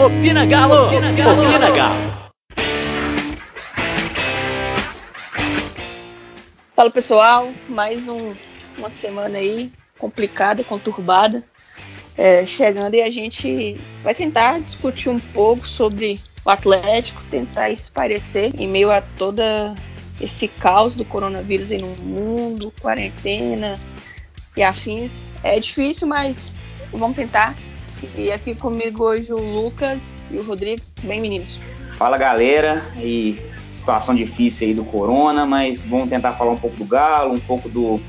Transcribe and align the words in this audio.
Opina 0.00 0.46
Galo! 0.46 0.86
Opina 0.86 1.12
Galo! 1.12 1.42
Opina 1.42 1.70
Galo! 1.72 2.30
Fala 6.74 6.90
pessoal, 6.90 7.52
mais 7.68 8.08
um, 8.08 8.32
uma 8.78 8.88
semana 8.88 9.36
aí 9.36 9.70
complicada, 9.98 10.64
conturbada, 10.64 11.44
é, 12.16 12.46
chegando 12.46 12.94
e 12.94 13.02
a 13.02 13.10
gente 13.10 13.78
vai 14.02 14.14
tentar 14.14 14.58
discutir 14.60 15.10
um 15.10 15.18
pouco 15.18 15.68
sobre 15.68 16.18
o 16.46 16.50
Atlético, 16.50 17.22
tentar 17.30 17.68
esparecer 17.68 18.58
em 18.58 18.66
meio 18.66 18.90
a 18.90 19.02
toda 19.02 19.74
esse 20.18 20.48
caos 20.48 20.96
do 20.96 21.04
coronavírus 21.04 21.70
aí 21.70 21.82
no 21.82 21.94
mundo, 21.96 22.72
quarentena 22.80 23.78
e 24.56 24.62
afins. 24.62 25.26
É 25.42 25.60
difícil, 25.60 26.08
mas 26.08 26.54
vamos 26.90 27.16
tentar. 27.16 27.54
E 28.16 28.30
aqui 28.32 28.54
comigo 28.54 29.04
hoje 29.04 29.32
o 29.32 29.38
Lucas 29.38 30.14
e 30.30 30.36
o 30.36 30.42
Rodrigo. 30.42 30.82
Bem, 31.02 31.20
meninos. 31.20 31.58
Fala 31.96 32.16
galera, 32.16 32.82
e 32.96 33.38
situação 33.74 34.14
difícil 34.14 34.68
aí 34.68 34.74
do 34.74 34.84
Corona, 34.84 35.44
mas 35.44 35.82
vamos 35.82 36.08
tentar 36.08 36.32
falar 36.32 36.52
um 36.52 36.56
pouco 36.56 36.76
do 36.76 36.84
Galo, 36.84 37.34
um 37.34 37.40
pouco 37.40 37.68
do, 37.68 38.00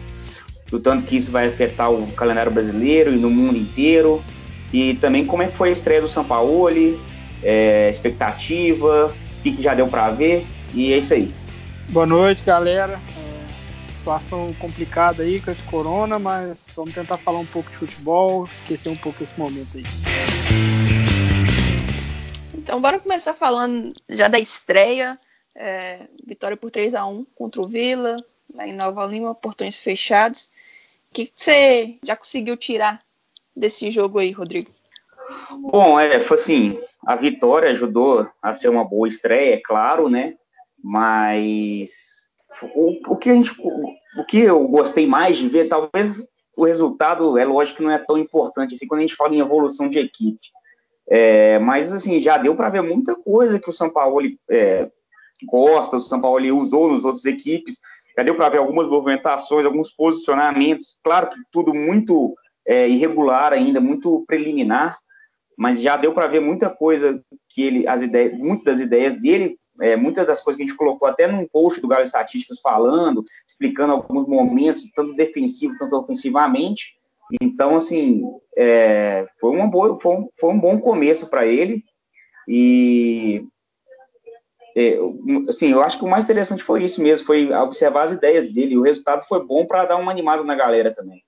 do 0.69 0.79
tanto 0.79 1.05
que 1.05 1.17
isso 1.17 1.31
vai 1.31 1.47
afetar 1.47 1.91
o 1.91 2.07
calendário 2.13 2.51
brasileiro 2.51 3.13
e 3.13 3.17
no 3.17 3.29
mundo 3.29 3.57
inteiro. 3.57 4.23
E 4.71 4.95
também 4.95 5.25
como 5.25 5.43
é 5.43 5.47
que 5.47 5.57
foi 5.57 5.69
a 5.69 5.73
estreia 5.73 6.01
do 6.01 6.09
Sampaoli, 6.09 6.99
é, 7.43 7.89
expectativa, 7.89 9.07
o 9.07 9.41
que, 9.43 9.51
que 9.51 9.61
já 9.61 9.73
deu 9.73 9.87
para 9.87 10.09
ver, 10.11 10.45
e 10.73 10.93
é 10.93 10.97
isso 10.99 11.13
aí. 11.13 11.33
Boa 11.89 12.05
noite, 12.05 12.43
galera. 12.43 12.97
Situação 14.01 14.51
complicada 14.55 15.21
aí 15.21 15.39
com 15.39 15.51
esse 15.51 15.61
corona, 15.61 16.17
mas 16.17 16.65
vamos 16.75 16.91
tentar 16.91 17.17
falar 17.17 17.37
um 17.37 17.45
pouco 17.45 17.69
de 17.69 17.77
futebol, 17.77 18.45
esquecer 18.45 18.89
um 18.89 18.97
pouco 18.97 19.21
esse 19.21 19.39
momento 19.39 19.77
aí. 19.77 19.83
Então, 22.57 22.81
bora 22.81 22.99
começar 22.99 23.35
falando 23.35 23.93
já 24.09 24.27
da 24.27 24.39
estreia. 24.39 25.19
É, 25.53 26.07
vitória 26.25 26.57
por 26.57 26.71
3 26.71 26.95
a 26.95 27.05
1 27.05 27.27
contra 27.35 27.61
o 27.61 27.67
Vila, 27.67 28.17
lá 28.51 28.67
em 28.67 28.73
Nova 28.73 29.05
Lima, 29.05 29.35
portões 29.35 29.77
fechados. 29.77 30.49
O 31.11 31.13
que 31.13 31.31
você 31.35 31.99
já 32.03 32.15
conseguiu 32.15 32.57
tirar 32.57 33.03
desse 33.55 33.91
jogo 33.91 34.17
aí, 34.17 34.31
Rodrigo? 34.31 34.71
Bom, 35.51 35.99
é, 35.99 36.19
foi 36.21 36.39
assim, 36.39 36.81
a 37.05 37.15
vitória 37.15 37.69
ajudou 37.69 38.27
a 38.41 38.51
ser 38.51 38.69
uma 38.69 38.83
boa 38.83 39.07
estreia, 39.07 39.53
é 39.53 39.61
claro, 39.63 40.09
né? 40.09 40.33
Mas 40.83 42.10
o, 42.75 43.13
o, 43.13 43.15
que 43.17 43.29
a 43.29 43.33
gente, 43.33 43.51
o, 43.59 44.25
que 44.25 44.39
eu 44.39 44.67
gostei 44.67 45.07
mais 45.07 45.37
de 45.37 45.47
ver, 45.47 45.67
talvez 45.67 46.21
o 46.55 46.65
resultado, 46.65 47.37
é 47.37 47.45
lógico 47.45 47.77
que 47.77 47.83
não 47.83 47.91
é 47.91 47.97
tão 47.97 48.17
importante 48.17 48.75
assim 48.75 48.87
quando 48.87 48.99
a 48.99 49.01
gente 49.01 49.15
fala 49.15 49.33
em 49.33 49.39
evolução 49.39 49.89
de 49.89 49.99
equipe. 49.99 50.47
É, 51.09 51.59
mas 51.59 51.91
assim, 51.91 52.19
já 52.19 52.37
deu 52.37 52.55
para 52.55 52.69
ver 52.69 52.81
muita 52.81 53.15
coisa 53.15 53.59
que 53.59 53.69
o 53.69 53.73
São 53.73 53.89
Paulo 53.89 54.21
é, 54.49 54.89
gosta, 55.45 55.97
o 55.97 56.01
São 56.01 56.21
Paulo 56.21 56.55
usou 56.57 56.89
nos 56.89 57.05
outras 57.05 57.25
equipes. 57.25 57.79
Já 58.17 58.23
deu 58.23 58.35
para 58.35 58.49
ver 58.49 58.57
algumas 58.57 58.87
movimentações, 58.87 59.65
alguns 59.65 59.91
posicionamentos. 59.91 60.97
Claro 61.03 61.29
que 61.29 61.37
tudo 61.51 61.73
muito 61.73 62.35
é, 62.65 62.87
irregular 62.87 63.53
ainda, 63.53 63.79
muito 63.79 64.23
preliminar, 64.27 64.97
mas 65.57 65.81
já 65.81 65.97
deu 65.97 66.13
para 66.13 66.27
ver 66.27 66.41
muita 66.41 66.69
coisa 66.69 67.21
que 67.49 67.61
ele, 67.61 67.87
as 67.87 68.01
ideias, 68.01 68.37
muitas 68.37 68.65
das 68.65 68.79
ideias 68.79 69.19
dele 69.19 69.57
é, 69.79 69.95
muitas 69.95 70.25
das 70.27 70.41
coisas 70.41 70.57
que 70.57 70.63
a 70.63 70.67
gente 70.67 70.77
colocou 70.77 71.07
até 71.07 71.27
num 71.27 71.47
post 71.47 71.79
do 71.79 71.87
Galo 71.87 72.03
Estatísticas 72.03 72.59
falando, 72.59 73.23
explicando 73.47 73.93
alguns 73.93 74.27
momentos, 74.27 74.89
tanto 74.95 75.13
defensivo, 75.15 75.77
tanto 75.77 75.95
ofensivamente. 75.95 76.95
Então, 77.41 77.77
assim, 77.77 78.23
é, 78.57 79.27
foi, 79.39 79.51
uma 79.51 79.67
boa, 79.67 79.99
foi, 79.99 80.15
um, 80.15 80.29
foi 80.39 80.49
um 80.49 80.59
bom 80.59 80.79
começo 80.79 81.27
para 81.27 81.45
ele. 81.45 81.83
E, 82.47 83.45
é, 84.75 84.97
assim, 85.47 85.71
eu 85.71 85.81
acho 85.81 85.97
que 85.97 86.03
o 86.03 86.09
mais 86.09 86.25
interessante 86.25 86.63
foi 86.63 86.83
isso 86.83 87.01
mesmo, 87.01 87.25
foi 87.25 87.51
observar 87.53 88.03
as 88.03 88.11
ideias 88.11 88.51
dele. 88.51 88.77
O 88.77 88.83
resultado 88.83 89.25
foi 89.27 89.45
bom 89.45 89.65
para 89.65 89.85
dar 89.85 89.97
uma 89.97 90.11
animada 90.11 90.43
na 90.43 90.55
galera 90.55 90.93
também. 90.93 91.23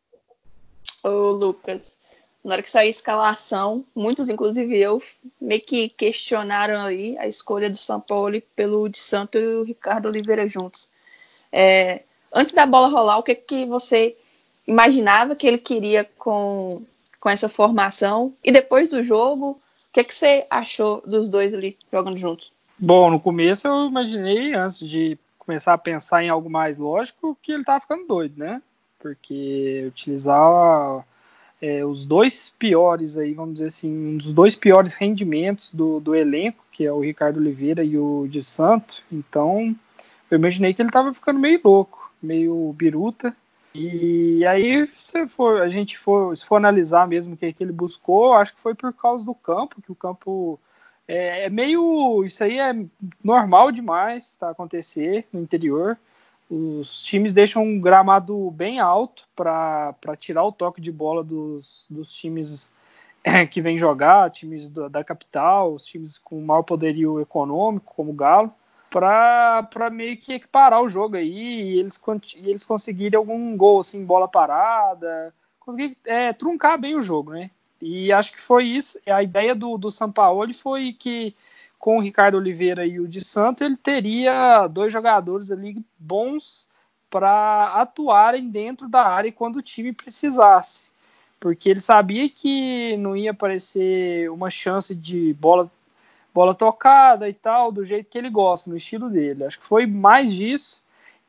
Ô, 1.03 1.31
Lucas, 1.31 1.99
na 2.43 2.53
hora 2.53 2.63
que 2.63 2.69
saiu 2.69 2.87
a 2.87 2.89
escalação, 2.89 3.85
muitos, 3.95 4.29
inclusive 4.29 4.77
eu, 4.77 5.01
meio 5.39 5.61
que 5.61 5.89
questionaram 5.89 6.81
aí 6.81 7.17
a 7.17 7.27
escolha 7.27 7.69
do 7.69 7.77
São 7.77 8.01
Paulo 8.01 8.41
pelo 8.55 8.89
de 8.89 8.97
Santo 8.97 9.37
e 9.37 9.45
o 9.45 9.63
Ricardo 9.63 10.07
Oliveira 10.07 10.47
juntos. 10.47 10.89
É, 11.51 12.01
antes 12.33 12.51
da 12.53 12.65
bola 12.65 12.89
rolar, 12.89 13.17
o 13.17 13.23
que, 13.23 13.33
que 13.33 13.65
você 13.65 14.17
imaginava 14.67 15.35
que 15.35 15.47
ele 15.47 15.57
queria 15.57 16.03
com, 16.17 16.81
com 17.19 17.29
essa 17.29 17.47
formação? 17.47 18.33
E 18.43 18.51
depois 18.51 18.89
do 18.89 19.03
jogo, 19.03 19.51
o 19.51 19.59
que, 19.93 20.03
que 20.03 20.13
você 20.13 20.45
achou 20.49 21.01
dos 21.05 21.29
dois 21.29 21.53
ali 21.53 21.77
jogando 21.91 22.17
juntos? 22.17 22.51
Bom, 22.77 23.09
no 23.09 23.21
começo 23.21 23.67
eu 23.67 23.87
imaginei, 23.87 24.53
antes 24.53 24.79
de 24.79 25.17
começar 25.39 25.73
a 25.73 25.77
pensar 25.77 26.23
em 26.23 26.29
algo 26.29 26.49
mais 26.49 26.77
lógico, 26.77 27.37
que 27.41 27.53
ele 27.53 27.63
tava 27.63 27.79
ficando 27.79 28.05
doido, 28.05 28.37
né? 28.37 28.61
Porque 28.99 29.85
utilizar 29.87 31.05
é, 31.63 31.85
os 31.85 32.03
dois 32.03 32.53
piores 32.59 33.15
aí, 33.15 33.33
vamos 33.33 33.53
dizer 33.53 33.69
assim, 33.69 33.89
um 33.89 34.17
dos 34.17 34.33
dois 34.33 34.53
piores 34.53 34.93
rendimentos 34.93 35.69
do, 35.73 36.01
do 36.01 36.13
elenco, 36.13 36.61
que 36.73 36.85
é 36.85 36.91
o 36.91 36.99
Ricardo 36.99 37.37
Oliveira 37.37 37.81
e 37.85 37.97
o 37.97 38.27
de 38.27 38.43
Santo. 38.43 39.01
Então, 39.09 39.73
eu 40.29 40.37
imaginei 40.37 40.73
que 40.73 40.81
ele 40.81 40.89
estava 40.89 41.13
ficando 41.13 41.39
meio 41.39 41.61
louco, 41.63 42.11
meio 42.21 42.73
biruta. 42.73 43.33
E 43.73 44.45
aí, 44.45 44.85
se 44.99 45.25
for, 45.25 45.61
a 45.61 45.69
gente 45.69 45.97
for, 45.97 46.35
se 46.35 46.45
for 46.45 46.57
analisar 46.57 47.07
mesmo 47.07 47.33
o 47.33 47.37
que, 47.37 47.53
que 47.53 47.63
ele 47.63 47.71
buscou, 47.71 48.33
acho 48.33 48.53
que 48.53 48.59
foi 48.59 48.75
por 48.75 48.91
causa 48.91 49.25
do 49.25 49.33
campo, 49.33 49.81
que 49.81 49.91
o 49.91 49.95
campo 49.95 50.59
é, 51.07 51.45
é 51.45 51.49
meio. 51.49 52.25
Isso 52.25 52.43
aí 52.43 52.59
é 52.59 52.75
normal 53.23 53.71
demais 53.71 54.35
tá, 54.35 54.49
acontecer 54.49 55.25
no 55.31 55.39
interior. 55.39 55.97
Os 56.55 57.01
times 57.01 57.33
deixam 57.33 57.63
um 57.63 57.81
gramado 57.81 58.51
bem 58.51 58.79
alto 58.79 59.27
para 59.35 59.95
tirar 60.19 60.43
o 60.43 60.51
toque 60.51 60.79
de 60.79 60.91
bola 60.91 61.23
dos, 61.23 61.87
dos 61.89 62.13
times 62.13 62.71
que 63.49 63.59
vêm 63.59 63.75
jogar, 63.75 64.29
times 64.29 64.69
da, 64.69 64.87
da, 64.87 65.03
capital, 65.03 65.73
os 65.73 65.83
times 65.83 66.19
com 66.19 66.39
maior 66.45 66.61
poderio 66.61 67.19
econômico, 67.19 67.95
como 67.95 68.11
o 68.11 68.15
Galo, 68.15 68.53
para 68.91 69.89
meio 69.91 70.15
que 70.15 70.33
equiparar 70.33 70.83
o 70.83 70.89
jogo 70.89 71.15
aí 71.15 71.73
e 71.73 71.79
eles, 71.79 71.99
e 72.35 72.47
eles 72.51 72.63
conseguirem 72.63 73.17
algum 73.17 73.57
gol, 73.57 73.79
assim, 73.79 74.05
bola 74.05 74.27
parada, 74.27 75.33
conseguir 75.59 75.97
é, 76.05 76.33
truncar 76.33 76.79
bem 76.79 76.95
o 76.95 77.01
jogo, 77.01 77.31
né? 77.31 77.49
E 77.81 78.13
acho 78.13 78.31
que 78.31 78.39
foi 78.39 78.65
isso. 78.65 78.99
A 79.07 79.23
ideia 79.23 79.55
do, 79.55 79.75
do 79.75 79.89
Sampaoli 79.89 80.53
foi 80.53 80.93
que 80.93 81.35
com 81.83 81.97
o 81.97 82.01
Ricardo 82.01 82.37
Oliveira 82.37 82.85
e 82.85 82.97
o 82.97 83.05
de 83.05 83.21
Santo, 83.21 83.61
ele 83.61 83.75
teria 83.75 84.67
dois 84.67 84.93
jogadores 84.93 85.51
ali 85.51 85.83
bons 85.99 86.65
para 87.09 87.73
atuarem 87.73 88.49
dentro 88.49 88.87
da 88.87 89.05
área 89.05 89.29
quando 89.33 89.57
o 89.57 89.61
time 89.61 89.91
precisasse. 89.91 90.93
Porque 91.41 91.67
ele 91.67 91.81
sabia 91.81 92.29
que 92.29 92.95
não 92.95 93.17
ia 93.17 93.31
aparecer 93.31 94.31
uma 94.31 94.49
chance 94.49 94.95
de 94.95 95.33
bola, 95.33 95.69
bola 96.33 96.55
tocada 96.55 97.27
e 97.27 97.33
tal, 97.33 97.69
do 97.69 97.83
jeito 97.83 98.09
que 98.09 98.17
ele 98.17 98.29
gosta, 98.29 98.69
no 98.69 98.77
estilo 98.77 99.09
dele. 99.09 99.43
Acho 99.43 99.59
que 99.59 99.67
foi 99.67 99.85
mais 99.85 100.33
disso. 100.33 100.81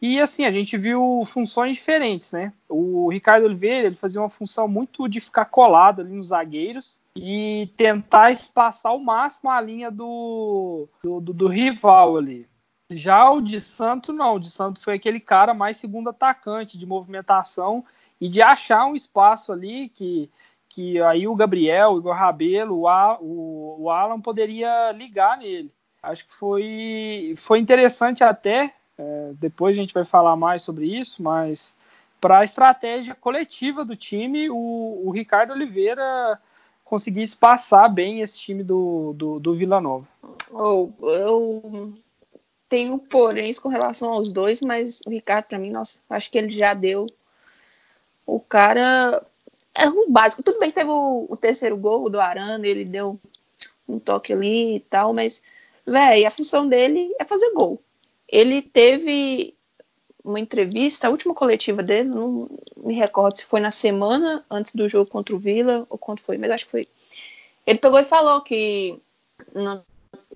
E 0.06 0.20
assim, 0.20 0.44
a 0.44 0.50
gente 0.50 0.76
viu 0.76 1.24
funções 1.24 1.76
diferentes, 1.76 2.30
né? 2.30 2.52
O 2.68 3.08
Ricardo 3.10 3.44
Oliveira, 3.44 3.86
ele 3.86 3.96
fazia 3.96 4.20
uma 4.20 4.28
função 4.28 4.68
muito 4.68 5.08
de 5.08 5.18
ficar 5.18 5.46
colado 5.46 6.02
ali 6.02 6.12
nos 6.12 6.26
zagueiros 6.26 7.00
e 7.16 7.70
tentar 7.74 8.30
espaçar 8.30 8.92
ao 8.92 8.98
máximo 8.98 9.48
a 9.48 9.58
linha 9.62 9.90
do, 9.90 10.86
do, 11.02 11.22
do, 11.22 11.32
do 11.32 11.48
rival 11.48 12.18
ali. 12.18 12.46
Já 12.90 13.30
o 13.30 13.40
de 13.40 13.58
Santo, 13.58 14.12
não. 14.12 14.34
O 14.34 14.38
de 14.38 14.50
Santo 14.50 14.78
foi 14.78 14.96
aquele 14.96 15.18
cara 15.18 15.54
mais 15.54 15.78
segundo 15.78 16.10
atacante, 16.10 16.76
de 16.76 16.84
movimentação 16.84 17.82
e 18.20 18.28
de 18.28 18.42
achar 18.42 18.84
um 18.84 18.94
espaço 18.94 19.52
ali 19.52 19.88
que, 19.88 20.30
que 20.68 21.00
aí 21.00 21.26
o 21.26 21.34
Gabriel, 21.34 21.92
o 21.92 21.98
Igor 22.00 22.14
Rabelo, 22.14 22.82
o, 22.82 22.86
o, 23.22 23.84
o 23.84 23.90
Alan 23.90 24.20
poderia 24.20 24.92
ligar 24.92 25.38
nele. 25.38 25.72
Acho 26.02 26.26
que 26.26 26.34
foi, 26.34 27.32
foi 27.38 27.58
interessante 27.58 28.22
até. 28.22 28.74
É, 28.98 29.32
depois 29.34 29.76
a 29.76 29.80
gente 29.80 29.94
vai 29.94 30.04
falar 30.04 30.36
mais 30.36 30.62
sobre 30.62 30.86
isso, 30.86 31.22
mas 31.22 31.74
para 32.20 32.38
a 32.38 32.44
estratégia 32.44 33.14
coletiva 33.14 33.84
do 33.84 33.96
time, 33.96 34.48
o, 34.48 35.02
o 35.04 35.10
Ricardo 35.10 35.52
Oliveira 35.52 36.40
conseguisse 36.84 37.36
passar 37.36 37.88
bem 37.88 38.20
esse 38.20 38.38
time 38.38 38.62
do, 38.62 39.12
do, 39.14 39.40
do 39.40 39.54
Vila 39.54 39.80
Nova. 39.80 40.06
Oh, 40.50 40.90
eu 41.02 41.92
tenho 42.68 42.98
poréns 42.98 43.58
com 43.58 43.68
relação 43.68 44.10
aos 44.10 44.32
dois, 44.32 44.60
mas 44.62 45.00
o 45.06 45.10
Ricardo, 45.10 45.46
para 45.46 45.58
mim, 45.58 45.70
nossa, 45.70 46.00
acho 46.08 46.30
que 46.30 46.38
ele 46.38 46.50
já 46.50 46.72
deu. 46.72 47.06
O 48.26 48.40
cara 48.40 49.24
é 49.74 49.88
o 49.88 50.08
básico. 50.08 50.42
Tudo 50.42 50.58
bem 50.58 50.70
que 50.70 50.76
teve 50.76 50.90
o, 50.90 51.26
o 51.28 51.36
terceiro 51.36 51.76
gol 51.76 52.08
do 52.08 52.20
Arana, 52.20 52.66
ele 52.66 52.84
deu 52.84 53.18
um 53.88 53.98
toque 53.98 54.32
ali 54.32 54.76
e 54.76 54.80
tal, 54.80 55.12
mas, 55.12 55.42
velho, 55.86 56.26
a 56.26 56.30
função 56.30 56.66
dele 56.66 57.14
é 57.18 57.24
fazer 57.24 57.52
gol. 57.52 57.82
Ele 58.34 58.60
teve 58.60 59.54
uma 60.24 60.40
entrevista, 60.40 61.06
a 61.06 61.10
última 61.10 61.32
coletiva 61.32 61.84
dele, 61.84 62.08
não 62.08 62.50
me 62.76 62.92
recordo 62.92 63.36
se 63.36 63.44
foi 63.44 63.60
na 63.60 63.70
semana 63.70 64.44
antes 64.50 64.74
do 64.74 64.88
jogo 64.88 65.08
contra 65.08 65.32
o 65.32 65.38
Vila 65.38 65.86
ou 65.88 65.96
quando 65.96 66.18
foi, 66.18 66.36
mas 66.36 66.50
acho 66.50 66.64
que 66.64 66.70
foi. 66.72 66.88
Ele 67.64 67.78
pegou 67.78 68.00
e 68.00 68.04
falou 68.04 68.40
que 68.40 68.98
não, 69.54 69.84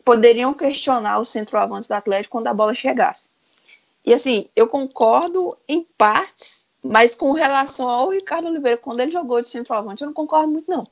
poderiam 0.05 0.55
questionar 0.55 1.19
o 1.19 1.25
centroavante 1.25 1.89
do 1.89 1.93
Atlético 1.93 2.31
quando 2.31 2.47
a 2.47 2.55
bola 2.55 2.73
chegasse. 2.73 3.29
E 4.07 4.15
assim, 4.15 4.47
eu 4.55 4.69
concordo 4.69 5.59
em 5.67 5.85
partes, 5.99 6.69
mas 6.81 7.17
com 7.17 7.33
relação 7.33 7.89
ao 7.89 8.11
Ricardo 8.11 8.47
Oliveira, 8.47 8.79
quando 8.79 9.01
ele 9.01 9.11
jogou 9.11 9.41
de 9.41 9.49
centroavante, 9.49 10.03
eu 10.03 10.07
não 10.07 10.15
concordo 10.15 10.53
muito, 10.53 10.71
não. 10.71 10.87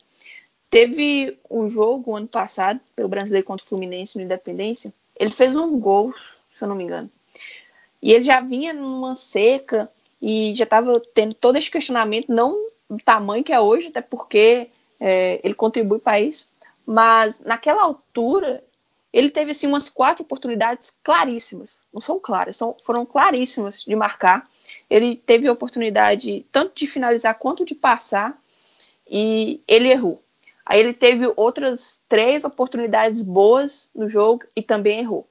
Teve 0.68 1.38
um 1.48 1.70
jogo 1.70 2.16
ano 2.16 2.26
passado, 2.26 2.80
pelo 2.96 3.08
brasileiro 3.08 3.46
contra 3.46 3.64
o 3.64 3.68
Fluminense 3.68 4.18
no 4.18 4.24
Independência, 4.24 4.92
ele 5.14 5.30
fez 5.30 5.54
um 5.54 5.78
gol, 5.78 6.12
se 6.56 6.64
eu 6.64 6.68
não 6.68 6.76
me 6.76 6.84
engano. 6.84 7.10
E 8.02 8.12
ele 8.12 8.24
já 8.24 8.40
vinha 8.40 8.72
numa 8.72 9.14
seca 9.14 9.90
e 10.20 10.54
já 10.54 10.64
estava 10.64 11.00
tendo 11.14 11.34
todo 11.34 11.56
esse 11.56 11.70
questionamento, 11.70 12.32
não 12.32 12.68
do 12.88 12.98
tamanho 13.04 13.44
que 13.44 13.52
é 13.52 13.60
hoje, 13.60 13.88
até 13.88 14.00
porque 14.00 14.70
é, 14.98 15.40
ele 15.42 15.54
contribui 15.54 15.98
para 15.98 16.20
isso, 16.20 16.50
mas 16.86 17.40
naquela 17.40 17.82
altura 17.82 18.62
ele 19.12 19.30
teve 19.30 19.50
assim 19.50 19.66
umas 19.66 19.88
quatro 19.88 20.22
oportunidades 20.22 20.96
claríssimas, 21.02 21.80
não 21.92 22.00
são 22.00 22.18
claras, 22.18 22.56
são, 22.56 22.76
foram 22.82 23.06
claríssimas 23.06 23.82
de 23.82 23.96
marcar. 23.96 24.48
Ele 24.90 25.16
teve 25.16 25.48
a 25.48 25.52
oportunidade 25.52 26.44
tanto 26.52 26.74
de 26.74 26.86
finalizar 26.86 27.38
quanto 27.38 27.64
de 27.64 27.74
passar 27.74 28.38
e 29.08 29.62
ele 29.66 29.88
errou. 29.88 30.22
Aí 30.64 30.80
ele 30.80 30.92
teve 30.92 31.32
outras 31.36 32.02
três 32.08 32.44
oportunidades 32.44 33.22
boas 33.22 33.90
no 33.94 34.08
jogo 34.08 34.44
e 34.54 34.62
também 34.62 34.98
errou. 35.00 35.26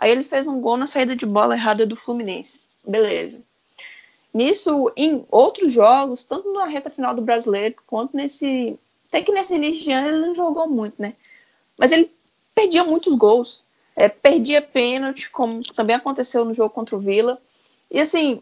Aí 0.00 0.10
ele 0.10 0.24
fez 0.24 0.46
um 0.46 0.62
gol 0.62 0.78
na 0.78 0.86
saída 0.86 1.14
de 1.14 1.26
bola 1.26 1.54
errada 1.54 1.84
do 1.84 1.94
Fluminense. 1.94 2.58
Beleza. 2.82 3.44
Nisso, 4.32 4.90
em 4.96 5.26
outros 5.30 5.70
jogos, 5.70 6.24
tanto 6.24 6.50
na 6.54 6.64
reta 6.64 6.88
final 6.88 7.14
do 7.14 7.20
brasileiro, 7.20 7.74
quanto 7.86 8.16
nesse. 8.16 8.78
Até 9.08 9.20
que 9.20 9.30
nesse 9.30 9.54
início 9.54 9.84
de 9.84 9.92
ano 9.92 10.08
ele 10.08 10.26
não 10.26 10.34
jogou 10.34 10.66
muito, 10.66 10.94
né? 10.98 11.14
Mas 11.76 11.92
ele 11.92 12.10
perdia 12.54 12.82
muitos 12.82 13.14
gols. 13.14 13.66
É, 13.94 14.08
perdia 14.08 14.62
pênalti, 14.62 15.28
como 15.30 15.62
também 15.74 15.96
aconteceu 15.96 16.44
no 16.46 16.54
jogo 16.54 16.70
contra 16.70 16.96
o 16.96 17.00
Vila. 17.00 17.38
E 17.90 18.00
assim, 18.00 18.40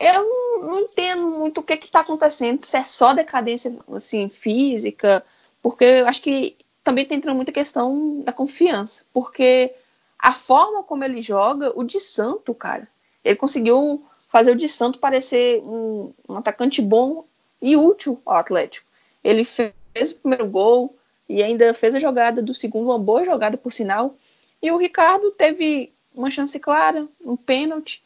eu 0.00 0.60
não 0.60 0.80
entendo 0.80 1.28
muito 1.28 1.60
o 1.60 1.62
que 1.62 1.74
está 1.74 2.00
acontecendo, 2.00 2.64
se 2.64 2.76
é 2.76 2.82
só 2.82 3.12
decadência 3.12 3.76
assim, 3.92 4.28
física, 4.28 5.24
porque 5.62 5.84
eu 5.84 6.08
acho 6.08 6.22
que 6.22 6.56
também 6.82 7.04
está 7.04 7.14
entrando 7.14 7.36
muita 7.36 7.52
questão 7.52 8.22
da 8.22 8.32
confiança. 8.32 9.04
Porque 9.12 9.72
a 10.18 10.32
forma 10.32 10.82
como 10.82 11.04
ele 11.04 11.22
joga, 11.22 11.72
o 11.74 11.84
de 11.84 12.00
Santo, 12.00 12.52
cara, 12.52 12.88
ele 13.24 13.36
conseguiu 13.36 14.04
fazer 14.28 14.52
o 14.52 14.56
de 14.56 14.68
Santo 14.68 14.98
parecer 14.98 15.62
um, 15.62 16.12
um 16.28 16.36
atacante 16.36 16.82
bom 16.82 17.24
e 17.62 17.76
útil 17.76 18.20
ao 18.26 18.36
Atlético. 18.36 18.86
Ele 19.22 19.44
fez 19.44 19.72
o 20.10 20.14
primeiro 20.16 20.46
gol 20.46 20.96
e 21.28 21.42
ainda 21.42 21.72
fez 21.74 21.94
a 21.94 22.00
jogada 22.00 22.42
do 22.42 22.54
segundo, 22.54 22.88
uma 22.88 22.98
boa 22.98 23.24
jogada 23.24 23.56
por 23.56 23.72
sinal. 23.72 24.16
E 24.62 24.70
o 24.70 24.76
Ricardo 24.76 25.30
teve 25.30 25.92
uma 26.14 26.30
chance 26.30 26.58
clara, 26.58 27.06
um 27.24 27.36
pênalti. 27.36 28.02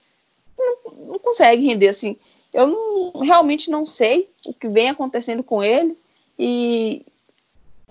Não, 0.59 0.77
não 1.07 1.19
consegue 1.19 1.67
render 1.67 1.89
assim. 1.89 2.17
Eu 2.53 2.67
não, 2.67 3.21
realmente 3.21 3.71
não 3.71 3.87
sei 3.87 4.29
o 4.45 4.53
que 4.53 4.69
vem 4.69 4.91
acontecendo 4.91 5.43
com 5.43 5.63
ele 5.63 5.97
e 6.39 7.03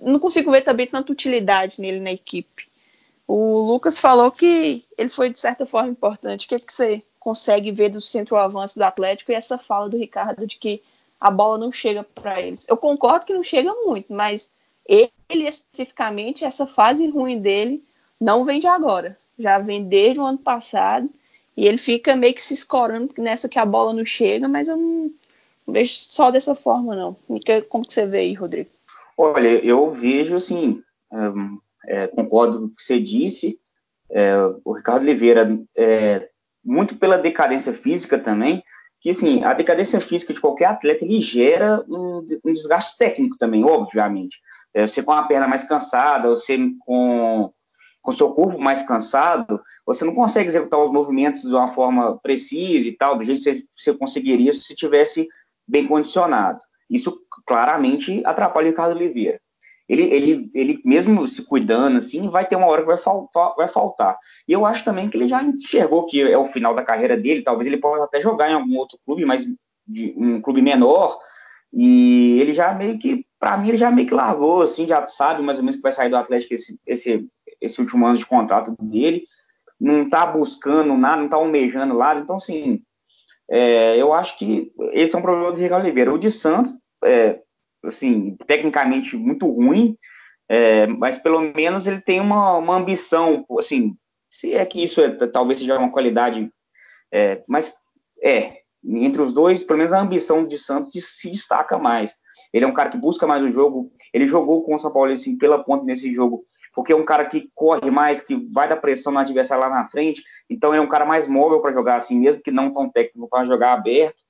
não 0.00 0.18
consigo 0.18 0.50
ver 0.50 0.62
também 0.62 0.86
tanta 0.86 1.12
utilidade 1.12 1.80
nele 1.80 2.00
na 2.00 2.12
equipe. 2.12 2.68
O 3.34 3.60
Lucas 3.60 3.98
falou 3.98 4.30
que 4.30 4.84
ele 4.98 5.08
foi 5.08 5.30
de 5.30 5.38
certa 5.38 5.64
forma 5.64 5.88
importante. 5.88 6.44
O 6.44 6.48
que, 6.50 6.54
é 6.56 6.58
que 6.58 6.70
você 6.70 7.02
consegue 7.18 7.72
ver 7.72 7.88
do 7.88 7.98
centroavance 7.98 8.78
do 8.78 8.82
Atlético 8.82 9.32
e 9.32 9.34
essa 9.34 9.56
fala 9.56 9.88
do 9.88 9.96
Ricardo 9.96 10.46
de 10.46 10.58
que 10.58 10.82
a 11.18 11.30
bola 11.30 11.56
não 11.56 11.72
chega 11.72 12.04
para 12.04 12.42
eles? 12.42 12.68
Eu 12.68 12.76
concordo 12.76 13.24
que 13.24 13.32
não 13.32 13.42
chega 13.42 13.72
muito, 13.86 14.12
mas 14.12 14.50
ele 14.86 15.46
especificamente, 15.46 16.44
essa 16.44 16.66
fase 16.66 17.08
ruim 17.08 17.40
dele 17.40 17.82
não 18.20 18.44
vem 18.44 18.60
de 18.60 18.66
agora. 18.66 19.16
Já 19.38 19.58
vem 19.58 19.82
desde 19.82 20.20
o 20.20 20.26
ano 20.26 20.36
passado 20.36 21.08
e 21.56 21.66
ele 21.66 21.78
fica 21.78 22.14
meio 22.14 22.34
que 22.34 22.42
se 22.42 22.52
escorando 22.52 23.14
nessa 23.16 23.48
que 23.48 23.58
a 23.58 23.64
bola 23.64 23.94
não 23.94 24.04
chega, 24.04 24.46
mas 24.46 24.68
eu 24.68 24.76
não, 24.76 25.10
não 25.66 25.72
vejo 25.72 25.94
só 25.94 26.30
dessa 26.30 26.54
forma, 26.54 26.94
não. 26.94 27.16
Como 27.70 27.86
que 27.86 27.94
você 27.94 28.04
vê 28.04 28.18
aí, 28.18 28.34
Rodrigo? 28.34 28.68
Olha, 29.16 29.48
eu 29.64 29.90
vejo 29.90 30.36
assim, 30.36 30.82
é, 31.86 32.06
concordo 32.08 32.58
com 32.58 32.64
o 32.66 32.70
que 32.70 32.82
você 32.82 33.00
disse. 33.00 33.58
É, 34.10 34.34
o 34.64 34.72
Ricardo 34.72 35.02
Oliveira, 35.02 35.58
é, 35.76 36.28
muito 36.64 36.96
pela 36.96 37.18
decadência 37.18 37.72
física 37.72 38.18
também, 38.18 38.62
que 39.00 39.10
assim, 39.10 39.42
a 39.42 39.52
decadência 39.52 40.00
física 40.00 40.32
de 40.32 40.40
qualquer 40.40 40.66
atleta 40.66 41.04
ele 41.04 41.20
gera 41.20 41.84
um, 41.88 42.26
um 42.44 42.52
desgaste 42.52 42.96
técnico 42.96 43.36
também, 43.36 43.64
obviamente. 43.64 44.38
É, 44.74 44.86
você 44.86 45.02
com 45.02 45.12
a 45.12 45.24
perna 45.24 45.48
mais 45.48 45.64
cansada, 45.64 46.28
você 46.28 46.56
com 46.80 47.52
com 48.02 48.10
seu 48.10 48.32
corpo 48.32 48.58
mais 48.58 48.82
cansado, 48.82 49.62
você 49.86 50.04
não 50.04 50.12
consegue 50.12 50.48
executar 50.48 50.80
os 50.80 50.90
movimentos 50.90 51.42
de 51.42 51.54
uma 51.54 51.68
forma 51.68 52.18
precisa 52.18 52.88
e 52.88 52.96
tal, 52.96 53.16
do 53.16 53.22
jeito 53.22 53.44
que 53.44 53.64
você, 53.78 53.94
conseguiria 53.94 54.52
se 54.52 54.74
tivesse 54.74 55.28
bem 55.68 55.86
condicionado. 55.86 56.58
Isso 56.90 57.16
claramente 57.46 58.20
atrapalha 58.26 58.66
o 58.66 58.70
Ricardo 58.70 58.96
Oliveira 58.96 59.40
ele, 59.92 60.04
ele, 60.04 60.50
ele 60.54 60.80
mesmo 60.86 61.28
se 61.28 61.44
cuidando, 61.44 61.98
assim, 61.98 62.30
vai 62.30 62.46
ter 62.46 62.56
uma 62.56 62.66
hora 62.66 62.80
que 62.80 62.86
vai, 62.86 62.96
fal, 62.96 63.28
vai 63.54 63.68
faltar. 63.68 64.16
E 64.48 64.52
eu 64.54 64.64
acho 64.64 64.82
também 64.82 65.10
que 65.10 65.18
ele 65.18 65.28
já 65.28 65.42
enxergou 65.42 66.06
que 66.06 66.22
é 66.22 66.38
o 66.38 66.46
final 66.46 66.74
da 66.74 66.82
carreira 66.82 67.14
dele, 67.14 67.42
talvez 67.42 67.66
ele 67.66 67.76
possa 67.76 68.04
até 68.04 68.18
jogar 68.18 68.50
em 68.50 68.54
algum 68.54 68.74
outro 68.78 68.98
clube, 69.04 69.26
mas 69.26 69.44
de, 69.86 70.14
um 70.16 70.40
clube 70.40 70.62
menor, 70.62 71.18
e 71.70 72.38
ele 72.40 72.54
já 72.54 72.72
meio 72.72 72.98
que, 72.98 73.26
para 73.38 73.58
mim, 73.58 73.68
ele 73.68 73.76
já 73.76 73.90
meio 73.90 74.08
que 74.08 74.14
largou, 74.14 74.62
assim, 74.62 74.86
já 74.86 75.06
sabe 75.08 75.42
mais 75.42 75.58
ou 75.58 75.64
menos 75.64 75.76
que 75.76 75.82
vai 75.82 75.92
sair 75.92 76.08
do 76.08 76.16
Atlético 76.16 76.54
esse, 76.54 76.80
esse, 76.86 77.28
esse 77.60 77.78
último 77.78 78.06
ano 78.06 78.16
de 78.16 78.24
contrato 78.24 78.74
dele, 78.80 79.24
não 79.78 80.08
tá 80.08 80.24
buscando 80.24 80.96
nada, 80.96 81.20
não 81.20 81.28
tá 81.28 81.36
almejando 81.36 81.98
nada, 81.98 82.18
então, 82.18 82.36
assim, 82.36 82.80
é, 83.50 84.00
eu 84.00 84.14
acho 84.14 84.38
que 84.38 84.72
esse 84.92 85.14
é 85.14 85.18
um 85.18 85.22
problema 85.22 85.52
do 85.52 85.60
Ricardo 85.60 85.82
Oliveira. 85.82 86.14
O 86.14 86.18
de 86.18 86.30
Santos, 86.30 86.74
é, 87.04 87.40
assim, 87.84 88.36
tecnicamente 88.46 89.16
muito 89.16 89.48
ruim, 89.48 89.96
é, 90.48 90.86
mas 90.86 91.18
pelo 91.18 91.40
menos 91.40 91.86
ele 91.86 92.00
tem 92.00 92.20
uma, 92.20 92.56
uma 92.56 92.76
ambição, 92.76 93.44
assim, 93.58 93.96
se 94.30 94.54
é 94.54 94.64
que 94.64 94.82
isso 94.82 95.00
é, 95.00 95.10
talvez 95.28 95.58
seja 95.58 95.78
uma 95.78 95.90
qualidade, 95.90 96.50
é, 97.12 97.42
mas 97.46 97.72
é, 98.22 98.58
entre 98.84 99.22
os 99.22 99.32
dois, 99.32 99.62
pelo 99.62 99.78
menos 99.78 99.92
a 99.92 100.00
ambição 100.00 100.46
de 100.46 100.58
Santos 100.58 100.92
se 101.18 101.30
destaca 101.30 101.78
mais. 101.78 102.14
Ele 102.52 102.64
é 102.64 102.68
um 102.68 102.74
cara 102.74 102.90
que 102.90 102.98
busca 102.98 103.26
mais 103.26 103.42
o 103.42 103.52
jogo, 103.52 103.92
ele 104.12 104.26
jogou 104.26 104.62
com 104.64 104.74
o 104.74 104.78
São 104.78 104.92
Paulo 104.92 105.12
assim, 105.12 105.36
pela 105.36 105.62
ponta 105.62 105.84
nesse 105.84 106.12
jogo, 106.14 106.44
porque 106.74 106.92
é 106.92 106.96
um 106.96 107.04
cara 107.04 107.26
que 107.26 107.50
corre 107.54 107.90
mais, 107.90 108.20
que 108.20 108.34
vai 108.50 108.68
dar 108.68 108.76
pressão 108.76 109.12
no 109.12 109.18
adversário 109.18 109.62
lá 109.62 109.70
na 109.70 109.88
frente, 109.88 110.22
então 110.48 110.74
é 110.74 110.80
um 110.80 110.88
cara 110.88 111.04
mais 111.04 111.26
móvel 111.26 111.60
para 111.60 111.72
jogar 111.72 111.96
assim, 111.96 112.18
mesmo 112.18 112.42
que 112.42 112.50
não 112.50 112.72
tão 112.72 112.90
técnico 112.90 113.28
para 113.28 113.46
jogar 113.46 113.74
aberto. 113.74 114.22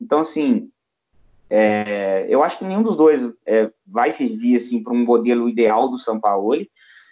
Então, 0.00 0.20
assim, 0.20 0.70
é, 1.50 2.26
eu 2.28 2.44
acho 2.44 2.58
que 2.58 2.64
nenhum 2.64 2.82
dos 2.82 2.96
dois 2.96 3.28
é, 3.44 3.70
vai 3.84 4.12
servir 4.12 4.56
assim 4.56 4.82
para 4.82 4.92
um 4.92 5.04
modelo 5.04 5.48
ideal 5.48 5.88
do 5.88 5.98
São 5.98 6.20
Paulo. 6.20 6.56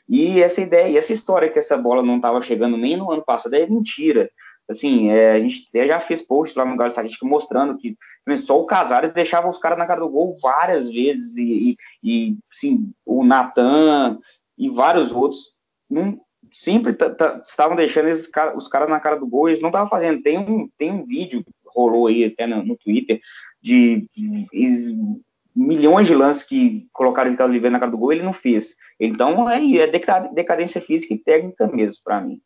E 0.09 0.41
essa 0.41 0.61
ideia, 0.61 0.97
essa 0.97 1.13
história 1.13 1.51
que 1.51 1.59
essa 1.59 1.77
bola 1.77 2.03
não 2.03 2.17
estava 2.17 2.41
chegando 2.41 2.77
nem 2.77 2.97
no 2.97 3.11
ano 3.11 3.25
passado 3.25 3.55
é 3.55 3.67
mentira. 3.67 4.31
Assim, 4.69 5.11
é, 5.11 5.33
a 5.33 5.41
gente 5.41 5.67
até 5.69 5.87
já 5.87 6.01
fez 6.01 6.23
post 6.23 6.57
lá 6.57 6.65
no 6.65 6.77
Galo 6.77 6.89
Estatística 6.89 7.27
mostrando 7.27 7.77
que 7.79 7.97
só 8.37 8.61
o 8.61 8.67
Casares 8.67 9.13
deixava 9.13 9.49
os 9.49 9.59
caras 9.59 9.79
na 9.79 9.87
cara 9.87 10.01
do 10.01 10.09
gol 10.09 10.37
várias 10.41 10.89
vezes 10.89 11.37
e, 11.37 11.43
e, 11.43 11.77
e 12.03 12.37
sim, 12.53 12.93
o 13.05 13.25
Natan 13.25 14.19
e 14.57 14.69
vários 14.69 15.11
outros 15.11 15.53
não, 15.91 16.21
sempre 16.51 16.97
estavam 17.45 17.77
deixando 17.77 18.09
esses, 18.09 18.31
os 18.57 18.69
caras 18.69 18.89
na 18.89 19.01
cara 19.01 19.17
do 19.17 19.27
gol, 19.27 19.49
eles 19.49 19.61
não 19.61 19.71
estavam 19.71 19.89
fazendo. 19.89 20.23
Tem 20.23 20.39
um, 20.39 20.69
tem 20.77 20.93
um 20.93 21.05
vídeo 21.05 21.45
rolou 21.79 22.07
aí 22.09 22.25
até 22.25 22.47
no, 22.47 22.65
no 22.65 22.77
Twitter 22.77 23.21
de, 23.63 24.07
de, 24.15 24.97
milhões 25.55 26.07
de 26.07 26.15
lances 26.15 26.43
que 26.43 26.87
colocaram 26.93 27.29
o 27.29 27.33
Ricardo 27.33 27.51
Oliveira 27.51 27.73
na 27.73 27.79
cara 27.79 27.91
do 27.91 27.99
gol, 27.99 28.13
ele 28.13 28.23
não 28.23 28.33
fez. 28.33 28.75
Então 28.99 29.49
é, 29.49 29.61
é 29.77 29.87
decadência 29.87 30.81
física 30.81 31.15
e 31.15 31.19
técnica 31.19 31.67
mesmo 31.67 32.03
para 32.05 32.21
mim. 32.21 32.41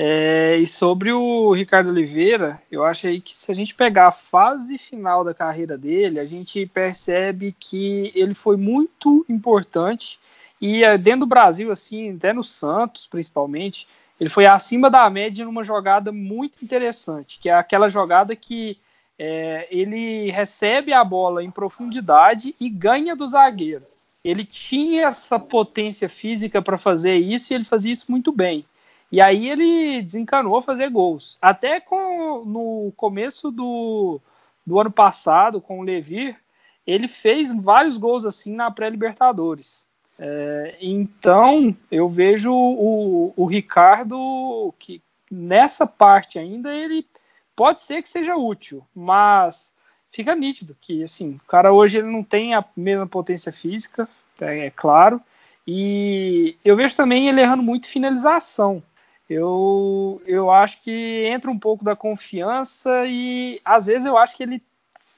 É, 0.00 0.56
e 0.56 0.66
sobre 0.66 1.10
o 1.10 1.52
Ricardo 1.52 1.90
Oliveira, 1.90 2.62
eu 2.70 2.84
acho 2.84 3.08
aí 3.08 3.20
que 3.20 3.34
se 3.34 3.50
a 3.50 3.54
gente 3.54 3.74
pegar 3.74 4.06
a 4.06 4.12
fase 4.12 4.78
final 4.78 5.24
da 5.24 5.34
carreira 5.34 5.76
dele, 5.76 6.20
a 6.20 6.24
gente 6.24 6.64
percebe 6.66 7.52
que 7.58 8.12
ele 8.14 8.32
foi 8.32 8.56
muito 8.56 9.26
importante 9.28 10.20
e 10.60 10.84
é, 10.84 10.96
dentro 10.96 11.20
do 11.20 11.26
Brasil, 11.26 11.72
assim, 11.72 12.14
até 12.14 12.32
no 12.32 12.44
Santos 12.44 13.08
principalmente, 13.08 13.88
ele 14.20 14.28
foi 14.28 14.46
acima 14.46 14.90
da 14.90 15.08
média 15.08 15.44
numa 15.44 15.62
jogada 15.62 16.10
muito 16.10 16.64
interessante, 16.64 17.38
que 17.38 17.48
é 17.48 17.54
aquela 17.54 17.88
jogada 17.88 18.34
que 18.34 18.78
é, 19.18 19.66
ele 19.70 20.30
recebe 20.30 20.92
a 20.92 21.04
bola 21.04 21.42
em 21.42 21.50
profundidade 21.50 22.54
e 22.58 22.68
ganha 22.68 23.16
do 23.16 23.26
zagueiro. 23.26 23.84
Ele 24.24 24.44
tinha 24.44 25.06
essa 25.06 25.38
potência 25.38 26.08
física 26.08 26.60
para 26.60 26.76
fazer 26.76 27.14
isso 27.16 27.52
e 27.52 27.54
ele 27.54 27.64
fazia 27.64 27.92
isso 27.92 28.10
muito 28.10 28.30
bem. 28.30 28.64
E 29.10 29.20
aí 29.20 29.48
ele 29.48 30.02
desencanou 30.02 30.60
fazer 30.60 30.90
gols. 30.90 31.38
Até 31.40 31.80
com, 31.80 32.44
no 32.44 32.92
começo 32.96 33.50
do, 33.50 34.20
do 34.66 34.78
ano 34.78 34.90
passado, 34.90 35.60
com 35.60 35.80
o 35.80 35.82
Levir, 35.82 36.36
ele 36.86 37.08
fez 37.08 37.50
vários 37.50 37.96
gols 37.96 38.24
assim 38.24 38.54
na 38.54 38.70
pré-Libertadores. 38.70 39.87
É, 40.18 40.76
então, 40.80 41.76
eu 41.90 42.08
vejo 42.08 42.52
o, 42.52 43.32
o 43.36 43.46
Ricardo 43.46 44.74
que 44.78 45.00
nessa 45.30 45.86
parte 45.86 46.38
ainda 46.38 46.74
ele 46.74 47.06
pode 47.54 47.80
ser 47.80 48.02
que 48.02 48.08
seja 48.08 48.36
útil, 48.36 48.84
mas 48.94 49.72
fica 50.10 50.34
nítido 50.34 50.76
que 50.80 51.04
assim, 51.04 51.34
o 51.34 51.46
cara 51.46 51.72
hoje 51.72 51.98
ele 51.98 52.10
não 52.10 52.24
tem 52.24 52.54
a 52.54 52.64
mesma 52.76 53.06
potência 53.06 53.52
física, 53.52 54.08
é, 54.40 54.66
é 54.66 54.70
claro, 54.70 55.20
e 55.66 56.56
eu 56.64 56.74
vejo 56.74 56.96
também 56.96 57.28
ele 57.28 57.40
errando 57.40 57.62
muito 57.62 57.88
finalização. 57.88 58.82
Eu, 59.28 60.22
eu 60.24 60.50
acho 60.50 60.80
que 60.82 61.26
entra 61.26 61.50
um 61.50 61.58
pouco 61.58 61.84
da 61.84 61.94
confiança 61.94 63.04
e 63.06 63.60
às 63.62 63.84
vezes 63.84 64.06
eu 64.06 64.16
acho 64.16 64.34
que 64.34 64.42
ele 64.42 64.62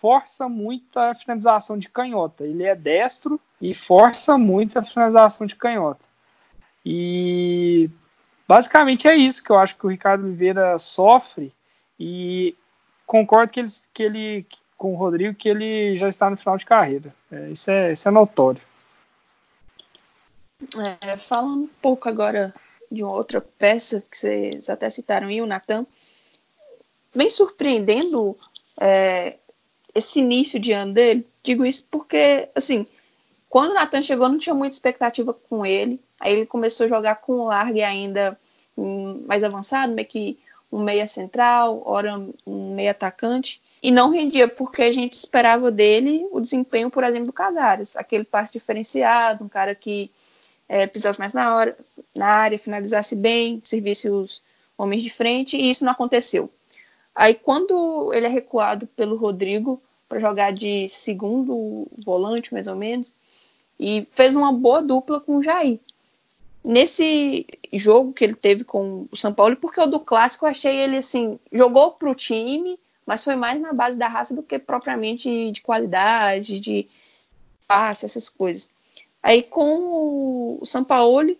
força 0.00 0.48
muito 0.48 0.98
a 0.98 1.14
finalização 1.14 1.78
de 1.78 1.88
canhota. 1.88 2.44
Ele 2.44 2.64
é 2.64 2.74
destro 2.74 3.38
e 3.60 3.74
força 3.74 4.38
muito 4.38 4.78
a 4.78 4.82
finalização 4.82 5.46
de 5.46 5.54
canhota. 5.54 6.06
E 6.84 7.90
basicamente 8.48 9.06
é 9.06 9.14
isso 9.14 9.42
que 9.42 9.50
eu 9.50 9.58
acho 9.58 9.76
que 9.76 9.84
o 9.84 9.90
Ricardo 9.90 10.24
Oliveira 10.24 10.78
sofre 10.78 11.52
e 11.98 12.56
concordo 13.06 13.52
que 13.52 13.60
ele, 13.60 13.68
que 13.92 14.02
ele 14.02 14.46
com 14.76 14.94
o 14.94 14.96
Rodrigo 14.96 15.34
que 15.34 15.48
ele 15.48 15.98
já 15.98 16.08
está 16.08 16.30
no 16.30 16.36
final 16.38 16.56
de 16.56 16.64
carreira. 16.64 17.14
É, 17.30 17.50
isso, 17.50 17.70
é, 17.70 17.92
isso 17.92 18.08
é 18.08 18.10
notório. 18.10 18.62
É, 21.02 21.16
falando 21.18 21.64
um 21.64 21.70
pouco 21.82 22.08
agora 22.08 22.54
de 22.90 23.02
uma 23.02 23.12
outra 23.12 23.42
peça 23.42 24.02
que 24.10 24.16
vocês 24.16 24.70
até 24.70 24.88
citaram 24.88 25.28
aí, 25.28 25.42
o 25.42 25.46
Natan, 25.46 25.86
bem 27.14 27.28
surpreendendo 27.28 28.36
é, 28.80 29.36
esse 29.94 30.20
início 30.20 30.58
de 30.58 30.72
ano 30.72 30.92
dele. 30.92 31.26
Digo 31.42 31.64
isso 31.64 31.86
porque, 31.90 32.48
assim, 32.54 32.86
quando 33.48 33.70
o 33.70 33.74
Nathan 33.74 34.02
chegou, 34.02 34.28
não 34.28 34.38
tinha 34.38 34.54
muita 34.54 34.74
expectativa 34.74 35.32
com 35.32 35.64
ele. 35.64 36.00
Aí 36.18 36.32
ele 36.32 36.46
começou 36.46 36.84
a 36.84 36.88
jogar 36.88 37.16
com 37.16 37.32
o 37.32 37.44
Largue 37.46 37.82
ainda 37.82 38.38
mais 39.26 39.44
avançado, 39.44 39.92
meio 39.92 40.06
que 40.06 40.38
um 40.72 40.82
meia 40.82 41.06
central, 41.06 41.82
ora 41.84 42.22
um 42.46 42.74
meia 42.74 42.92
atacante. 42.92 43.60
E 43.82 43.90
não 43.90 44.10
rendia, 44.10 44.46
porque 44.46 44.82
a 44.82 44.92
gente 44.92 45.14
esperava 45.14 45.70
dele 45.70 46.26
o 46.30 46.40
desempenho, 46.40 46.90
por 46.90 47.02
exemplo, 47.02 47.26
do 47.26 47.32
Casares. 47.32 47.96
Aquele 47.96 48.24
passe 48.24 48.52
diferenciado, 48.52 49.44
um 49.44 49.48
cara 49.48 49.74
que 49.74 50.10
é, 50.68 50.86
pisasse 50.86 51.18
mais 51.18 51.32
na, 51.32 51.56
hora, 51.56 51.76
na 52.14 52.26
área, 52.26 52.58
finalizasse 52.58 53.16
bem, 53.16 53.60
servisse 53.64 54.08
os 54.08 54.42
homens 54.78 55.02
de 55.02 55.10
frente, 55.10 55.56
e 55.56 55.70
isso 55.70 55.84
não 55.84 55.92
aconteceu. 55.92 56.50
Aí 57.20 57.34
quando 57.34 58.14
ele 58.14 58.24
é 58.24 58.30
recuado 58.30 58.86
pelo 58.86 59.14
Rodrigo 59.14 59.78
para 60.08 60.18
jogar 60.18 60.54
de 60.54 60.88
segundo 60.88 61.86
volante, 62.02 62.50
mais 62.50 62.66
ou 62.66 62.74
menos, 62.74 63.14
e 63.78 64.08
fez 64.10 64.34
uma 64.34 64.50
boa 64.50 64.80
dupla 64.80 65.20
com 65.20 65.36
o 65.36 65.42
Jair. 65.42 65.78
Nesse 66.64 67.46
jogo 67.74 68.14
que 68.14 68.24
ele 68.24 68.34
teve 68.34 68.64
com 68.64 69.06
o 69.12 69.16
São 69.18 69.34
Paulo, 69.34 69.54
porque 69.56 69.78
o 69.78 69.86
do 69.86 70.00
clássico 70.00 70.46
eu 70.46 70.50
achei 70.50 70.74
ele 70.74 70.96
assim, 70.96 71.38
jogou 71.52 71.90
pro 71.90 72.14
time, 72.14 72.78
mas 73.04 73.22
foi 73.22 73.36
mais 73.36 73.60
na 73.60 73.74
base 73.74 73.98
da 73.98 74.08
raça 74.08 74.34
do 74.34 74.42
que 74.42 74.58
propriamente 74.58 75.50
de 75.50 75.60
qualidade, 75.60 76.58
de 76.58 76.88
passe, 77.68 78.06
essas 78.06 78.30
coisas. 78.30 78.66
Aí 79.22 79.42
com 79.42 80.58
o 80.58 80.64
São 80.64 80.82
Paulo, 80.82 81.36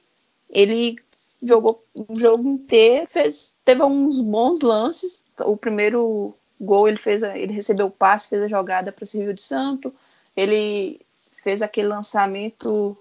ele 0.51 0.99
jogou 1.43 1.83
o 1.95 2.21
jogo 2.21 2.47
inteiro, 2.47 3.07
fez, 3.07 3.55
teve 3.65 3.83
uns 3.83 4.21
bons 4.21 4.61
lances. 4.61 5.25
O 5.47 5.57
primeiro 5.57 6.35
gol 6.61 6.89
ele 6.89 6.99
fez, 6.99 7.23
ele 7.23 7.53
recebeu 7.53 7.87
o 7.87 7.91
passe, 7.91 8.29
fez 8.29 8.43
a 8.43 8.49
jogada 8.49 8.93
para 8.93 9.05
o 9.05 9.35
de 9.35 9.43
Santo. 9.43 9.95
Ele 10.37 11.01
fez 11.43 11.63
aquele 11.63 11.89
lançamento 11.89 12.97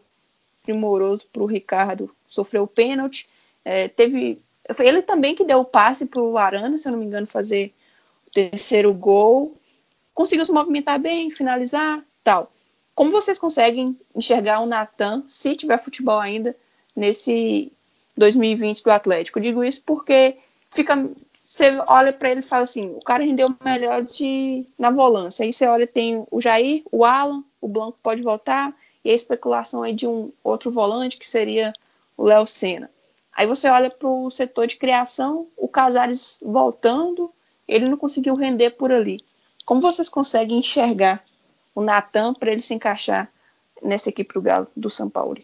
primoroso 0.63 1.25
para 1.31 1.43
o 1.43 1.47
Ricardo, 1.47 2.13
sofreu 2.27 2.63
o 2.63 2.67
pênalti. 2.67 3.27
É, 3.65 3.87
teve, 3.87 4.41
ele 4.79 5.01
também 5.01 5.35
que 5.35 5.43
deu 5.43 5.59
o 5.59 5.65
passe 5.65 6.05
para 6.05 6.21
o 6.21 6.37
Arana, 6.37 6.77
se 6.77 6.87
eu 6.87 6.91
não 6.91 6.99
me 6.99 7.05
engano, 7.05 7.27
fazer 7.27 7.73
o 8.27 8.31
terceiro 8.31 8.93
gol. 8.93 9.57
Conseguiu 10.13 10.45
se 10.45 10.51
movimentar 10.51 10.99
bem, 10.99 11.31
finalizar, 11.31 12.03
tal. 12.23 12.51
Como 12.95 13.11
vocês 13.11 13.39
conseguem 13.39 13.97
enxergar 14.15 14.59
o 14.59 14.65
Natan, 14.65 15.23
se 15.27 15.55
tiver 15.55 15.77
futebol 15.77 16.19
ainda, 16.19 16.55
nesse 16.95 17.71
2020 18.17 18.83
do 18.83 18.91
Atlético. 18.91 19.39
Eu 19.39 19.43
digo 19.43 19.63
isso 19.63 19.81
porque 19.85 20.37
fica 20.69 21.09
você 21.49 21.79
olha 21.87 22.13
para 22.13 22.29
ele 22.29 22.41
e 22.41 22.43
fala 22.43 22.61
assim, 22.61 22.91
o 22.91 22.99
cara 22.99 23.23
rendeu 23.23 23.51
melhor 23.65 24.03
de, 24.03 24.67
na 24.77 24.91
volância. 24.91 25.43
Aí 25.43 25.51
você 25.51 25.65
olha 25.65 25.87
tem 25.87 26.23
o 26.29 26.39
Jair, 26.39 26.83
o 26.91 27.03
Alan, 27.03 27.43
o 27.59 27.67
Blanco 27.67 27.97
pode 28.03 28.21
voltar 28.21 28.71
e 29.03 29.09
a 29.09 29.15
especulação 29.15 29.81
aí 29.81 29.95
de 29.95 30.05
um 30.05 30.31
outro 30.43 30.69
volante 30.69 31.17
que 31.17 31.27
seria 31.27 31.73
o 32.15 32.23
Léo 32.23 32.45
Senna. 32.45 32.87
Aí 33.35 33.47
você 33.47 33.67
olha 33.67 33.89
para 33.89 34.07
o 34.07 34.29
setor 34.29 34.67
de 34.67 34.75
criação, 34.75 35.47
o 35.57 35.67
Casares 35.67 36.39
voltando, 36.45 37.33
ele 37.67 37.89
não 37.89 37.97
conseguiu 37.97 38.35
render 38.35 38.69
por 38.71 38.91
ali. 38.91 39.19
Como 39.65 39.81
vocês 39.81 40.07
conseguem 40.07 40.59
enxergar 40.59 41.23
o 41.73 41.81
Natan 41.81 42.35
para 42.35 42.51
ele 42.51 42.61
se 42.61 42.75
encaixar 42.75 43.27
nessa 43.81 44.09
equipe 44.09 44.35
do 44.35 44.41
Galo 44.41 44.67
do 44.75 44.89
São 44.91 45.09
Paulo? 45.09 45.37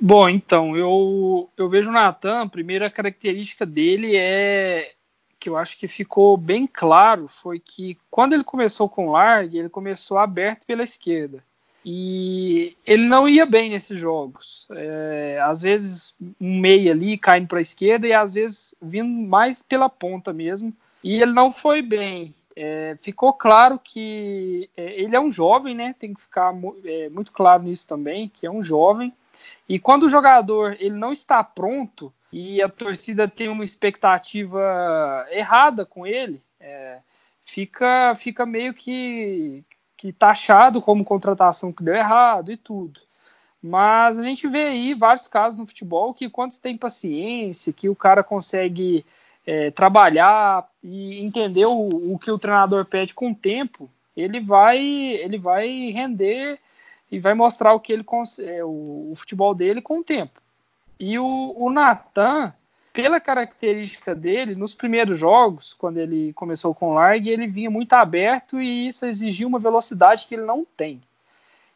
Bom, 0.00 0.28
então, 0.28 0.74
eu, 0.76 1.50
eu 1.56 1.68
vejo 1.68 1.90
o 1.90 1.92
Natan, 1.92 2.42
a 2.42 2.48
primeira 2.48 2.88
característica 2.88 3.66
dele 3.66 4.16
é 4.16 4.92
que 5.38 5.48
eu 5.48 5.56
acho 5.56 5.78
que 5.78 5.88
ficou 5.88 6.36
bem 6.36 6.66
claro 6.66 7.28
foi 7.42 7.58
que 7.58 7.96
quando 8.10 8.34
ele 8.34 8.44
começou 8.44 8.88
com 8.88 9.08
o 9.08 9.12
Largue, 9.12 9.58
ele 9.58 9.68
começou 9.70 10.18
aberto 10.18 10.66
pela 10.66 10.82
esquerda. 10.82 11.42
E 11.84 12.76
ele 12.86 13.06
não 13.06 13.26
ia 13.26 13.46
bem 13.46 13.70
nesses 13.70 13.98
jogos. 13.98 14.66
É, 14.70 15.40
às 15.42 15.62
vezes 15.62 16.14
um 16.38 16.60
meio 16.60 16.92
ali 16.92 17.16
caindo 17.16 17.48
para 17.48 17.58
a 17.58 17.62
esquerda 17.62 18.06
e 18.06 18.12
às 18.12 18.34
vezes 18.34 18.74
vindo 18.82 19.08
mais 19.08 19.62
pela 19.62 19.88
ponta 19.88 20.30
mesmo. 20.30 20.74
E 21.02 21.22
ele 21.22 21.32
não 21.32 21.52
foi 21.52 21.80
bem. 21.80 22.34
É, 22.54 22.98
ficou 23.00 23.32
claro 23.32 23.80
que 23.82 24.68
é, 24.76 25.00
ele 25.00 25.16
é 25.16 25.20
um 25.20 25.32
jovem, 25.32 25.74
né? 25.74 25.94
Tem 25.98 26.12
que 26.12 26.20
ficar 26.20 26.54
é, 26.84 27.08
muito 27.08 27.32
claro 27.32 27.62
nisso 27.62 27.86
também, 27.86 28.28
que 28.28 28.46
é 28.46 28.50
um 28.50 28.62
jovem 28.62 29.10
e 29.68 29.78
quando 29.78 30.04
o 30.04 30.08
jogador 30.08 30.76
ele 30.80 30.96
não 30.96 31.12
está 31.12 31.42
pronto 31.44 32.12
e 32.32 32.62
a 32.62 32.68
torcida 32.68 33.28
tem 33.28 33.48
uma 33.48 33.64
expectativa 33.64 35.26
errada 35.30 35.84
com 35.84 36.06
ele, 36.06 36.42
é, 36.60 36.98
fica, 37.44 38.14
fica 38.16 38.46
meio 38.46 38.72
que, 38.72 39.64
que 39.96 40.12
taxado 40.12 40.80
como 40.80 41.04
contratação 41.04 41.72
que 41.72 41.82
deu 41.82 41.94
errado 41.94 42.52
e 42.52 42.56
tudo. 42.56 43.00
Mas 43.62 44.18
a 44.18 44.22
gente 44.22 44.48
vê 44.48 44.64
aí 44.64 44.94
vários 44.94 45.26
casos 45.26 45.58
no 45.58 45.66
futebol 45.66 46.14
que 46.14 46.30
quando 46.30 46.52
você 46.52 46.60
tem 46.60 46.78
paciência, 46.78 47.72
que 47.72 47.88
o 47.88 47.96
cara 47.96 48.22
consegue 48.22 49.04
é, 49.46 49.70
trabalhar 49.70 50.66
e 50.82 51.24
entender 51.24 51.66
o, 51.66 52.14
o, 52.14 52.18
que 52.18 52.30
o 52.30 52.38
treinador 52.38 52.88
pede 52.88 53.12
com 53.12 53.32
o 53.32 53.34
tempo, 53.34 53.90
ele 54.16 54.40
vai, 54.40 54.78
ele 54.78 55.38
vai 55.38 55.90
render 55.90 56.58
e 57.10 57.18
vai 57.18 57.34
mostrar 57.34 57.74
o 57.74 57.80
que 57.80 57.92
ele 57.92 58.04
é, 58.38 58.64
o, 58.64 59.10
o 59.12 59.14
futebol 59.16 59.54
dele 59.54 59.82
com 59.82 59.98
o 59.98 60.04
tempo. 60.04 60.40
E 60.98 61.18
o, 61.18 61.54
o 61.56 61.70
Natan, 61.70 62.52
pela 62.92 63.20
característica 63.20 64.14
dele, 64.14 64.54
nos 64.54 64.74
primeiros 64.74 65.18
jogos, 65.18 65.72
quando 65.72 65.98
ele 65.98 66.32
começou 66.34 66.74
com 66.74 66.90
o 66.90 66.94
Largue, 66.94 67.30
ele 67.30 67.46
vinha 67.46 67.70
muito 67.70 67.92
aberto 67.94 68.60
e 68.60 68.86
isso 68.86 69.06
exigia 69.06 69.46
uma 69.46 69.58
velocidade 69.58 70.26
que 70.26 70.34
ele 70.34 70.44
não 70.44 70.64
tem. 70.76 71.00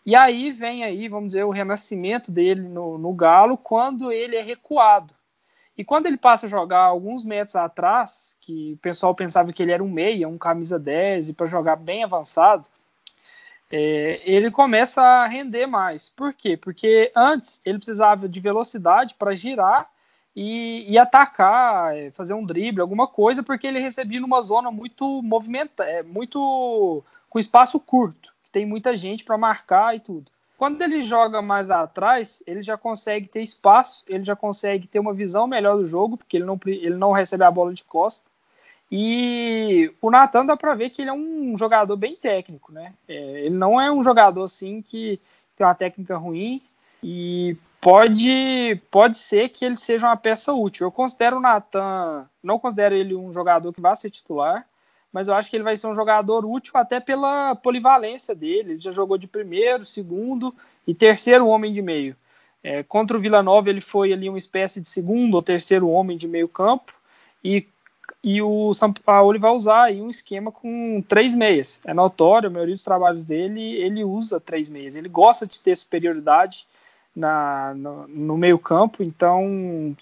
E 0.07 0.15
aí 0.15 0.53
vem 0.53 0.85
aí, 0.85 1.09
vamos 1.09 1.29
dizer, 1.29 1.45
o 1.45 1.51
renascimento 1.51 2.31
dele 2.31 2.61
no, 2.61 2.99
no 2.99 3.13
Galo 3.15 3.57
quando 3.57 4.13
ele 4.13 4.37
é 4.37 4.43
recuado. 4.43 5.15
E 5.77 5.83
quando 5.83 6.07
ele 6.07 6.19
passa 6.19 6.47
a 6.47 6.49
jogar 6.49 6.83
alguns 6.83 7.25
metros 7.25 7.57
atrás, 7.57 8.37
que 8.41 8.75
o 8.75 8.77
pessoal 8.77 9.15
pensava 9.15 9.53
que 9.53 9.63
ele 9.63 9.73
era 9.73 9.83
um 9.83 9.91
meia, 9.91 10.29
um 10.29 10.39
camisa 10.39 10.79
10, 10.79 11.31
e 11.31 11.33
para 11.33 11.47
jogar 11.47 11.77
bem 11.77 12.05
avançado, 12.05 12.69
é, 13.71 14.21
ele 14.25 14.51
começa 14.51 15.03
a 15.03 15.27
render 15.27 15.67
mais. 15.67 16.09
Por 16.09 16.33
quê? 16.33 16.57
Porque 16.57 17.11
antes 17.15 17.61
ele 17.65 17.79
precisava 17.79 18.29
de 18.29 18.41
velocidade 18.41 19.15
para 19.15 19.35
girar 19.35 19.89
e, 20.35 20.85
e, 20.89 20.99
atacar, 20.99 21.97
é, 21.97 22.11
fazer 22.11 22.35
um 22.35 22.45
drible, 22.45 22.81
alguma 22.81 23.07
coisa, 23.07 23.43
porque 23.43 23.67
ele 23.67 23.79
recebia 23.79 24.21
numa 24.21 24.43
zona 24.43 24.71
muito 24.71 25.23
movimentada, 25.23 25.89
é, 25.89 26.03
muito 26.03 27.03
com 27.29 27.39
espaço 27.39 27.79
curto, 27.79 28.35
que 28.43 28.51
tem 28.51 28.67
muita 28.67 28.97
gente 28.97 29.25
para 29.25 29.39
marcar 29.39 29.95
e 29.95 30.01
tudo. 30.01 30.31
Quando 30.57 30.81
ele 30.83 31.03
joga 31.03 31.43
mais 31.43 31.71
atrás, 31.71 32.43
ele 32.47 32.63
já 32.63 32.77
consegue 32.77 33.29
ter 33.29 33.43
espaço, 33.43 34.05
ele 34.09 34.25
já 34.25 34.37
consegue 34.37 34.87
ter 34.87 34.99
uma 34.99 35.13
visão 35.13 35.47
melhor 35.47 35.77
do 35.77 35.87
jogo, 35.87 36.17
porque 36.17 36.37
ele 36.37 36.45
não, 36.45 36.59
ele 36.67 36.97
não 36.97 37.13
recebe 37.13 37.45
a 37.45 37.51
bola 37.51 37.75
de 37.75 37.85
costa. 37.85 38.29
E 38.97 39.93
o 40.01 40.09
Natan 40.09 40.47
dá 40.47 40.57
para 40.57 40.73
ver 40.77 40.89
que 40.91 41.03
ele 41.03 41.11
é 41.11 41.13
um 41.13 41.59
jogador 41.59 41.97
bem 41.97 42.15
técnico, 42.15 42.73
né? 42.73 42.95
É, 43.09 43.47
ele 43.47 43.57
não 43.57 43.81
é 43.81 43.91
um 43.91 44.05
jogador 44.05 44.45
assim 44.45 44.81
que 44.81 45.21
tem 45.57 45.67
uma 45.67 45.75
técnica 45.75 46.17
ruim 46.17 46.63
e 47.03 47.57
pode 47.81 48.81
pode 48.93 49.19
ser 49.19 49.49
que 49.49 49.65
ele 49.65 49.77
seja 49.77 50.07
uma 50.07 50.17
peça 50.17 50.53
útil. 50.53 50.87
Eu 50.87 50.93
considero 50.93 51.39
o 51.39 51.41
Natan, 51.41 52.25
não 52.41 52.57
considero 52.57 52.95
ele 52.95 53.17
um 53.17 53.33
jogador 53.33 53.73
que 53.73 53.81
vai 53.81 53.97
ser 53.97 54.11
titular, 54.11 54.65
mas 55.13 55.27
eu 55.27 55.35
acho 55.35 55.51
que 55.51 55.57
ele 55.57 55.65
vai 55.65 55.77
ser 55.77 55.89
um 55.89 55.95
jogador 55.97 56.47
útil 56.47 56.75
até 56.77 57.01
pela 57.01 57.57
polivalência 57.57 58.33
dele. 58.33 58.75
Ele 58.75 58.81
já 58.81 58.93
jogou 58.93 59.19
de 59.19 59.27
primeiro, 59.27 59.85
segundo 59.85 60.55
e 60.87 60.95
terceiro 60.95 61.49
homem 61.49 61.73
de 61.73 61.83
meio. 61.83 62.15
É, 62.63 62.85
contra 62.85 63.17
o 63.17 63.21
Vila 63.21 63.43
Nova 63.43 63.69
ele 63.71 63.81
foi 63.81 64.13
ali 64.13 64.29
uma 64.29 64.39
espécie 64.39 64.81
de 64.81 64.89
segundo 64.89 65.35
ou 65.35 65.43
terceiro 65.43 65.89
homem 65.89 66.17
de 66.17 66.29
meio 66.29 66.47
campo 66.47 66.95
e, 67.43 67.67
e 68.25 68.41
o 68.41 68.73
São 68.73 68.91
Paulo 68.91 69.39
vai 69.39 69.51
usar 69.51 69.83
aí 69.83 70.01
um 70.01 70.09
esquema 70.09 70.51
com 70.51 71.05
três 71.07 71.35
meias. 71.35 71.83
É 71.85 71.93
notório, 71.93 72.49
a 72.49 72.51
maioria 72.51 72.75
dos 72.75 72.83
trabalhos 72.83 73.23
dele 73.23 73.61
ele 73.75 74.03
usa 74.03 74.41
três 74.41 74.67
meias. 74.67 74.97
Ele 74.97 75.11
gosta 75.11 75.47
de 75.47 75.61
ter 75.61 75.77
superioridade 75.77 76.67
na, 77.15 77.75
no, 77.75 78.09
no 78.09 78.39
meio 78.39 78.59
campo, 78.59 79.03
então 79.03 79.95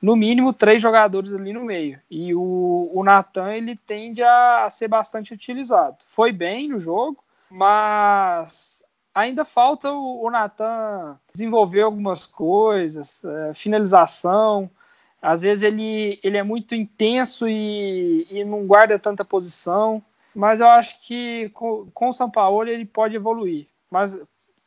no 0.00 0.14
mínimo 0.14 0.52
três 0.52 0.80
jogadores 0.80 1.32
ali 1.32 1.52
no 1.52 1.64
meio. 1.64 1.98
E 2.08 2.32
o, 2.32 2.88
o 2.94 3.02
Natan 3.02 3.52
ele 3.52 3.76
tende 3.76 4.22
a, 4.22 4.66
a 4.66 4.70
ser 4.70 4.86
bastante 4.86 5.34
utilizado. 5.34 5.96
Foi 6.06 6.30
bem 6.30 6.68
no 6.68 6.78
jogo, 6.78 7.18
mas 7.50 8.84
ainda 9.12 9.44
falta 9.44 9.90
o, 9.90 10.24
o 10.24 10.30
Natan 10.30 11.18
desenvolver 11.34 11.82
algumas 11.82 12.26
coisas, 12.26 13.24
é, 13.24 13.54
finalização. 13.54 14.70
Às 15.26 15.42
vezes 15.42 15.64
ele, 15.64 16.20
ele 16.22 16.36
é 16.36 16.42
muito 16.44 16.72
intenso 16.72 17.48
e, 17.48 18.28
e 18.30 18.44
não 18.44 18.64
guarda 18.64 18.96
tanta 18.96 19.24
posição. 19.24 20.00
Mas 20.32 20.60
eu 20.60 20.68
acho 20.68 21.04
que 21.04 21.48
com, 21.48 21.88
com 21.92 22.10
o 22.10 22.12
São 22.12 22.30
Paulo 22.30 22.68
ele 22.68 22.84
pode 22.84 23.16
evoluir. 23.16 23.66
Mas 23.90 24.16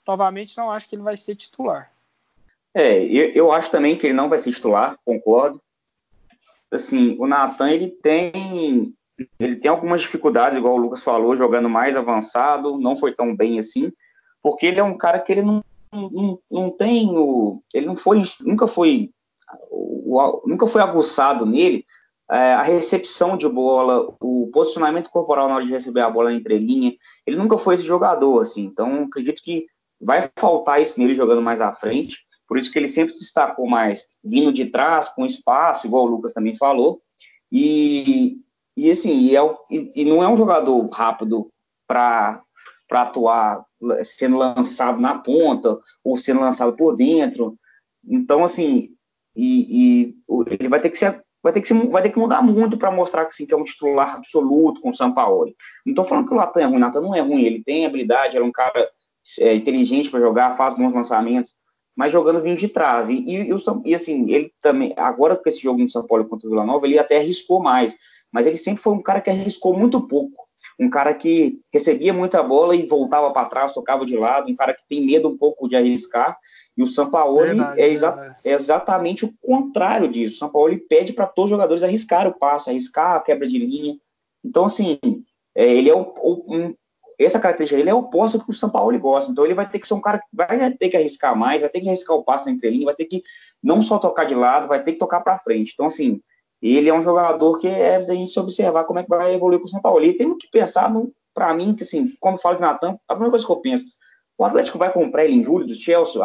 novamente 0.05 0.57
não 0.57 0.69
acho 0.69 0.89
que 0.89 0.95
ele 0.95 1.01
vai 1.01 1.15
ser 1.15 1.35
titular. 1.35 1.89
É, 2.73 3.01
eu, 3.01 3.53
acho 3.53 3.71
também 3.71 3.97
que 3.97 4.07
ele 4.07 4.13
não 4.13 4.27
vai 4.27 4.37
ser 4.37 4.51
titular, 4.51 4.97
concordo. 5.05 5.61
Assim, 6.69 7.15
o 7.17 7.25
Natan 7.25 7.71
ele 7.71 7.87
tem 7.87 8.93
ele 9.39 9.55
tem 9.55 9.71
algumas 9.71 10.01
dificuldades, 10.01 10.57
igual 10.57 10.75
o 10.75 10.77
Lucas 10.77 11.01
falou, 11.01 11.37
jogando 11.37 11.69
mais 11.69 11.95
avançado, 11.95 12.77
não 12.77 12.97
foi 12.97 13.13
tão 13.13 13.33
bem 13.33 13.59
assim, 13.59 13.93
porque 14.41 14.65
ele 14.65 14.79
é 14.79 14.83
um 14.83 14.97
cara 14.97 15.19
que 15.19 15.31
ele 15.31 15.41
não, 15.41 15.63
não, 15.91 16.39
não 16.51 16.69
tem 16.69 17.17
o, 17.17 17.61
ele 17.73 17.85
não 17.85 17.95
foi, 17.95 18.23
nunca 18.41 18.67
foi, 18.67 19.09
o, 19.69 20.41
nunca 20.45 20.67
foi 20.67 20.81
aguçado 20.81 21.45
nele 21.45 21.85
é, 22.31 22.53
a 22.53 22.61
recepção 22.61 23.35
de 23.35 23.47
bola, 23.49 24.13
o 24.19 24.49
posicionamento 24.53 25.09
corporal 25.09 25.47
na 25.47 25.55
hora 25.55 25.65
de 25.65 25.71
receber 25.71 26.01
a 26.01 26.09
bola 26.09 26.33
entre 26.33 26.59
linha, 26.59 26.93
ele 27.25 27.37
nunca 27.37 27.57
foi 27.57 27.73
esse 27.73 27.83
jogador, 27.83 28.41
assim, 28.41 28.63
então 28.65 29.03
acredito 29.03 29.41
que 29.41 29.65
vai 29.99 30.29
faltar 30.37 30.79
isso 30.79 30.99
nele 30.99 31.15
jogando 31.15 31.41
mais 31.41 31.59
à 31.59 31.73
frente, 31.73 32.17
por 32.47 32.57
isso 32.57 32.71
que 32.71 32.79
ele 32.79 32.87
sempre 32.87 33.13
destacou 33.13 33.67
mais 33.67 34.05
vindo 34.23 34.51
de 34.51 34.65
trás, 34.65 35.09
com 35.09 35.25
espaço, 35.25 35.85
igual 35.85 36.05
o 36.05 36.07
Lucas 36.07 36.33
também 36.33 36.57
falou. 36.57 36.99
E, 37.51 38.37
e 38.75 38.89
assim, 38.89 39.11
e, 39.11 39.37
é, 39.37 39.41
e, 39.69 40.03
não 40.03 40.23
é 40.23 40.27
um 40.27 40.35
jogador 40.35 40.87
rápido 40.89 41.51
para 41.87 42.41
atuar 42.89 43.63
sendo 44.03 44.37
lançado 44.37 44.99
na 44.99 45.19
ponta 45.19 45.77
ou 46.03 46.17
sendo 46.17 46.41
lançado 46.41 46.75
por 46.75 46.95
dentro. 46.95 47.55
Então, 48.03 48.43
assim, 48.43 48.95
e, 49.39 50.03
e 50.03 50.15
ele 50.59 50.69
vai 50.69 50.79
ter 50.79 50.89
que 50.89 50.97
ser 50.97 51.23
vai 51.41 51.53
ter 51.53 51.61
que, 51.61 51.67
ser, 51.67 51.87
vai 51.87 52.01
ter 52.01 52.09
que 52.09 52.19
mudar 52.19 52.41
muito 52.41 52.77
para 52.77 52.91
mostrar 52.91 53.23
que, 53.25 53.31
assim, 53.31 53.45
que 53.45 53.53
é 53.53 53.57
um 53.57 53.63
titular 53.63 54.15
absoluto 54.15 54.81
com 54.81 54.89
o 54.89 54.93
Sampaoli. 54.95 55.55
Não 55.85 55.91
estou 55.91 56.05
falando 56.05 56.27
que 56.27 56.33
o 56.33 56.37
Natan 56.37 56.59
é 56.59 56.65
ruim, 56.65 56.83
o 56.83 57.01
não 57.01 57.15
é 57.15 57.21
ruim, 57.21 57.43
ele 57.43 57.63
tem 57.63 57.85
habilidade, 57.85 58.35
ele 58.35 58.43
é 58.43 58.47
um 58.47 58.51
cara 58.51 58.89
é, 59.39 59.55
inteligente 59.55 60.09
para 60.09 60.19
jogar, 60.19 60.57
faz 60.57 60.73
bons 60.73 60.93
lançamentos, 60.93 61.55
mas 61.95 62.11
jogando 62.11 62.41
vindo 62.41 62.57
de 62.57 62.67
trás. 62.67 63.09
E, 63.09 63.15
e, 63.15 63.49
e, 63.85 63.95
assim, 63.95 64.31
ele 64.31 64.51
também, 64.61 64.93
agora 64.97 65.35
com 65.35 65.47
esse 65.47 65.61
jogo 65.61 65.81
no 65.81 65.89
São 65.89 66.05
Paulo 66.05 66.25
contra 66.25 66.47
o 66.47 66.49
Vila 66.49 66.65
Nova, 66.65 66.85
ele 66.85 66.99
até 66.99 67.17
arriscou 67.17 67.61
mais, 67.61 67.95
mas 68.31 68.45
ele 68.45 68.57
sempre 68.57 68.81
foi 68.81 68.93
um 68.93 69.01
cara 69.01 69.21
que 69.21 69.29
arriscou 69.29 69.77
muito 69.77 70.01
pouco. 70.01 70.49
Um 70.77 70.89
cara 70.89 71.13
que 71.13 71.59
recebia 71.73 72.13
muita 72.13 72.43
bola 72.43 72.75
e 72.75 72.85
voltava 72.85 73.31
para 73.31 73.47
trás, 73.47 73.73
tocava 73.73 74.05
de 74.05 74.15
lado, 74.15 74.49
um 74.49 74.55
cara 74.55 74.73
que 74.73 74.85
tem 74.87 75.05
medo 75.05 75.29
um 75.29 75.37
pouco 75.37 75.67
de 75.67 75.75
arriscar. 75.75 76.37
E 76.79 76.83
o 76.83 76.87
Sampaoli 76.87 77.59
é, 77.75 77.89
exa 77.89 78.37
é, 78.45 78.53
exatamente 78.53 79.25
o 79.25 79.33
contrário 79.41 80.09
disso. 80.09 80.35
O 80.35 80.37
Sampaoli 80.37 80.77
pede 80.77 81.11
para 81.11 81.27
todos 81.27 81.51
os 81.51 81.57
jogadores 81.57 81.83
arriscar 81.83 82.25
o 82.25 82.39
passe, 82.39 82.69
arriscar 82.69 83.17
a 83.17 83.19
quebra 83.19 83.45
de 83.45 83.59
linha. 83.59 83.97
Então, 84.41 84.63
assim, 84.63 84.97
é, 85.53 85.67
ele 85.67 85.89
é 85.89 85.93
o, 85.93 86.13
o, 86.21 86.55
um, 86.55 86.73
essa 87.19 87.37
característica 87.37 87.77
ele 87.77 87.89
é 87.89 87.93
oposta 87.93 88.39
que 88.39 88.49
o 88.49 88.53
São 88.53 88.69
Paulo 88.69 88.97
gosta. 88.97 89.29
Então 89.29 89.43
ele 89.43 89.53
vai 89.53 89.69
ter 89.69 89.77
que 89.77 89.87
ser 89.89 89.93
um 89.93 89.99
cara 89.99 90.19
que 90.19 90.25
vai 90.31 90.71
ter 90.71 90.87
que 90.87 90.95
arriscar 90.95 91.35
mais, 91.35 91.59
vai 91.59 91.69
ter 91.69 91.81
que 91.81 91.89
arriscar 91.89 92.15
o 92.15 92.23
passe 92.23 92.45
na 92.45 92.53
entrelinha, 92.53 92.85
vai 92.85 92.95
ter 92.95 93.03
que 93.03 93.23
não 93.61 93.81
só 93.81 93.99
tocar 93.99 94.23
de 94.23 94.33
lado, 94.33 94.69
vai 94.69 94.81
ter 94.81 94.93
que 94.93 94.99
tocar 94.99 95.19
para 95.19 95.37
frente. 95.39 95.73
Então, 95.73 95.87
assim, 95.87 96.21
ele 96.61 96.87
é 96.87 96.93
um 96.93 97.01
jogador 97.01 97.57
que 97.57 97.67
é 97.67 97.99
da 97.99 98.13
gente 98.13 98.29
se 98.29 98.39
observar 98.39 98.85
como 98.85 98.99
é 98.99 99.03
que 99.03 99.09
vai 99.09 99.35
evoluir 99.35 99.59
com 99.59 99.65
o 99.65 99.69
São 99.69 99.81
Paulo. 99.81 100.01
E 100.05 100.13
tem 100.13 100.37
que 100.37 100.49
pensar, 100.49 100.89
para 101.33 101.53
mim, 101.53 101.75
que 101.75 101.83
assim, 101.83 102.13
quando 102.21 102.39
falo 102.39 102.55
de 102.55 102.61
Natan, 102.61 102.97
a 103.05 103.15
primeira 103.15 103.31
coisa 103.31 103.45
que 103.45 103.51
eu 103.51 103.57
penso, 103.57 103.83
o 104.39 104.45
Atlético 104.45 104.77
vai 104.77 104.89
comprar 104.89 105.25
ele 105.25 105.35
em 105.35 105.43
julho 105.43 105.67
do 105.67 105.75
Chelsea? 105.75 106.17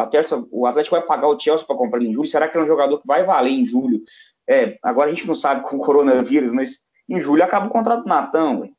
O 0.49 0.65
Atlético 0.65 0.95
vai 0.95 1.01
pagar 1.01 1.27
o 1.27 1.37
Chelsea 1.37 1.67
para 1.67 1.75
comprar 1.75 1.99
ele 1.99 2.11
em 2.11 2.13
julho? 2.13 2.29
Será 2.29 2.47
que 2.47 2.57
é 2.57 2.61
um 2.61 2.65
jogador 2.65 2.97
que 3.01 3.05
vai 3.05 3.25
valer 3.25 3.51
em 3.51 3.65
julho? 3.65 4.01
É, 4.47 4.77
agora 4.81 5.11
a 5.11 5.13
gente 5.13 5.27
não 5.27 5.35
sabe 5.35 5.67
com 5.67 5.75
o 5.75 5.81
coronavírus, 5.81 6.53
mas 6.53 6.79
em 7.09 7.19
julho 7.19 7.43
acaba 7.43 7.67
o 7.67 7.69
contrato 7.69 8.03
do 8.03 8.07
Natan, 8.07 8.69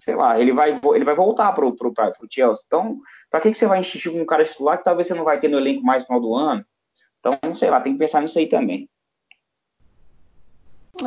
sei 0.00 0.14
lá, 0.14 0.40
ele 0.40 0.54
vai, 0.54 0.80
ele 0.94 1.04
vai 1.04 1.14
voltar 1.14 1.52
pro, 1.52 1.76
pro 1.76 1.92
Chelsea. 2.30 2.64
Então, 2.66 2.98
para 3.30 3.40
que, 3.40 3.50
que 3.50 3.58
você 3.58 3.66
vai 3.66 3.78
insistir 3.80 4.08
com 4.10 4.22
um 4.22 4.26
cara 4.26 4.42
titular 4.42 4.78
que 4.78 4.84
talvez 4.84 5.06
você 5.06 5.12
não 5.12 5.24
vai 5.24 5.38
ter 5.38 5.48
no 5.48 5.58
elenco 5.58 5.84
mais 5.84 6.00
no 6.02 6.06
final 6.06 6.20
do 6.22 6.34
ano? 6.34 6.64
Então, 7.20 7.54
sei 7.54 7.68
lá, 7.68 7.82
tem 7.82 7.92
que 7.92 7.98
pensar 7.98 8.22
nisso 8.22 8.38
aí 8.38 8.46
também. 8.46 8.88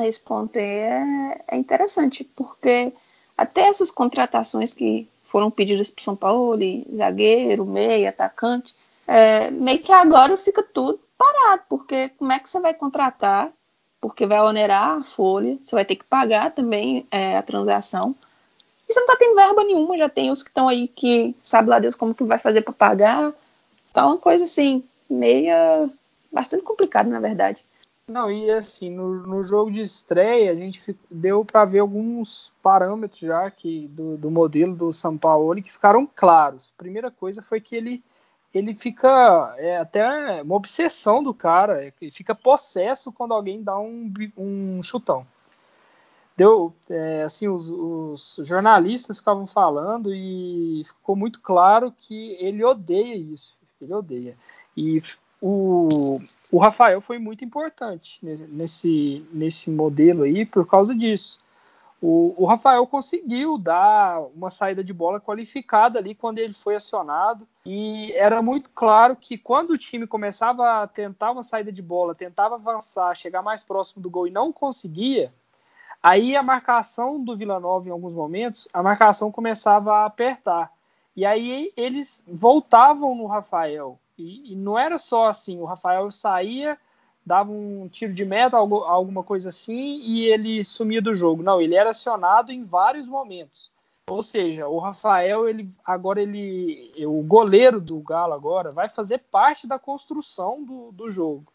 Esse 0.03 0.19
ponto 0.19 0.59
aí 0.59 0.65
é, 0.65 1.41
é 1.47 1.57
interessante, 1.57 2.23
porque 2.23 2.93
até 3.35 3.61
essas 3.61 3.89
contratações 3.89 4.71
que 4.71 5.09
foram 5.31 5.49
pedidas 5.49 5.89
para 5.89 6.03
São 6.03 6.15
Paulo, 6.15 6.59
zagueiro, 6.93 7.65
meia, 7.65 8.09
atacante, 8.09 8.75
é, 9.07 9.49
meio 9.49 9.81
que 9.81 9.91
agora 9.91 10.35
fica 10.35 10.61
tudo 10.61 10.99
parado, 11.17 11.63
porque 11.69 12.09
como 12.09 12.33
é 12.33 12.39
que 12.39 12.49
você 12.49 12.59
vai 12.59 12.73
contratar? 12.73 13.49
Porque 14.01 14.25
vai 14.25 14.41
onerar 14.41 14.97
a 14.97 15.03
folha, 15.03 15.57
você 15.63 15.73
vai 15.73 15.85
ter 15.85 15.95
que 15.95 16.03
pagar 16.03 16.51
também 16.51 17.07
é, 17.09 17.37
a 17.37 17.41
transação. 17.41 18.13
E 18.89 18.91
você 18.91 18.99
não 18.99 19.07
tá 19.07 19.15
tendo 19.15 19.35
verba 19.35 19.63
nenhuma, 19.63 19.97
já 19.97 20.09
tem 20.09 20.31
os 20.31 20.43
que 20.43 20.49
estão 20.49 20.67
aí 20.67 20.89
que 20.89 21.33
sabe 21.43 21.69
lá 21.69 21.79
Deus 21.79 21.95
como 21.95 22.13
que 22.13 22.23
vai 22.25 22.37
fazer 22.37 22.61
para 22.61 22.73
pagar. 22.73 23.33
Tá 23.93 24.05
uma 24.05 24.17
coisa 24.17 24.43
assim, 24.43 24.83
meia. 25.09 25.89
bastante 26.29 26.63
complicada, 26.63 27.09
na 27.09 27.21
verdade. 27.21 27.63
Não, 28.07 28.29
e 28.29 28.51
assim, 28.51 28.89
no, 28.89 29.25
no 29.25 29.43
jogo 29.43 29.71
de 29.71 29.81
estreia, 29.81 30.51
a 30.51 30.55
gente 30.55 30.97
deu 31.09 31.45
para 31.45 31.65
ver 31.65 31.79
alguns 31.79 32.53
parâmetros 32.61 33.21
já 33.21 33.49
que, 33.49 33.87
do, 33.87 34.17
do 34.17 34.29
modelo 34.29 34.75
do 34.75 34.91
São 34.91 35.17
Paulo 35.17 35.61
que 35.61 35.71
ficaram 35.71 36.05
claros. 36.05 36.73
Primeira 36.77 37.09
coisa 37.09 37.41
foi 37.41 37.61
que 37.61 37.75
ele 37.75 38.03
ele 38.53 38.75
fica 38.75 39.55
é 39.57 39.77
até 39.77 40.41
uma 40.41 40.55
obsessão 40.55 41.23
do 41.23 41.33
cara, 41.33 41.85
ele 42.01 42.11
fica 42.11 42.35
possesso 42.35 43.09
quando 43.11 43.33
alguém 43.33 43.63
dá 43.63 43.79
um, 43.79 44.11
um 44.37 44.83
chutão 44.83 45.25
deu 46.41 46.73
é, 46.89 47.23
assim 47.23 47.47
os, 47.47 47.69
os, 47.69 48.39
jornalistas 48.47 49.19
ficavam 49.19 49.45
falando 49.45 50.13
e 50.13 50.81
ficou 50.85 51.15
muito 51.15 51.41
claro 51.41 51.93
que 51.95 52.31
ele 52.39 52.63
odeia 52.63 53.15
isso 53.15 53.57
ele 53.81 53.93
odeia 53.93 54.35
e 54.75 54.99
o, 55.41 56.19
o 56.51 56.59
Rafael 56.59 57.01
foi 57.01 57.17
muito 57.17 57.43
importante 57.43 58.19
nesse, 58.21 59.25
nesse 59.33 59.71
modelo 59.71 60.23
aí 60.23 60.45
por 60.45 60.67
causa 60.67 60.95
disso 60.95 61.39
o, 62.01 62.33
o 62.35 62.45
Rafael 62.45 62.85
conseguiu 62.87 63.57
dar 63.57 64.21
uma 64.35 64.49
saída 64.49 64.83
de 64.83 64.93
bola 64.93 65.19
qualificada 65.19 65.99
ali 65.99 66.15
quando 66.15 66.39
ele 66.39 66.53
foi 66.53 66.75
acionado 66.75 67.47
e 67.65 68.11
era 68.13 68.41
muito 68.41 68.69
claro 68.73 69.15
que 69.15 69.37
quando 69.37 69.71
o 69.71 69.77
time 69.77 70.07
começava 70.07 70.81
a 70.81 70.87
tentar 70.87 71.31
uma 71.31 71.43
saída 71.43 71.71
de 71.71 71.81
bola 71.81 72.15
tentava 72.15 72.55
avançar 72.55 73.15
chegar 73.15 73.41
mais 73.41 73.63
próximo 73.63 74.01
do 74.01 74.09
gol 74.09 74.27
e 74.27 74.31
não 74.31 74.51
conseguia 74.51 75.31
Aí 76.03 76.35
a 76.35 76.41
marcação 76.41 77.23
do 77.23 77.37
Vila 77.37 77.59
Nova, 77.59 77.87
em 77.87 77.91
alguns 77.91 78.13
momentos, 78.13 78.67
a 78.73 78.81
marcação 78.81 79.31
começava 79.31 79.97
a 79.97 80.05
apertar. 80.05 80.71
E 81.15 81.25
aí 81.25 81.71
eles 81.77 82.23
voltavam 82.27 83.13
no 83.13 83.27
Rafael. 83.27 83.99
E, 84.17 84.53
e 84.53 84.55
não 84.55 84.77
era 84.77 84.97
só 84.97 85.27
assim, 85.27 85.59
o 85.59 85.65
Rafael 85.65 86.09
saía, 86.11 86.77
dava 87.25 87.51
um 87.51 87.87
tiro 87.87 88.13
de 88.13 88.25
meta, 88.25 88.57
alguma 88.57 89.23
coisa 89.23 89.49
assim, 89.49 89.99
e 90.01 90.25
ele 90.25 90.63
sumia 90.63 91.01
do 91.01 91.13
jogo. 91.13 91.43
Não, 91.43 91.61
ele 91.61 91.75
era 91.75 91.91
acionado 91.91 92.51
em 92.51 92.63
vários 92.63 93.07
momentos. 93.07 93.71
Ou 94.07 94.23
seja, 94.23 94.67
o 94.67 94.79
Rafael, 94.79 95.47
ele 95.47 95.69
agora 95.85 96.21
ele, 96.21 96.91
o 97.05 97.21
goleiro 97.21 97.79
do 97.79 97.99
Galo 97.99 98.33
agora 98.33 98.71
vai 98.71 98.89
fazer 98.89 99.19
parte 99.31 99.67
da 99.67 99.79
construção 99.79 100.63
do, 100.63 100.91
do 100.91 101.09
jogo. 101.09 101.45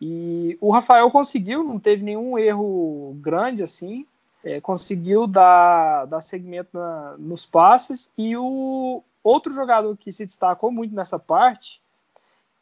E 0.00 0.58
o 0.60 0.70
Rafael 0.70 1.10
conseguiu, 1.10 1.64
não 1.64 1.78
teve 1.78 2.04
nenhum 2.04 2.38
erro 2.38 3.16
grande 3.20 3.62
assim, 3.62 4.06
é, 4.44 4.60
conseguiu 4.60 5.26
dar, 5.26 6.04
dar 6.04 6.20
segmento 6.20 6.68
na, 6.74 7.16
nos 7.18 7.46
passes. 7.46 8.12
E 8.16 8.36
o 8.36 9.02
outro 9.24 9.52
jogador 9.52 9.96
que 9.96 10.12
se 10.12 10.26
destacou 10.26 10.70
muito 10.70 10.94
nessa 10.94 11.18
parte, 11.18 11.80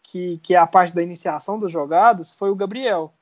que, 0.05 0.39
que 0.43 0.55
é 0.55 0.59
a 0.59 0.67
parte 0.67 0.95
da 0.95 1.03
iniciação 1.03 1.59
das 1.59 1.73
jogadas, 1.73 2.33
foi 2.33 2.51
o 2.51 2.55
Gabriel. 2.55 3.13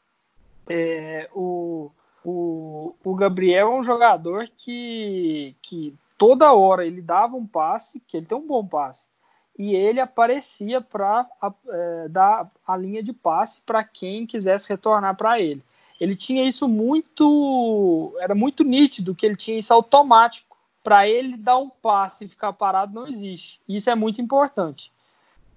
É, 0.68 1.30
o, 1.32 1.90
o, 2.24 2.94
o 3.02 3.14
Gabriel 3.14 3.72
é 3.72 3.78
um 3.78 3.84
jogador 3.84 4.48
que, 4.56 5.54
que 5.62 5.94
toda 6.18 6.52
hora 6.52 6.84
ele 6.84 7.00
dava 7.00 7.36
um 7.36 7.46
passe, 7.46 8.00
que 8.00 8.16
ele 8.16 8.26
tem 8.26 8.36
um 8.36 8.46
bom 8.46 8.66
passe, 8.66 9.08
e 9.56 9.74
ele 9.74 10.00
aparecia 10.00 10.80
para 10.80 11.26
é, 11.68 12.08
dar 12.08 12.50
a 12.66 12.76
linha 12.76 13.02
de 13.02 13.12
passe 13.12 13.62
para 13.64 13.84
quem 13.84 14.26
quisesse 14.26 14.68
retornar 14.68 15.16
para 15.16 15.40
ele. 15.40 15.62
Ele 16.00 16.16
tinha 16.16 16.44
isso 16.44 16.66
muito, 16.66 18.16
era 18.18 18.34
muito 18.34 18.64
nítido 18.64 19.14
que 19.14 19.24
ele 19.24 19.36
tinha 19.36 19.58
isso 19.58 19.72
automático. 19.72 20.56
Para 20.82 21.06
ele 21.06 21.36
dar 21.36 21.58
um 21.58 21.68
passe 21.68 22.24
e 22.24 22.28
ficar 22.28 22.52
parado 22.54 22.92
não 22.92 23.06
existe. 23.06 23.60
Isso 23.68 23.88
é 23.88 23.94
muito 23.94 24.20
importante. 24.20 24.92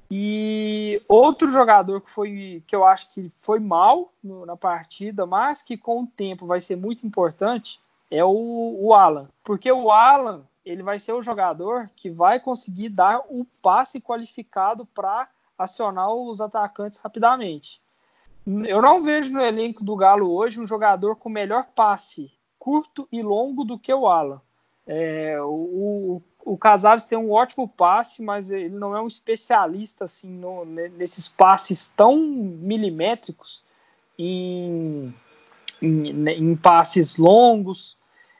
E 0.09 1.01
outro 1.07 1.49
jogador 1.49 2.01
que 2.01 2.09
foi 2.09 2.63
que 2.67 2.75
eu 2.75 2.85
acho 2.85 3.09
que 3.09 3.29
foi 3.35 3.59
mal 3.59 4.13
no, 4.23 4.45
na 4.45 4.55
partida, 4.55 5.25
mas 5.25 5.61
que 5.61 5.75
com 5.75 6.03
o 6.03 6.07
tempo 6.07 6.45
vai 6.45 6.59
ser 6.59 6.75
muito 6.75 7.05
importante, 7.05 7.79
é 8.11 8.23
o, 8.23 8.77
o 8.79 8.93
Alan. 8.93 9.27
Porque 9.43 9.71
o 9.71 9.91
Alan 9.91 10.43
ele 10.65 10.83
vai 10.83 10.97
ser 10.97 11.13
o 11.13 11.21
jogador 11.21 11.85
que 11.95 12.09
vai 12.09 12.39
conseguir 12.39 12.89
dar 12.89 13.19
o 13.29 13.45
passe 13.61 14.01
qualificado 14.01 14.85
para 14.85 15.27
acionar 15.57 16.13
os 16.13 16.41
atacantes 16.41 16.99
rapidamente. 16.99 17.81
Eu 18.45 18.81
não 18.81 19.03
vejo 19.03 19.33
no 19.33 19.41
elenco 19.41 19.83
do 19.83 19.95
Galo 19.95 20.31
hoje 20.31 20.59
um 20.59 20.67
jogador 20.67 21.15
com 21.15 21.29
melhor 21.29 21.67
passe 21.75 22.31
curto 22.59 23.07
e 23.11 23.21
longo 23.21 23.63
do 23.63 23.77
que 23.77 23.93
o 23.93 24.07
Alan. 24.07 24.41
É, 24.87 25.37
o, 25.41 26.21
o 26.45 26.57
Casares 26.57 27.05
tem 27.05 27.17
um 27.17 27.31
ótimo 27.31 27.67
passe, 27.67 28.21
mas 28.21 28.51
ele 28.51 28.75
não 28.75 28.95
é 28.95 29.01
um 29.01 29.07
especialista 29.07 30.05
assim 30.05 30.29
no, 30.29 30.63
nesses 30.63 31.27
passes 31.27 31.87
tão 31.87 32.15
milimétricos 32.17 33.63
em, 34.17 35.13
em, 35.81 36.29
em 36.29 36.55
passes 36.55 37.17
longos. 37.17 37.97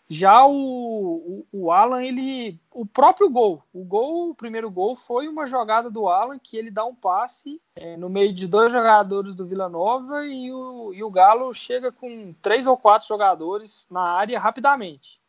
Já 0.07 0.45
o, 0.45 0.53
o, 0.53 1.47
o, 1.51 1.71
Alan, 1.71 2.03
ele. 2.03 2.59
O 2.71 2.85
próprio 2.85 3.27
gol. 3.27 3.63
O 3.73 3.83
gol, 3.83 4.29
o 4.29 4.35
primeiro 4.35 4.69
gol, 4.69 4.95
foi 4.95 5.27
uma 5.27 5.47
jogada 5.47 5.89
do 5.89 6.07
Alan 6.07 6.37
que 6.37 6.55
ele 6.55 6.69
dá 6.69 6.85
um 6.85 6.93
passe 6.93 7.59
é, 7.75 7.97
no 7.97 8.07
meio 8.07 8.31
de 8.31 8.45
dois 8.45 8.71
jogadores 8.71 9.33
do 9.33 9.47
Vila 9.47 9.67
Nova 9.67 10.23
e 10.27 10.53
o, 10.53 10.93
e 10.93 11.03
o 11.03 11.09
Galo 11.09 11.51
chega 11.55 11.91
com 11.91 12.31
três 12.39 12.67
ou 12.67 12.77
quatro 12.77 13.07
jogadores 13.07 13.87
na 13.89 14.01
área 14.01 14.39
rapidamente. 14.39 15.19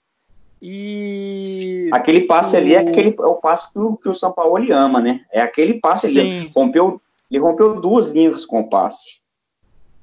E. 0.60 1.88
Aquele 1.92 2.22
passe 2.22 2.54
o... 2.54 2.58
ali 2.58 2.74
é, 2.74 2.78
aquele, 2.78 3.14
é 3.18 3.26
o 3.26 3.36
passe 3.36 3.72
que 3.72 3.78
o, 3.78 3.96
que 3.96 4.08
o 4.08 4.14
São 4.14 4.32
Paulo 4.32 4.56
ama, 4.72 5.00
né? 5.00 5.24
É 5.32 5.40
aquele 5.40 5.74
passe 5.74 6.06
ali. 6.06 6.18
Ele 6.18 6.52
rompeu, 6.54 7.00
ele 7.30 7.40
rompeu 7.40 7.80
duas 7.80 8.06
linhas 8.12 8.44
com 8.44 8.60
o 8.60 8.68
passe. 8.68 9.20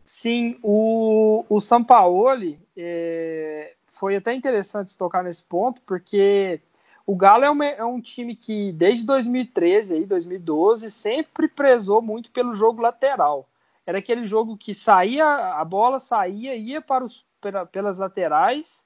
Sim, 0.06 0.58
o, 0.62 1.44
o 1.50 1.60
Sampaoli 1.60 2.60
é, 2.78 3.74
foi 3.88 4.16
até 4.16 4.34
interessante 4.34 4.98
tocar 4.98 5.24
nesse 5.24 5.44
ponto, 5.44 5.82
porque 5.82 6.62
o 7.06 7.16
Galo 7.16 7.44
é, 7.44 7.50
uma, 7.50 7.66
é, 7.66 7.84
um 7.84 8.00
time 8.00 8.36
que 8.36 8.72
desde 8.74 9.06
2013 9.06 9.96
aí, 9.96 10.06
2012 10.06 10.92
sempre 10.92 11.48
prezou 11.48 12.02
muito 12.02 12.32
pelo 12.32 12.54
jogo 12.54 12.82
lateral. 12.82 13.50
Era 13.86 13.98
aquele 13.98 14.26
jogo 14.26 14.56
que 14.56 14.74
saía 14.74 15.26
a 15.26 15.66
bola 15.66 16.00
saía 16.00 16.56
ia 16.56 16.82
para 16.82 17.04
os 17.04 17.26
pelas 17.72 17.98
laterais 17.98 18.82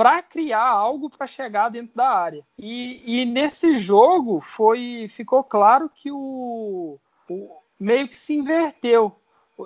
para 0.00 0.22
criar 0.22 0.66
algo 0.66 1.10
para 1.10 1.26
chegar 1.26 1.68
dentro 1.68 1.94
da 1.94 2.08
área. 2.08 2.42
E, 2.58 3.20
e, 3.20 3.26
nesse 3.26 3.76
jogo 3.76 4.40
foi 4.40 5.08
ficou 5.10 5.44
claro 5.44 5.90
que 5.94 6.10
o, 6.10 6.98
o, 7.28 7.58
meio 7.78 8.08
que 8.08 8.16
se 8.16 8.34
inverteu. 8.34 9.14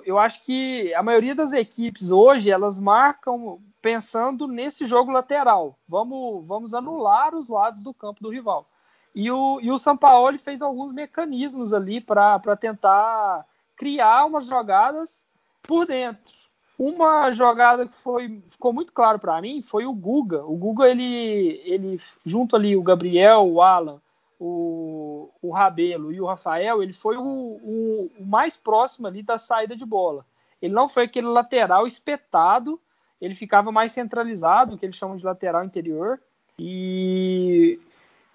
Eu 0.05 0.19
acho 0.19 0.43
que 0.43 0.93
a 0.93 1.01
maioria 1.01 1.33
das 1.33 1.53
equipes 1.53 2.11
hoje 2.11 2.51
elas 2.51 2.77
marcam 2.81 3.61
pensando 3.81 4.45
nesse 4.45 4.85
jogo 4.85 5.09
lateral. 5.09 5.79
Vamos, 5.87 6.45
vamos 6.45 6.73
anular 6.73 7.33
os 7.33 7.47
lados 7.47 7.81
do 7.81 7.93
campo 7.93 8.21
do 8.21 8.29
rival. 8.29 8.69
E 9.15 9.31
o, 9.31 9.61
e 9.61 9.71
o 9.71 9.77
Sampaoli 9.77 10.37
fez 10.37 10.61
alguns 10.61 10.93
mecanismos 10.93 11.73
ali 11.73 12.01
para 12.01 12.57
tentar 12.59 13.45
criar 13.77 14.25
umas 14.25 14.47
jogadas 14.47 15.25
por 15.63 15.85
dentro. 15.85 16.44
Uma 16.77 17.31
jogada 17.31 17.87
que 17.87 17.95
foi, 17.95 18.41
ficou 18.49 18.73
muito 18.73 18.91
claro 18.91 19.17
para 19.17 19.41
mim 19.41 19.61
foi 19.61 19.85
o 19.85 19.93
Guga. 19.93 20.43
O 20.45 20.57
Guga, 20.57 20.89
ele, 20.89 21.61
ele 21.63 21.99
junto 22.25 22.55
ali 22.55 22.75
o 22.75 22.83
Gabriel, 22.83 23.47
o 23.47 23.61
Alan, 23.61 24.01
o, 24.39 25.29
o 25.41 25.51
Rabelo 25.51 26.11
e 26.11 26.19
o 26.19 26.25
Rafael, 26.25 26.83
ele 26.83 26.91
foi 26.91 27.15
o, 27.17 27.23
o, 27.23 28.11
o, 28.19 28.25
mais 28.25 28.57
próximo 28.57 29.07
ali 29.07 29.23
da 29.23 29.37
saída 29.37 29.75
de 29.75 29.85
bola. 29.85 30.25
Ele 30.61 30.73
não 30.73 30.89
foi 30.89 31.03
aquele 31.03 31.27
lateral 31.27 31.87
espetado, 31.87 32.79
ele 33.21 33.35
ficava 33.35 33.71
mais 33.71 33.93
centralizado, 33.93 34.77
que 34.77 34.85
eles 34.85 34.97
chamam 34.97 35.15
de 35.15 35.23
lateral 35.23 35.63
interior. 35.63 36.19
E 36.59 37.79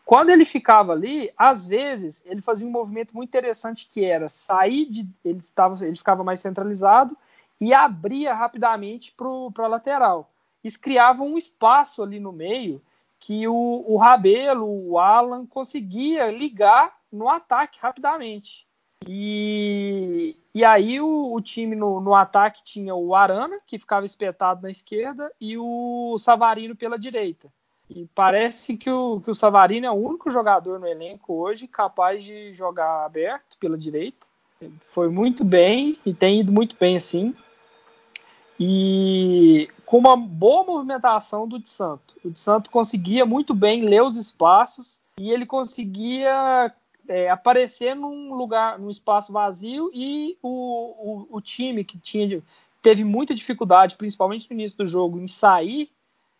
quando 0.04 0.30
ele 0.30 0.44
ficava 0.46 0.92
ali, 0.92 1.30
às 1.36 1.66
vezes 1.66 2.22
ele 2.24 2.40
fazia 2.40 2.66
um 2.66 2.70
movimento 2.70 3.14
muito 3.14 3.28
interessante 3.28 3.86
que 3.86 4.04
era 4.04 4.28
sair 4.28 4.86
de. 4.86 5.08
Ele, 5.24 5.38
estava, 5.38 5.84
ele 5.84 5.96
ficava 5.96 6.24
mais 6.24 6.40
centralizado 6.40 7.16
e 7.60 7.74
abria 7.74 8.32
rapidamente 8.32 9.14
para 9.14 9.64
a 9.64 9.68
lateral. 9.68 10.30
Isso 10.64 10.80
criava 10.80 11.22
um 11.22 11.36
espaço 11.36 12.02
ali 12.02 12.18
no 12.18 12.32
meio 12.32 12.80
que 13.18 13.46
o, 13.46 13.84
o 13.86 13.98
Rabelo, 13.98 14.66
o 14.66 14.98
Alan, 14.98 15.44
conseguia 15.44 16.30
ligar 16.30 16.96
no 17.12 17.28
ataque 17.28 17.78
rapidamente. 17.78 18.66
E, 19.06 20.36
e 20.54 20.64
aí 20.64 21.00
o, 21.00 21.32
o 21.34 21.40
time 21.40 21.76
no, 21.76 22.00
no, 22.00 22.14
ataque 22.14 22.64
tinha 22.64 22.94
o 22.94 23.14
Arana, 23.14 23.58
que 23.66 23.78
ficava 23.78 24.06
espetado 24.06 24.62
na 24.62 24.70
esquerda, 24.70 25.30
e 25.38 25.56
o 25.58 26.16
Savarino 26.18 26.74
pela 26.74 26.98
direita. 26.98 27.48
E 27.88 28.06
parece 28.14 28.76
que 28.76 28.88
o, 28.88 29.20
que 29.20 29.30
o 29.30 29.34
Savarino 29.34 29.86
é 29.86 29.90
o 29.90 29.94
único 29.94 30.30
jogador 30.30 30.78
no 30.78 30.86
elenco 30.86 31.34
hoje 31.34 31.66
capaz 31.66 32.22
de 32.22 32.54
jogar 32.54 33.04
aberto 33.04 33.58
pela 33.58 33.76
direita. 33.76 34.26
Foi 34.80 35.08
muito 35.08 35.44
bem 35.44 35.98
e 36.04 36.14
tem 36.14 36.40
ido 36.40 36.52
muito 36.52 36.76
bem 36.78 36.96
assim 36.96 37.34
e 38.62 39.70
com 39.86 39.96
uma 39.96 40.14
boa 40.14 40.62
movimentação 40.64 41.48
do 41.48 41.58
de 41.58 41.70
Santo. 41.70 42.14
O 42.22 42.30
de 42.30 42.38
Santo 42.38 42.70
conseguia 42.70 43.24
muito 43.24 43.54
bem 43.54 43.86
ler 43.86 44.02
os 44.02 44.16
espaços 44.16 45.00
e 45.18 45.30
ele 45.30 45.46
conseguia 45.46 46.70
é, 47.08 47.30
aparecer 47.30 47.96
num 47.96 48.34
lugar, 48.34 48.78
num 48.78 48.90
espaço 48.90 49.32
vazio 49.32 49.90
e 49.94 50.36
o, 50.42 50.48
o, 50.50 51.36
o, 51.38 51.40
time 51.40 51.82
que 51.82 51.98
tinha 51.98 52.42
teve 52.82 53.02
muita 53.02 53.34
dificuldade, 53.34 53.96
principalmente 53.96 54.46
no 54.50 54.54
início 54.54 54.76
do 54.76 54.86
jogo, 54.86 55.18
em 55.18 55.26
sair, 55.26 55.90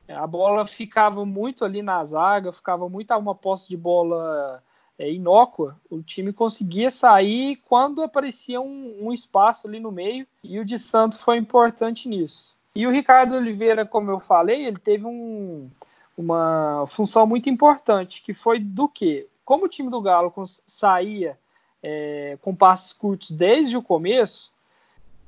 a 0.07 0.27
bola 0.27 0.67
ficava 0.67 1.25
muito 1.25 1.65
ali 1.65 1.83
na 1.83 2.05
zaga, 2.05 2.53
ficava 2.53 2.87
muito 2.89 3.15
uma 3.15 3.35
posse 3.35 3.67
de 3.67 3.77
bola 3.77 4.63
é, 5.01 5.11
inócua, 5.11 5.81
o 5.89 6.03
time 6.03 6.31
conseguia 6.31 6.91
sair 6.91 7.57
quando 7.67 8.03
aparecia 8.03 8.61
um, 8.61 9.07
um, 9.07 9.11
espaço 9.11 9.67
ali 9.67 9.81
no 9.81 9.91
meio 9.91 10.27
e 10.45 10.59
o 10.59 10.65
de 10.65 10.79
Santo 10.79 11.17
foi 11.17 11.39
importante 11.39 12.07
nisso. 12.07 12.55
E 12.77 12.87
o 12.87 12.91
Ricardo 12.91 13.35
Oliveira, 13.35 13.87
como 13.87 14.11
eu 14.11 14.21
falei, 14.21 14.67
ele 14.67 14.77
teve 14.77 15.07
um, 15.07 15.71
uma 16.15 16.85
função 16.87 17.27
muito 17.27 17.49
importante, 17.49 18.21
que 18.21 18.35
foi 18.35 18.61
do 18.61 18.87
que? 18.87 19.27
Como 19.43 19.65
o 19.65 19.69
time 19.69 19.89
do 19.89 20.03
Galo 20.03 20.31
saía 20.67 21.39
é, 21.83 22.37
com 22.43 22.55
passos 22.55 22.93
curtos 22.93 23.31
desde 23.31 23.79
o 23.79 23.83
começo, 23.83 24.53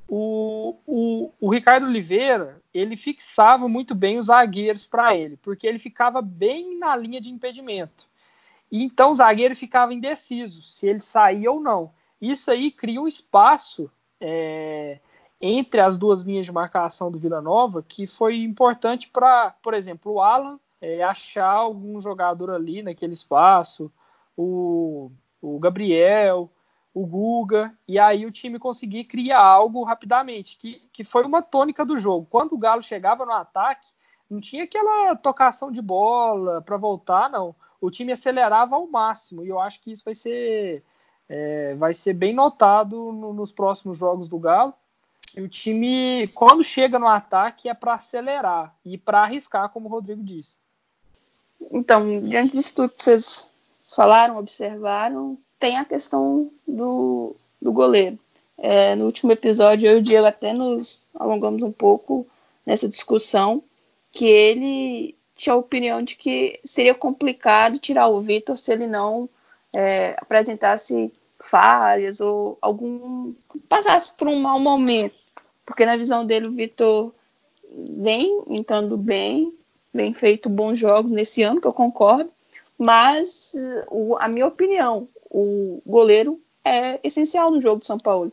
o, 0.07 0.75
o, 0.85 1.31
o, 1.41 1.49
Ricardo 1.49 1.87
Oliveira 1.87 2.61
ele 2.71 2.95
fixava 2.95 3.67
muito 3.67 3.95
bem 3.95 4.19
os 4.19 4.27
zagueiros 4.27 4.85
para 4.85 5.15
ele, 5.15 5.35
porque 5.37 5.65
ele 5.65 5.79
ficava 5.79 6.21
bem 6.21 6.77
na 6.77 6.95
linha 6.95 7.19
de 7.19 7.31
impedimento. 7.31 8.12
Então 8.75 9.11
o 9.11 9.15
zagueiro 9.15 9.55
ficava 9.55 9.93
indeciso 9.93 10.63
se 10.63 10.87
ele 10.87 10.99
saía 10.99 11.51
ou 11.51 11.59
não. 11.59 11.91
Isso 12.19 12.49
aí 12.49 12.71
cria 12.71 12.99
um 12.99 13.07
espaço 13.07 13.87
é, 14.19 14.99
entre 15.39 15.79
as 15.79 15.95
duas 15.95 16.23
linhas 16.23 16.47
de 16.47 16.51
marcação 16.51 17.11
do 17.11 17.19
Vila 17.19 17.39
Nova 17.39 17.83
que 17.87 18.07
foi 18.07 18.41
importante 18.41 19.07
para, 19.09 19.51
por 19.61 19.75
exemplo, 19.75 20.13
o 20.13 20.21
Alan 20.21 20.59
é, 20.81 21.03
achar 21.03 21.51
algum 21.51 22.01
jogador 22.01 22.49
ali 22.49 22.81
naquele 22.81 23.13
espaço, 23.13 23.91
o, 24.35 25.11
o 25.39 25.59
Gabriel, 25.59 26.49
o 26.95 27.05
Guga, 27.05 27.71
e 27.87 27.99
aí 27.99 28.25
o 28.25 28.31
time 28.31 28.57
conseguir 28.57 29.03
criar 29.03 29.43
algo 29.43 29.83
rapidamente, 29.83 30.57
que, 30.57 30.81
que 30.91 31.03
foi 31.03 31.23
uma 31.25 31.43
tônica 31.43 31.85
do 31.85 31.95
jogo. 31.95 32.25
Quando 32.27 32.53
o 32.53 32.57
Galo 32.57 32.81
chegava 32.81 33.23
no 33.23 33.33
ataque, 33.33 33.87
não 34.27 34.41
tinha 34.41 34.63
aquela 34.63 35.15
tocação 35.15 35.71
de 35.71 35.81
bola 35.81 36.59
para 36.59 36.75
voltar, 36.75 37.29
não 37.29 37.55
o 37.83 37.91
time 37.91 38.13
acelerava 38.13 38.77
ao 38.77 38.87
máximo. 38.87 39.43
E 39.43 39.49
eu 39.49 39.59
acho 39.59 39.81
que 39.81 39.91
isso 39.91 40.05
vai 40.05 40.15
ser, 40.15 40.81
é, 41.27 41.75
vai 41.75 41.93
ser 41.93 42.13
bem 42.13 42.33
notado 42.33 43.11
no, 43.11 43.33
nos 43.33 43.51
próximos 43.51 43.97
jogos 43.97 44.29
do 44.29 44.39
Galo. 44.39 44.73
Que 45.27 45.41
o 45.41 45.49
time, 45.49 46.29
quando 46.29 46.63
chega 46.63 46.97
no 46.97 47.07
ataque, 47.07 47.67
é 47.67 47.73
para 47.73 47.95
acelerar 47.95 48.73
e 48.85 48.97
para 48.97 49.23
arriscar, 49.23 49.67
como 49.67 49.87
o 49.87 49.91
Rodrigo 49.91 50.23
disse. 50.23 50.55
Então, 51.71 52.21
diante 52.21 52.55
disso 52.55 52.73
tudo 52.73 52.93
que 52.93 53.03
vocês 53.03 53.57
falaram, 53.93 54.37
observaram, 54.37 55.37
tem 55.59 55.77
a 55.77 55.83
questão 55.83 56.49
do, 56.65 57.35
do 57.61 57.73
goleiro. 57.73 58.17
É, 58.57 58.95
no 58.95 59.05
último 59.05 59.33
episódio, 59.33 59.89
eu 59.89 59.97
e 59.97 59.99
o 59.99 60.03
Diego 60.03 60.25
até 60.25 60.53
nos 60.53 61.09
alongamos 61.13 61.63
um 61.63 61.71
pouco 61.71 62.25
nessa 62.65 62.87
discussão, 62.87 63.61
que 64.09 64.25
ele 64.25 65.17
tinha 65.35 65.53
a 65.53 65.57
opinião 65.57 66.01
de 66.01 66.15
que 66.15 66.59
seria 66.63 66.93
complicado 66.93 67.79
tirar 67.79 68.07
o 68.07 68.21
Vitor 68.21 68.57
se 68.57 68.71
ele 68.71 68.87
não 68.87 69.27
é, 69.73 70.15
apresentasse 70.19 71.11
falhas 71.39 72.21
ou 72.21 72.57
algum 72.61 73.33
passasse 73.67 74.11
por 74.17 74.27
um 74.27 74.39
mau 74.39 74.59
momento, 74.59 75.15
porque 75.65 75.85
na 75.85 75.97
visão 75.97 76.25
dele 76.25 76.47
o 76.47 76.51
Vitor 76.51 77.11
vem 77.69 78.43
entrando 78.47 78.95
bem, 78.95 79.53
bem 79.93 80.13
feito 80.13 80.47
bons 80.49 80.77
jogos 80.77 81.11
nesse 81.11 81.41
ano, 81.41 81.59
que 81.59 81.67
eu 81.67 81.73
concordo, 81.73 82.29
mas 82.77 83.53
o, 83.89 84.15
a 84.17 84.27
minha 84.27 84.47
opinião, 84.47 85.07
o 85.29 85.81
goleiro 85.85 86.39
é 86.63 86.99
essencial 87.03 87.51
no 87.51 87.59
jogo 87.59 87.79
do 87.79 87.85
São 87.85 87.97
Paulo. 87.97 88.31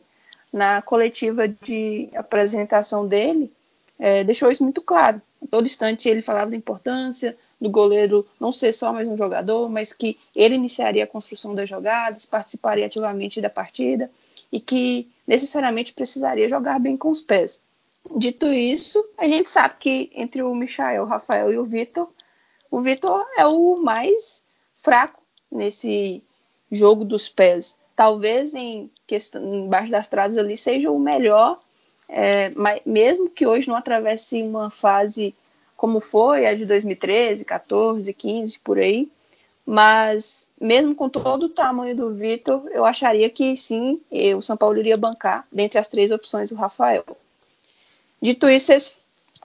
Na 0.53 0.81
coletiva 0.81 1.47
de 1.47 2.09
apresentação 2.13 3.07
dele, 3.07 3.51
é, 3.97 4.23
deixou 4.23 4.51
isso 4.51 4.63
muito 4.63 4.81
claro. 4.81 5.21
A 5.41 5.47
todo 5.47 5.65
instante 5.65 6.07
ele 6.07 6.21
falava 6.21 6.51
da 6.51 6.57
importância 6.57 7.37
do 7.59 7.69
goleiro 7.69 8.27
não 8.39 8.51
ser 8.51 8.71
só 8.71 8.93
mais 8.93 9.07
um 9.07 9.17
jogador, 9.17 9.69
mas 9.69 9.91
que 9.93 10.17
ele 10.35 10.55
iniciaria 10.55 11.03
a 11.03 11.07
construção 11.07 11.55
das 11.55 11.67
jogadas, 11.67 12.25
participaria 12.25 12.85
ativamente 12.85 13.41
da 13.41 13.49
partida 13.49 14.09
e 14.51 14.59
que 14.59 15.09
necessariamente 15.25 15.93
precisaria 15.93 16.47
jogar 16.47 16.79
bem 16.79 16.97
com 16.97 17.09
os 17.09 17.21
pés. 17.21 17.61
Dito 18.17 18.47
isso, 18.47 19.03
a 19.17 19.27
gente 19.27 19.49
sabe 19.49 19.75
que 19.79 20.11
entre 20.13 20.41
o 20.41 20.53
Michael, 20.53 21.03
o 21.03 21.07
Rafael 21.07 21.53
e 21.53 21.57
o 21.57 21.63
Vitor, 21.63 22.09
o 22.69 22.79
Vitor 22.79 23.25
é 23.37 23.45
o 23.45 23.77
mais 23.77 24.43
fraco 24.75 25.21
nesse 25.51 26.23
jogo 26.71 27.03
dos 27.05 27.29
pés. 27.29 27.79
Talvez 27.95 28.55
em 28.55 28.89
questão, 29.05 29.43
embaixo 29.43 29.91
das 29.91 30.07
traves 30.07 30.37
ali 30.37 30.57
seja 30.57 30.89
o 30.89 30.97
melhor, 30.97 31.59
é, 32.13 32.51
mas 32.55 32.81
mesmo 32.85 33.29
que 33.29 33.47
hoje 33.47 33.69
não 33.69 33.75
atravesse 33.75 34.43
uma 34.43 34.69
fase 34.69 35.33
como 35.77 36.01
foi 36.01 36.45
a 36.45 36.53
de 36.53 36.65
2013, 36.65 37.45
14, 37.45 38.13
15, 38.13 38.59
por 38.59 38.77
aí, 38.77 39.09
mas 39.65 40.49
mesmo 40.59 40.93
com 40.93 41.07
todo 41.07 41.43
o 41.45 41.49
tamanho 41.49 41.95
do 41.95 42.13
Vitor, 42.13 42.67
eu 42.71 42.83
acharia 42.83 43.29
que 43.29 43.55
sim, 43.55 44.01
o 44.37 44.41
São 44.41 44.57
Paulo 44.57 44.77
iria 44.77 44.97
bancar 44.97 45.47
dentre 45.49 45.79
as 45.79 45.87
três 45.87 46.11
opções 46.11 46.51
o 46.51 46.55
Rafael. 46.55 47.05
Dito 48.21 48.49
isso, 48.49 48.67
vocês 48.67 48.97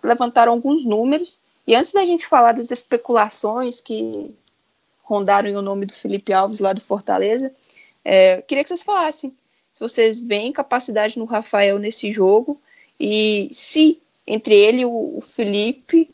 levantaram 0.02 0.52
alguns 0.52 0.85
números. 0.85 1.40
E 1.66 1.74
antes 1.74 1.92
da 1.92 2.05
gente 2.05 2.26
falar 2.26 2.52
das 2.52 2.70
especulações 2.70 3.81
que 3.81 4.31
rondaram 5.02 5.50
o 5.50 5.62
nome 5.62 5.87
do 5.87 5.92
Felipe 5.92 6.33
Alves 6.33 6.59
lá 6.59 6.72
do 6.72 6.81
Fortaleza, 6.81 7.52
é, 8.05 8.42
queria 8.42 8.62
que 8.62 8.68
vocês 8.68 8.83
falassem 8.83 9.33
se 9.76 9.80
vocês 9.80 10.22
veem 10.22 10.52
capacidade 10.52 11.18
no 11.18 11.26
Rafael 11.26 11.78
nesse 11.78 12.10
jogo 12.10 12.58
e 12.98 13.50
se 13.52 14.00
entre 14.26 14.54
ele 14.54 14.80
e 14.80 14.86
o, 14.86 15.20
Felipe 15.20 16.08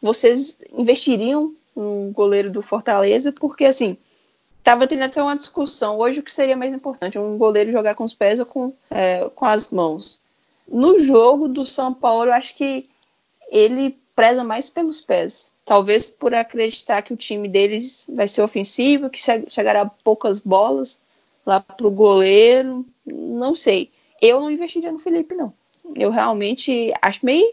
vocês 0.00 0.58
investiriam 0.72 1.54
no 1.76 2.10
goleiro 2.14 2.50
do 2.50 2.62
Fortaleza, 2.62 3.30
porque 3.30 3.66
assim 3.66 3.98
estava 4.58 4.86
tendo 4.86 5.02
até 5.02 5.22
uma 5.22 5.36
discussão 5.36 5.98
hoje 5.98 6.20
o 6.20 6.22
que 6.22 6.32
seria 6.32 6.56
mais 6.56 6.72
importante, 6.72 7.18
um 7.18 7.36
goleiro 7.36 7.70
jogar 7.70 7.94
com 7.94 8.04
os 8.04 8.14
pés 8.14 8.40
ou 8.40 8.46
com, 8.46 8.72
é, 8.90 9.28
com 9.34 9.44
as 9.44 9.68
mãos. 9.68 10.18
No 10.66 10.98
jogo 10.98 11.46
do 11.46 11.62
São 11.62 11.92
Paulo, 11.92 12.30
eu 12.30 12.32
acho 12.32 12.56
que 12.56 12.88
ele 13.50 13.98
preza 14.16 14.42
mais 14.42 14.70
pelos 14.70 15.02
pés. 15.02 15.52
Talvez 15.62 16.06
por 16.06 16.34
acreditar 16.34 17.02
que 17.02 17.12
o 17.12 17.18
time 17.18 17.50
deles 17.50 18.02
vai 18.08 18.26
ser 18.26 18.40
ofensivo, 18.40 19.10
que 19.10 19.20
chegará 19.50 19.84
poucas 19.84 20.40
bolas 20.40 21.03
lá 21.44 21.60
para 21.60 21.86
o 21.86 21.90
goleiro. 21.90 22.84
Não 23.06 23.54
sei. 23.54 23.90
Eu 24.20 24.40
não 24.40 24.50
investiria 24.50 24.90
no 24.90 24.98
Felipe, 24.98 25.34
não. 25.34 25.52
Eu 25.94 26.10
realmente 26.10 26.92
acho 27.00 27.24
meio. 27.24 27.46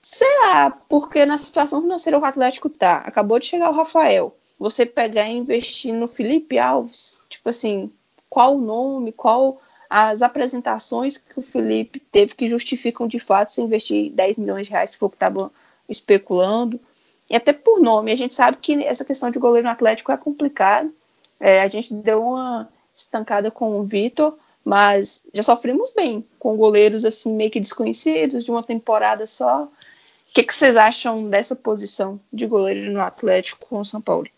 Sei 0.00 0.28
lá, 0.40 0.70
porque 0.70 1.24
na 1.24 1.38
situação 1.38 1.80
financeira 1.80 2.18
o 2.18 2.24
Atlético 2.24 2.68
tá. 2.68 2.96
Acabou 2.98 3.38
de 3.38 3.46
chegar 3.46 3.70
o 3.70 3.74
Rafael. 3.74 4.36
Você 4.58 4.84
pegar 4.84 5.28
e 5.28 5.36
investir 5.36 5.92
no 5.92 6.06
Felipe 6.06 6.58
Alves, 6.58 7.20
tipo 7.28 7.48
assim, 7.48 7.90
qual 8.28 8.56
o 8.56 8.60
nome, 8.60 9.12
qual 9.12 9.60
as 9.90 10.22
apresentações 10.22 11.18
que 11.18 11.38
o 11.38 11.42
Felipe 11.42 12.00
teve 12.00 12.34
que 12.34 12.46
justificam 12.46 13.06
de 13.06 13.18
fato 13.18 13.52
se 13.52 13.60
investir 13.60 14.10
10 14.10 14.38
milhões 14.38 14.66
de 14.66 14.72
reais, 14.72 14.90
se 14.90 14.96
for 14.96 15.06
o 15.06 15.10
que 15.10 15.16
estava 15.16 15.52
especulando. 15.88 16.80
E 17.28 17.36
até 17.36 17.52
por 17.52 17.80
nome, 17.80 18.10
a 18.10 18.16
gente 18.16 18.32
sabe 18.32 18.56
que 18.56 18.82
essa 18.84 19.04
questão 19.04 19.30
de 19.30 19.38
goleiro 19.38 19.66
no 19.66 19.72
Atlético 19.72 20.10
é 20.10 20.16
complicada. 20.16 20.90
É, 21.38 21.60
a 21.60 21.68
gente 21.68 21.92
deu 21.92 22.22
uma 22.22 22.68
estancada 22.94 23.50
com 23.50 23.78
o 23.78 23.84
Vitor, 23.84 24.36
mas 24.64 25.26
já 25.34 25.42
sofremos 25.42 25.92
bem 25.92 26.26
com 26.38 26.56
goleiros 26.56 27.04
assim 27.04 27.34
meio 27.34 27.50
que 27.50 27.60
desconhecidos 27.60 28.44
de 28.44 28.50
uma 28.50 28.62
temporada 28.62 29.26
só. 29.26 29.64
O 29.64 30.34
que, 30.34 30.42
que 30.42 30.54
vocês 30.54 30.76
acham 30.76 31.28
dessa 31.28 31.54
posição 31.54 32.20
de 32.32 32.46
goleiro 32.46 32.90
no 32.90 33.00
Atlético 33.00 33.66
com 33.66 33.80
o 33.80 33.84
São 33.84 34.00
Paulo? 34.00 34.28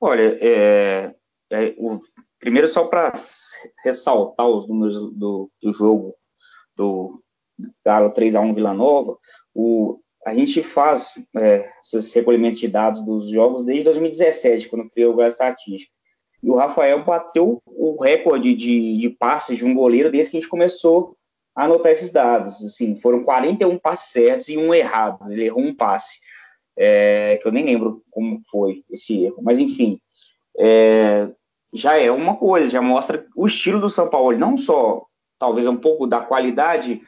Olha, 0.00 0.38
é, 0.40 1.14
é, 1.50 1.74
o, 1.78 2.00
primeiro 2.38 2.68
só 2.68 2.84
para 2.84 3.14
ressaltar 3.82 4.46
os 4.46 4.68
números 4.68 5.12
do, 5.14 5.50
do 5.62 5.72
jogo 5.72 6.14
do 6.76 7.18
Galo 7.84 8.12
3x1 8.12 8.54
Vila 8.54 8.74
Nova, 8.74 9.16
o, 9.54 9.98
a 10.26 10.34
gente 10.34 10.62
faz 10.62 11.12
é, 11.36 11.70
esses 11.80 12.12
recolhimentos 12.12 12.60
de 12.60 12.68
dados 12.68 13.04
dos 13.04 13.30
jogos 13.30 13.64
desde 13.64 13.84
2017, 13.84 14.68
quando 14.68 14.90
criou 14.90 15.14
o 15.14 15.22
Estatística. 15.22 15.93
E 16.44 16.50
o 16.50 16.56
Rafael 16.56 17.02
bateu 17.02 17.62
o 17.64 18.02
recorde 18.02 18.54
de, 18.54 18.98
de 18.98 19.08
passes 19.08 19.56
de 19.56 19.64
um 19.64 19.74
goleiro 19.74 20.10
desde 20.10 20.30
que 20.30 20.36
a 20.36 20.40
gente 20.40 20.50
começou 20.50 21.16
a 21.56 21.64
anotar 21.64 21.90
esses 21.90 22.12
dados. 22.12 22.62
Assim, 22.62 22.96
foram 22.96 23.24
41 23.24 23.78
passes 23.78 24.12
certos 24.12 24.50
e 24.50 24.58
um 24.58 24.74
errado. 24.74 25.32
Ele 25.32 25.46
errou 25.46 25.62
um 25.62 25.74
passe, 25.74 26.18
é, 26.76 27.38
que 27.40 27.48
eu 27.48 27.52
nem 27.52 27.64
lembro 27.64 28.02
como 28.10 28.42
foi 28.50 28.84
esse 28.90 29.24
erro. 29.24 29.38
Mas, 29.40 29.58
enfim, 29.58 29.98
é, 30.58 31.30
já 31.72 31.98
é 31.98 32.10
uma 32.10 32.36
coisa, 32.36 32.68
já 32.68 32.82
mostra 32.82 33.26
o 33.34 33.46
estilo 33.46 33.80
do 33.80 33.88
São 33.88 34.10
Paulo, 34.10 34.36
não 34.36 34.54
só 34.58 35.06
talvez 35.38 35.66
um 35.66 35.76
pouco 35.76 36.06
da 36.06 36.20
qualidade, 36.20 37.00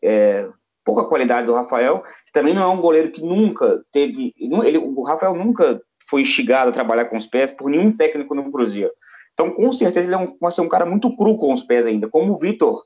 é, 0.00 0.48
pouca 0.84 1.04
qualidade 1.06 1.48
do 1.48 1.54
Rafael, 1.54 2.04
que 2.24 2.32
também 2.32 2.54
não 2.54 2.62
é 2.62 2.66
um 2.68 2.80
goleiro 2.80 3.10
que 3.10 3.20
nunca 3.20 3.82
teve, 3.90 4.32
ele, 4.38 4.78
o 4.78 5.02
Rafael 5.02 5.34
nunca 5.34 5.82
foi 6.08 6.22
instigado 6.22 6.70
a 6.70 6.72
trabalhar 6.72 7.06
com 7.06 7.16
os 7.16 7.26
pés 7.26 7.50
por 7.50 7.70
nenhum 7.70 7.94
técnico 7.96 8.34
no 8.34 8.50
Cruzeiro. 8.50 8.92
Então, 9.34 9.50
com 9.50 9.70
certeza, 9.72 10.06
ele 10.06 10.14
é 10.14 10.18
um, 10.18 10.36
vai 10.40 10.50
ser 10.50 10.62
um 10.62 10.68
cara 10.68 10.86
muito 10.86 11.14
cru 11.16 11.36
com 11.36 11.52
os 11.52 11.62
pés 11.62 11.86
ainda, 11.86 12.08
como 12.08 12.32
o 12.32 12.38
Vitor 12.38 12.82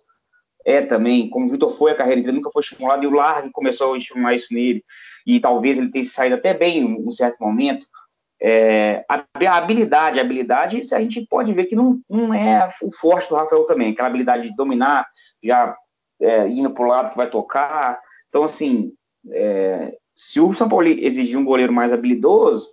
é 0.64 0.82
também, 0.82 1.30
como 1.30 1.46
o 1.46 1.48
Vitor 1.48 1.70
foi 1.70 1.92
a 1.92 1.94
carreira 1.94 2.20
dele, 2.20 2.36
nunca 2.36 2.50
foi 2.50 2.60
estimulado, 2.60 3.02
e 3.02 3.06
o 3.06 3.10
Largue 3.10 3.50
começou 3.50 3.94
a 3.94 3.98
estimular 3.98 4.34
isso 4.34 4.52
nele, 4.52 4.84
e 5.26 5.40
talvez 5.40 5.78
ele 5.78 5.90
tenha 5.90 6.04
saído 6.04 6.34
até 6.34 6.52
bem 6.52 6.78
em 6.78 7.08
um 7.08 7.10
certo 7.10 7.38
momento, 7.40 7.86
é, 8.42 9.04
a, 9.08 9.24
habilidade, 9.56 10.18
a 10.18 10.22
habilidade, 10.22 10.78
isso 10.78 10.94
a 10.94 11.00
gente 11.00 11.26
pode 11.26 11.52
ver 11.52 11.66
que 11.66 11.76
não, 11.76 12.00
não 12.08 12.32
é 12.32 12.68
o 12.82 12.90
forte 12.90 13.28
do 13.28 13.34
Rafael 13.34 13.64
também, 13.64 13.92
aquela 13.92 14.08
habilidade 14.08 14.48
de 14.48 14.56
dominar, 14.56 15.06
já 15.42 15.76
é, 16.20 16.48
indo 16.48 16.70
para 16.70 16.84
o 16.84 16.88
lado 16.88 17.10
que 17.10 17.16
vai 17.16 17.28
tocar. 17.28 18.00
Então, 18.28 18.44
assim, 18.44 18.92
é, 19.30 19.94
se 20.14 20.40
o 20.40 20.52
São 20.54 20.68
Paulo 20.68 20.86
exigir 20.88 21.38
um 21.38 21.44
goleiro 21.44 21.72
mais 21.72 21.92
habilidoso, 21.92 22.70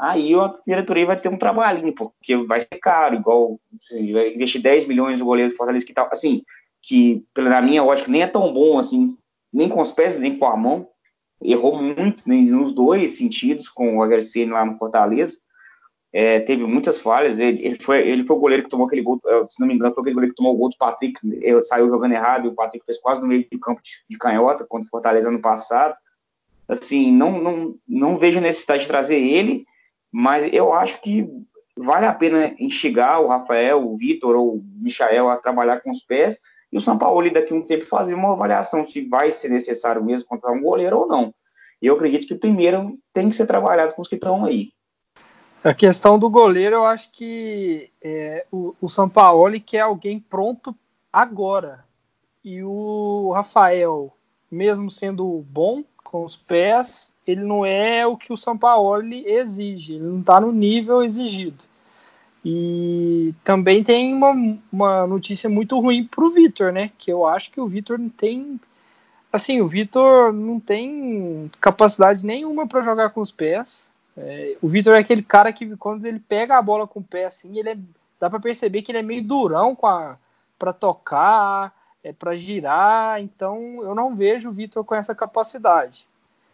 aí 0.00 0.34
a 0.34 0.52
diretoria 0.66 1.06
vai 1.06 1.20
ter 1.20 1.28
um 1.28 1.38
trabalhinho, 1.38 1.94
porque 1.94 2.36
vai 2.36 2.60
ser 2.60 2.78
caro, 2.80 3.16
igual 3.16 3.60
assim, 3.76 4.12
vai 4.12 4.34
investir 4.34 4.62
10 4.62 4.86
milhões 4.86 5.18
no 5.18 5.26
goleiro 5.26 5.50
do 5.50 5.56
Fortaleza, 5.56 5.84
que 5.84 5.92
tá, 5.92 6.08
assim, 6.10 6.42
que, 6.82 7.24
pela 7.34 7.60
minha 7.60 7.84
ótica, 7.84 8.10
nem 8.10 8.22
é 8.22 8.26
tão 8.26 8.52
bom 8.52 8.78
assim, 8.78 9.16
nem 9.52 9.68
com 9.68 9.82
os 9.82 9.92
pés, 9.92 10.18
nem 10.18 10.38
com 10.38 10.46
a 10.46 10.56
mão 10.56 10.88
errou 11.42 11.82
muito 11.82 12.28
né, 12.28 12.36
nos 12.36 12.72
dois 12.72 13.16
sentidos 13.16 13.68
com 13.68 13.98
o 13.98 14.06
HC 14.06 14.46
lá 14.46 14.64
no 14.64 14.76
Fortaleza. 14.76 15.38
É, 16.12 16.40
teve 16.40 16.64
muitas 16.64 17.00
falhas. 17.00 17.38
Ele, 17.38 17.64
ele, 17.64 17.82
foi, 17.82 18.06
ele 18.06 18.24
foi 18.24 18.36
o 18.36 18.40
goleiro 18.40 18.64
que 18.64 18.68
tomou 18.68 18.86
aquele 18.86 19.02
gol, 19.02 19.20
se 19.48 19.60
não 19.60 19.66
me 19.66 19.74
engano, 19.74 19.94
foi 19.94 20.02
aquele 20.02 20.14
goleiro 20.14 20.34
que 20.34 20.36
tomou 20.36 20.54
o 20.54 20.58
gol 20.58 20.70
do 20.70 20.76
Patrick. 20.76 21.18
Saiu 21.62 21.88
jogando 21.88 22.12
errado 22.12 22.46
e 22.46 22.48
o 22.48 22.54
Patrick 22.54 22.84
fez 22.84 22.98
quase 22.98 23.22
no 23.22 23.28
meio 23.28 23.46
do 23.50 23.58
campo 23.58 23.80
de, 23.82 23.90
de 24.08 24.18
canhota 24.18 24.66
contra 24.66 24.86
o 24.86 24.90
Fortaleza 24.90 25.28
ano 25.28 25.40
passado. 25.40 25.94
Assim, 26.68 27.12
não, 27.12 27.40
não, 27.40 27.74
não 27.88 28.18
vejo 28.18 28.40
necessidade 28.40 28.82
de 28.82 28.88
trazer 28.88 29.18
ele, 29.18 29.64
mas 30.12 30.48
eu 30.52 30.72
acho 30.72 31.00
que 31.00 31.28
vale 31.76 32.06
a 32.06 32.12
pena 32.12 32.54
instigar 32.58 33.20
o 33.20 33.28
Rafael, 33.28 33.86
o 33.86 33.96
Vitor 33.96 34.36
ou 34.36 34.56
o 34.56 34.64
Michael 34.80 35.28
a 35.30 35.36
trabalhar 35.36 35.80
com 35.80 35.90
os 35.90 36.00
pés 36.00 36.38
e 36.72 36.78
o 36.78 36.80
São 36.80 36.96
Paulo, 36.96 37.32
daqui 37.32 37.52
a 37.52 37.56
um 37.56 37.62
tempo, 37.62 37.84
fazer 37.86 38.14
uma 38.14 38.32
avaliação 38.32 38.84
se 38.84 39.08
vai 39.08 39.32
ser 39.32 39.48
necessário 39.48 40.04
mesmo 40.04 40.26
contratar 40.26 40.56
um 40.56 40.62
goleiro 40.62 40.98
ou 40.98 41.08
não. 41.08 41.34
E 41.82 41.86
eu 41.86 41.94
acredito 41.94 42.26
que 42.26 42.34
primeiro 42.34 42.92
tem 43.12 43.28
que 43.28 43.36
ser 43.36 43.46
trabalhado 43.46 43.94
com 43.94 44.02
os 44.02 44.08
que 44.08 44.14
estão 44.14 44.44
aí. 44.44 44.70
A 45.64 45.74
questão 45.74 46.18
do 46.18 46.30
goleiro, 46.30 46.76
eu 46.76 46.86
acho 46.86 47.10
que 47.12 47.90
é, 48.02 48.46
o, 48.50 48.74
o 48.80 48.88
São 48.88 49.08
Paulo 49.08 49.60
quer 49.60 49.80
alguém 49.80 50.20
pronto 50.20 50.74
agora. 51.12 51.84
E 52.42 52.62
o 52.62 53.32
Rafael, 53.34 54.14
mesmo 54.50 54.90
sendo 54.90 55.44
bom 55.48 55.84
com 56.02 56.24
os 56.24 56.36
pés, 56.36 57.09
ele 57.26 57.42
não 57.42 57.64
é 57.64 58.06
o 58.06 58.16
que 58.16 58.32
o 58.32 58.36
São 58.36 58.56
Paulo 58.56 59.02
exige, 59.12 59.94
ele 59.94 60.04
não 60.04 60.20
está 60.20 60.40
no 60.40 60.52
nível 60.52 61.02
exigido. 61.02 61.62
E 62.44 63.34
também 63.44 63.84
tem 63.84 64.14
uma, 64.14 64.58
uma 64.72 65.06
notícia 65.06 65.48
muito 65.48 65.78
ruim 65.78 66.04
para 66.06 66.24
o 66.24 66.30
Vitor, 66.30 66.72
né? 66.72 66.90
Que 66.96 67.12
eu 67.12 67.26
acho 67.26 67.50
que 67.50 67.60
o 67.60 67.66
Vitor 67.66 67.98
não 67.98 68.08
tem. 68.08 68.58
Assim, 69.30 69.60
o 69.60 69.68
Vitor 69.68 70.32
não 70.32 70.58
tem 70.58 71.50
capacidade 71.60 72.24
nenhuma 72.24 72.66
para 72.66 72.82
jogar 72.82 73.10
com 73.10 73.20
os 73.20 73.30
pés. 73.30 73.92
É, 74.16 74.56
o 74.60 74.68
Vitor 74.68 74.94
é 74.94 74.98
aquele 74.98 75.22
cara 75.22 75.52
que 75.52 75.76
quando 75.76 76.06
ele 76.06 76.18
pega 76.18 76.56
a 76.56 76.62
bola 76.62 76.86
com 76.86 77.00
o 77.00 77.04
pé 77.04 77.26
assim, 77.26 77.58
ele 77.58 77.70
é, 77.70 77.78
dá 78.18 78.28
para 78.28 78.40
perceber 78.40 78.82
que 78.82 78.90
ele 78.90 78.98
é 78.98 79.02
meio 79.02 79.22
durão 79.22 79.76
para 79.76 80.72
tocar, 80.72 81.72
é, 82.02 82.12
para 82.12 82.36
girar, 82.36 83.20
então 83.22 83.82
eu 83.82 83.94
não 83.94 84.16
vejo 84.16 84.48
o 84.48 84.52
Vitor 84.52 84.84
com 84.84 84.94
essa 84.94 85.14
capacidade. 85.14 86.08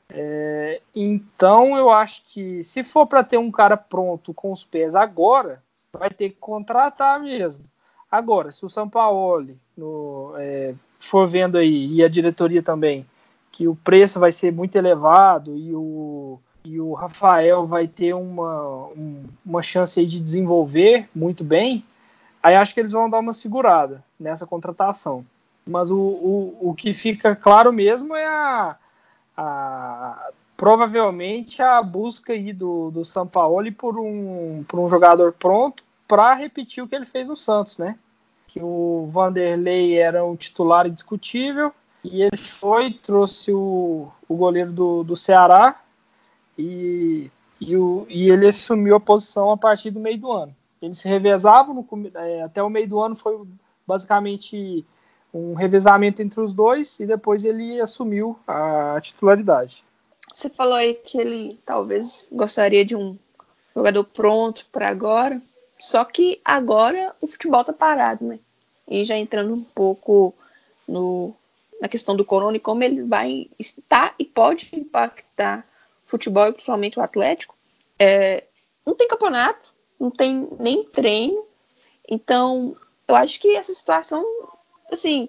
É, 0.08 0.80
então 0.94 1.76
eu 1.76 1.90
acho 1.90 2.22
que 2.26 2.62
se 2.62 2.84
for 2.84 3.06
para 3.06 3.24
ter 3.24 3.38
um 3.38 3.50
cara 3.50 3.76
pronto 3.76 4.32
com 4.32 4.52
os 4.52 4.64
pés 4.64 4.94
agora, 4.94 5.62
vai 5.92 6.10
ter 6.10 6.30
que 6.30 6.36
contratar 6.36 7.20
mesmo. 7.20 7.64
Agora, 8.10 8.50
se 8.50 8.64
o 8.64 8.70
São 8.70 8.88
Paulo 8.88 9.48
no, 9.76 10.32
é, 10.36 10.74
for 10.98 11.26
vendo 11.28 11.58
aí, 11.58 11.84
e 11.84 12.04
a 12.04 12.08
diretoria 12.08 12.62
também, 12.62 13.06
que 13.50 13.66
o 13.66 13.74
preço 13.74 14.20
vai 14.20 14.30
ser 14.30 14.52
muito 14.52 14.76
elevado 14.76 15.56
e 15.56 15.74
o, 15.74 16.38
e 16.64 16.80
o 16.80 16.92
Rafael 16.92 17.66
vai 17.66 17.86
ter 17.88 18.14
uma, 18.14 18.86
um, 18.88 19.24
uma 19.44 19.62
chance 19.62 20.04
de 20.04 20.20
desenvolver 20.20 21.08
muito 21.14 21.42
bem, 21.42 21.84
aí 22.42 22.54
acho 22.54 22.74
que 22.74 22.80
eles 22.80 22.92
vão 22.92 23.10
dar 23.10 23.18
uma 23.18 23.32
segurada 23.32 24.04
nessa 24.18 24.46
contratação. 24.46 25.26
Mas 25.66 25.90
o, 25.90 25.98
o, 25.98 26.70
o 26.70 26.74
que 26.74 26.94
fica 26.94 27.34
claro 27.34 27.72
mesmo 27.72 28.14
é 28.14 28.26
a, 28.26 28.76
a 29.36 30.30
provavelmente 30.56 31.60
a 31.60 31.82
busca 31.82 32.32
aí 32.32 32.52
do, 32.52 32.90
do 32.90 33.04
Sampaoli 33.04 33.70
por 33.70 33.98
um, 33.98 34.64
por 34.66 34.80
um 34.80 34.88
jogador 34.88 35.32
pronto 35.32 35.84
para 36.08 36.34
repetir 36.34 36.82
o 36.82 36.88
que 36.88 36.94
ele 36.94 37.04
fez 37.04 37.28
no 37.28 37.36
Santos, 37.36 37.76
né? 37.76 37.98
Que 38.48 38.60
o 38.62 39.08
Vanderlei 39.12 39.98
era 39.98 40.24
um 40.24 40.34
titular 40.34 40.86
indiscutível 40.86 41.72
e 42.02 42.22
ele 42.22 42.36
foi, 42.36 42.92
trouxe 42.92 43.52
o, 43.52 44.08
o 44.28 44.36
goleiro 44.36 44.72
do, 44.72 45.02
do 45.02 45.16
Ceará 45.16 45.78
e, 46.56 47.30
e, 47.60 47.76
o, 47.76 48.06
e 48.08 48.30
ele 48.30 48.46
assumiu 48.46 48.96
a 48.96 49.00
posição 49.00 49.50
a 49.50 49.56
partir 49.56 49.90
do 49.90 50.00
meio 50.00 50.18
do 50.18 50.32
ano. 50.32 50.56
Eles 50.80 50.98
se 50.98 51.08
revezavam 51.08 51.74
no, 51.74 52.10
é, 52.14 52.42
até 52.42 52.62
o 52.62 52.70
meio 52.70 52.88
do 52.88 53.00
ano 53.00 53.16
foi 53.16 53.38
basicamente 53.86 54.86
um 55.36 55.54
revezamento 55.54 56.22
entre 56.22 56.40
os 56.40 56.54
dois 56.54 56.98
e 56.98 57.06
depois 57.06 57.44
ele 57.44 57.80
assumiu 57.80 58.38
a 58.46 58.98
titularidade. 59.00 59.82
Você 60.32 60.48
falou 60.48 60.74
aí 60.74 60.94
que 60.94 61.18
ele 61.18 61.60
talvez 61.64 62.28
gostaria 62.32 62.84
de 62.84 62.96
um 62.96 63.16
jogador 63.74 64.04
pronto 64.04 64.66
para 64.72 64.88
agora, 64.88 65.40
só 65.78 66.04
que 66.04 66.40
agora 66.44 67.14
o 67.20 67.26
futebol 67.26 67.62
tá 67.62 67.72
parado, 67.72 68.24
né? 68.24 68.38
E 68.88 69.04
já 69.04 69.16
entrando 69.16 69.52
um 69.52 69.62
pouco 69.62 70.34
no, 70.88 71.34
na 71.80 71.88
questão 71.88 72.16
do 72.16 72.24
corona 72.24 72.56
e 72.56 72.60
como 72.60 72.82
ele 72.82 73.02
vai 73.02 73.48
estar 73.58 74.14
e 74.18 74.24
pode 74.24 74.70
impactar 74.72 75.66
o 76.04 76.08
futebol 76.08 76.46
e 76.48 76.52
principalmente 76.52 76.98
o 76.98 77.02
Atlético, 77.02 77.54
é, 77.98 78.44
não 78.86 78.94
tem 78.94 79.08
campeonato, 79.08 79.74
não 79.98 80.10
tem 80.10 80.48
nem 80.58 80.84
treino, 80.84 81.44
então 82.08 82.76
eu 83.08 83.14
acho 83.14 83.40
que 83.40 83.56
essa 83.56 83.74
situação 83.74 84.24
assim, 84.90 85.28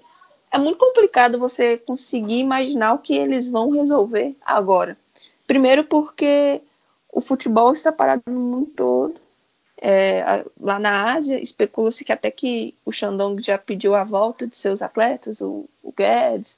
é 0.51 0.57
muito 0.57 0.77
complicado 0.77 1.39
você 1.39 1.77
conseguir 1.77 2.39
imaginar 2.39 2.93
o 2.93 2.99
que 2.99 3.15
eles 3.15 3.49
vão 3.49 3.71
resolver 3.71 4.35
agora. 4.45 4.97
Primeiro 5.45 5.83
porque 5.83 6.61
o 7.11 7.21
futebol 7.21 7.71
está 7.71 7.91
parado 7.91 8.23
no 8.27 8.39
mundo 8.39 8.71
todo. 8.75 9.15
É, 9.79 10.43
lá 10.59 10.79
na 10.79 11.13
Ásia, 11.13 11.39
especula-se 11.41 12.03
que 12.03 12.11
até 12.11 12.31
que 12.31 12.73
o 12.83 12.91
Shandong 12.91 13.41
já 13.43 13.57
pediu 13.57 13.93
a 13.93 14.03
volta 14.03 14.47
de 14.47 14.57
seus 14.57 14.81
atletas, 14.81 15.39
o, 15.39 15.65
o 15.83 15.91
Guedes 15.91 16.57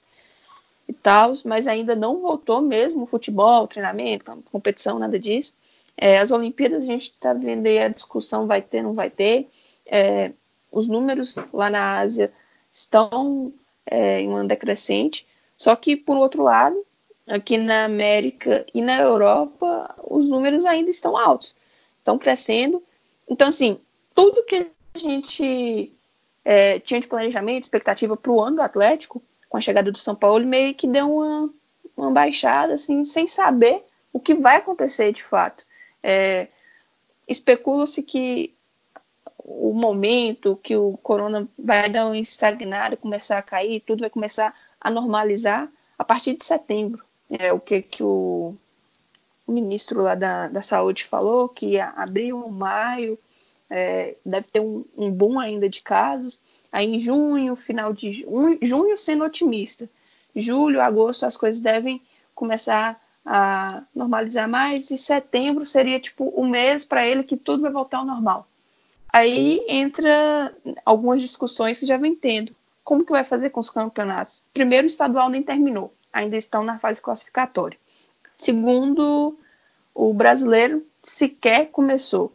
e 0.88 0.94
tal, 0.94 1.34
mas 1.46 1.68
ainda 1.68 1.96
não 1.96 2.22
voltou 2.22 2.62
mesmo 2.62 3.06
futebol, 3.06 3.68
treinamento, 3.68 4.26
competição, 4.52 4.98
nada 4.98 5.20
disso. 5.20 5.54
É, 5.98 6.18
as 6.18 6.32
Olimpíadas, 6.32 6.84
a 6.84 6.86
gente 6.86 7.12
está 7.12 7.34
vendo 7.34 7.68
aí 7.68 7.80
a 7.80 7.90
discussão 7.90 8.48
vai 8.48 8.62
ter, 8.62 8.82
não 8.82 8.94
vai 8.94 9.10
ter. 9.10 9.50
É, 9.86 10.32
os 10.72 10.88
números 10.88 11.36
lá 11.52 11.70
na 11.70 11.98
Ásia 12.00 12.32
estão 12.72 13.54
é, 13.86 14.22
em 14.22 14.28
uma 14.30 14.46
decrescente. 14.46 15.28
Só 15.56 15.76
que, 15.76 15.96
por 15.96 16.18
outro 16.18 16.44
lado, 16.44 16.86
aqui 17.28 17.58
na 17.58 17.86
América 17.86 18.66
e 18.74 18.82
na 18.82 19.00
Europa, 19.00 19.96
os 20.04 20.28
números 20.28 20.66
ainda 20.66 20.90
estão 20.90 21.18
altos, 21.18 21.56
estão 21.98 22.18
crescendo. 22.18 22.82
Então, 23.28 23.50
assim, 23.50 23.80
tudo 24.16 24.44
que 24.46 24.68
a 24.94 24.98
gente 24.98 25.94
é, 26.44 26.80
tinha 26.80 27.00
de 27.00 27.08
planejamento, 27.08 27.64
expectativa 27.64 28.16
para 28.18 28.32
o 28.32 28.42
ano 28.42 28.58
do 28.58 28.62
Atlético, 28.62 29.22
com 29.48 29.58
a 29.58 29.62
chegada 29.62 29.92
do 29.92 29.98
São 29.98 30.16
Paulo, 30.16 30.46
meio 30.46 30.74
que 30.74 30.88
deu 30.88 31.14
uma, 31.14 31.50
uma 31.96 32.12
baixada, 32.12 32.74
assim, 32.74 33.04
sem 33.04 33.28
saber 33.28 33.84
o 34.14 34.20
que 34.20 34.34
vai 34.34 34.58
acontecer 34.58 35.12
de 35.12 35.24
fato. 35.24 35.66
É, 36.02 36.48
Especula-se 37.28 38.02
que 38.02 38.56
o 39.50 39.74
momento 39.74 40.60
que 40.62 40.78
o 40.78 40.96
corona 40.98 41.48
vai 41.58 41.90
dar 41.90 42.06
uma 42.06 42.18
estagnada, 42.18 42.96
começar 42.96 43.40
a 43.40 43.42
cair, 43.42 43.80
tudo 43.80 44.02
vai 44.02 44.10
começar 44.10 44.54
a 44.80 44.92
normalizar 44.92 45.68
a 45.98 46.04
partir 46.04 46.36
de 46.36 46.46
setembro. 46.46 47.04
É 47.32 47.52
o 47.52 47.60
que, 47.60 47.82
que 47.82 48.04
o, 48.04 48.56
o 49.48 49.52
ministro 49.52 50.04
lá 50.04 50.14
da, 50.14 50.48
da 50.48 50.62
saúde 50.62 51.06
falou, 51.06 51.50
que 51.50 51.80
abril, 51.80 52.48
maio, 52.50 53.18
é, 53.68 54.16
deve 54.24 54.48
ter 54.48 54.60
um, 54.60 54.86
um 54.96 55.12
boom 55.12 55.40
ainda 55.40 55.68
de 55.68 55.82
casos. 55.82 56.40
Aí 56.72 56.86
em 56.86 57.00
junho, 57.00 57.56
final 57.56 57.92
de 57.92 58.12
junho, 58.12 58.60
junho 58.62 58.98
sendo 58.98 59.24
otimista. 59.24 59.90
Julho, 60.36 60.80
agosto, 60.80 61.26
as 61.26 61.36
coisas 61.36 61.60
devem 61.60 62.04
começar 62.36 63.02
a 63.26 63.84
normalizar 63.96 64.48
mais. 64.48 64.92
E 64.92 64.98
setembro 64.98 65.66
seria 65.66 66.00
tipo 66.00 66.26
o 66.26 66.48
mês 66.48 66.86
para 66.86 67.06
ele 67.06 67.24
que 67.24 67.36
tudo 67.36 67.64
vai 67.64 67.72
voltar 67.72 67.98
ao 67.98 68.06
normal. 68.06 68.48
Aí 69.12 69.64
entra 69.68 70.54
algumas 70.86 71.20
discussões 71.20 71.80
que 71.80 71.86
já 71.86 71.98
vem 71.98 72.16
tendo. 72.16 72.56
Como 72.84 73.06
que 73.06 73.12
vai 73.12 73.24
fazer 73.24 73.50
com 73.50 73.60
os 73.60 73.70
campeonatos? 73.70 74.44
Primeiro, 74.54 74.86
o 74.86 74.88
estadual 74.88 75.30
nem 75.30 75.44
terminou, 75.44 75.94
ainda 76.14 76.38
estão 76.38 76.64
na 76.64 76.80
fase 76.80 77.02
classificatória. 77.02 77.78
Segundo, 78.36 79.38
o 79.94 80.14
brasileiro 80.14 80.86
sequer 81.04 81.68
começou. 81.72 82.34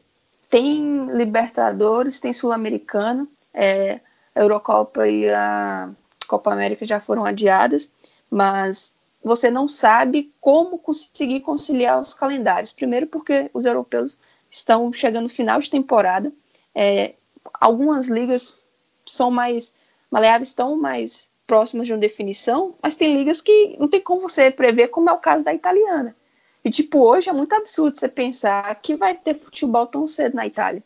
Tem 0.51 1.07
Libertadores, 1.13 2.21
tem 2.21 2.33
Sul-Americana, 2.33 3.27
é, 3.53 4.01
a 4.35 4.41
Eurocopa 4.41 5.09
e 5.09 5.29
a 5.31 5.91
Copa 6.29 6.53
América 6.53 6.85
já 6.85 7.01
foram 7.01 7.25
adiadas, 7.25 7.91
mas 8.31 8.97
você 9.23 9.51
não 9.51 9.69
sabe 9.69 10.33
como 10.41 10.79
conseguir 10.79 11.41
conciliar 11.41 12.01
os 12.01 12.13
calendários. 12.13 12.73
Primeiro, 12.73 13.07
porque 13.07 13.51
os 13.55 13.65
europeus 13.65 14.19
estão 14.51 14.93
chegando 14.93 15.25
no 15.25 15.29
final 15.29 15.59
de 15.59 15.71
temporada 15.71 16.33
é, 16.75 17.15
algumas 17.61 18.09
ligas 18.09 18.59
são 19.07 19.31
mais 19.31 19.75
maleáveis, 20.11 20.49
estão 20.49 20.77
mais 20.77 21.31
próximas 21.47 21.87
de 21.87 21.93
uma 21.93 21.99
definição, 21.99 22.75
mas 22.83 22.97
tem 22.97 23.17
ligas 23.17 23.41
que 23.41 23.77
não 23.79 23.89
tem 23.89 24.01
como 24.01 24.21
você 24.21 24.51
prever, 24.51 24.89
como 24.89 25.11
é 25.11 25.13
o 25.13 25.19
caso 25.19 25.45
da 25.45 25.53
italiana. 25.53 26.17
E, 26.65 26.71
tipo, 26.71 27.01
hoje 27.01 27.29
é 27.29 27.33
muito 27.33 27.53
absurdo 27.55 27.99
você 27.99 28.09
pensar 28.09 28.75
que 28.77 28.97
vai 28.97 29.15
ter 29.15 29.35
futebol 29.35 29.87
tão 29.87 30.07
cedo 30.07 30.35
na 30.35 30.47
Itália. 30.47 30.83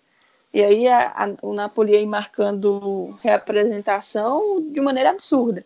E 0.53 0.63
aí 0.63 0.89
a, 0.89 1.13
a, 1.15 1.47
o 1.47 1.53
Napoli 1.53 1.95
aí 1.95 2.07
marcando 2.07 3.17
reapresentação 3.23 4.61
de 4.73 4.81
maneira 4.81 5.11
absurda. 5.11 5.65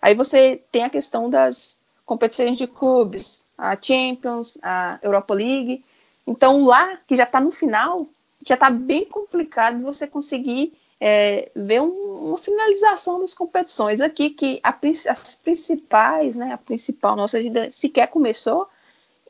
Aí 0.00 0.14
você 0.14 0.60
tem 0.72 0.82
a 0.82 0.90
questão 0.90 1.30
das 1.30 1.78
competições 2.04 2.58
de 2.58 2.66
clubes, 2.66 3.44
a 3.56 3.76
Champions, 3.80 4.58
a 4.62 4.98
Europa 5.00 5.34
League. 5.34 5.84
Então 6.26 6.64
lá, 6.64 6.98
que 7.06 7.14
já 7.14 7.22
está 7.22 7.40
no 7.40 7.52
final, 7.52 8.08
já 8.46 8.54
está 8.54 8.70
bem 8.70 9.04
complicado 9.04 9.82
você 9.82 10.06
conseguir 10.06 10.72
é, 11.00 11.50
ver 11.54 11.80
um, 11.80 12.28
uma 12.28 12.38
finalização 12.38 13.20
das 13.20 13.34
competições 13.34 14.00
aqui, 14.00 14.30
que 14.30 14.60
a, 14.62 14.76
as 15.10 15.34
principais, 15.34 16.34
né, 16.34 16.52
a 16.52 16.58
principal 16.58 17.16
nossa 17.16 17.38
agenda 17.38 17.70
sequer 17.70 18.06
começou, 18.06 18.68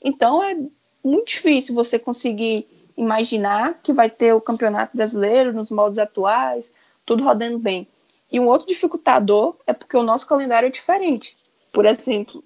então 0.03 0.43
é 0.43 0.57
muito 1.03 1.29
difícil 1.29 1.75
você 1.75 1.99
conseguir 1.99 2.67
imaginar 2.97 3.81
que 3.83 3.93
vai 3.93 4.11
ter 4.11 4.35
o 4.35 4.41
campeonato 4.41 4.97
brasileiro 4.97 5.53
nos 5.53 5.71
moldes 5.71 5.99
atuais, 5.99 6.73
tudo 7.07 7.25
rodando 7.25 7.59
bem. 7.59 7.87
E 8.31 8.39
um 8.39 8.47
outro 8.47 8.67
dificultador 8.67 9.57
é 9.67 9.73
porque 9.73 9.97
o 9.97 10.03
nosso 10.03 10.27
calendário 10.27 10.67
é 10.67 10.71
diferente. 10.71 11.37
Por 11.73 11.87
exemplo, 11.87 12.43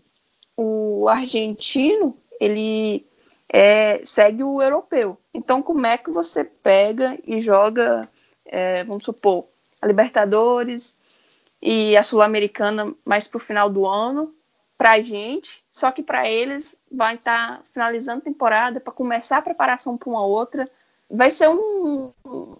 o 0.56 1.08
argentino, 1.08 2.16
ele 2.40 3.04
é, 3.48 4.00
segue 4.04 4.42
o 4.42 4.60
europeu. 4.60 5.18
Então, 5.32 5.62
como 5.62 5.86
é 5.86 5.96
que 5.96 6.10
você 6.10 6.44
pega 6.44 7.18
e 7.26 7.40
joga, 7.40 8.08
é, 8.44 8.84
vamos 8.84 9.04
supor, 9.04 9.46
a 9.80 9.86
Libertadores 9.86 10.96
e 11.60 11.96
a 11.96 12.02
Sul-Americana 12.02 12.94
mais 13.04 13.28
para 13.28 13.36
o 13.36 13.40
final 13.40 13.70
do 13.70 13.86
ano 13.86 14.32
para 14.76 14.92
a 14.92 15.00
gente, 15.00 15.64
só 15.70 15.90
que 15.90 16.02
para 16.02 16.28
eles 16.28 16.78
vai 16.92 17.14
estar 17.14 17.58
tá 17.58 17.62
finalizando 17.72 18.18
a 18.18 18.24
temporada 18.24 18.78
para 18.78 18.92
começar 18.92 19.38
a 19.38 19.42
preparação 19.42 19.96
para 19.96 20.10
uma 20.10 20.24
outra. 20.24 20.68
Vai 21.10 21.30
ser 21.30 21.48
um, 21.48 22.12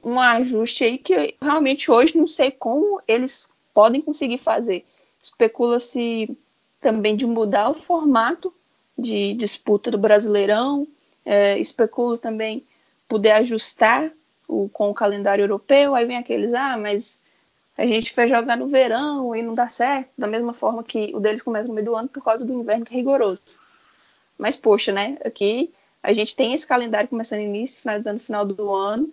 um 0.02 0.18
ajuste 0.18 0.84
aí 0.84 0.98
que 0.98 1.36
realmente 1.42 1.90
hoje 1.90 2.16
não 2.16 2.26
sei 2.26 2.50
como 2.50 3.02
eles 3.06 3.50
podem 3.74 4.00
conseguir 4.00 4.38
fazer. 4.38 4.86
Especula-se 5.20 6.34
também 6.80 7.16
de 7.16 7.26
mudar 7.26 7.68
o 7.68 7.74
formato 7.74 8.54
de 8.98 9.34
disputa 9.34 9.90
do 9.90 9.98
Brasileirão. 9.98 10.86
É, 11.24 11.58
especulo 11.58 12.16
também 12.16 12.64
poder 13.08 13.32
ajustar 13.32 14.10
o, 14.48 14.68
com 14.68 14.90
o 14.90 14.94
calendário 14.94 15.42
europeu, 15.42 15.94
aí 15.94 16.06
vem 16.06 16.16
aqueles, 16.16 16.54
ah, 16.54 16.76
mas 16.76 17.20
a 17.76 17.84
gente 17.86 18.14
vai 18.14 18.28
jogar 18.28 18.56
no 18.56 18.68
verão 18.68 19.34
e 19.34 19.42
não 19.42 19.54
dá 19.54 19.68
certo, 19.68 20.08
da 20.16 20.26
mesma 20.26 20.54
forma 20.54 20.82
que 20.82 21.12
o 21.14 21.20
deles 21.20 21.42
começa 21.42 21.68
no 21.68 21.74
meio 21.74 21.86
do 21.86 21.96
ano 21.96 22.08
por 22.08 22.22
causa 22.22 22.44
do 22.44 22.52
inverno 22.52 22.84
que 22.84 22.94
é 22.94 22.96
rigoroso. 22.96 23.60
Mas, 24.38 24.56
poxa, 24.56 24.92
né? 24.92 25.18
Aqui 25.24 25.72
a 26.02 26.12
gente 26.12 26.36
tem 26.36 26.54
esse 26.54 26.66
calendário 26.66 27.08
começando 27.08 27.40
início, 27.40 27.80
finalizando 27.80 28.18
no 28.18 28.24
final 28.24 28.44
do 28.44 28.72
ano, 28.72 29.12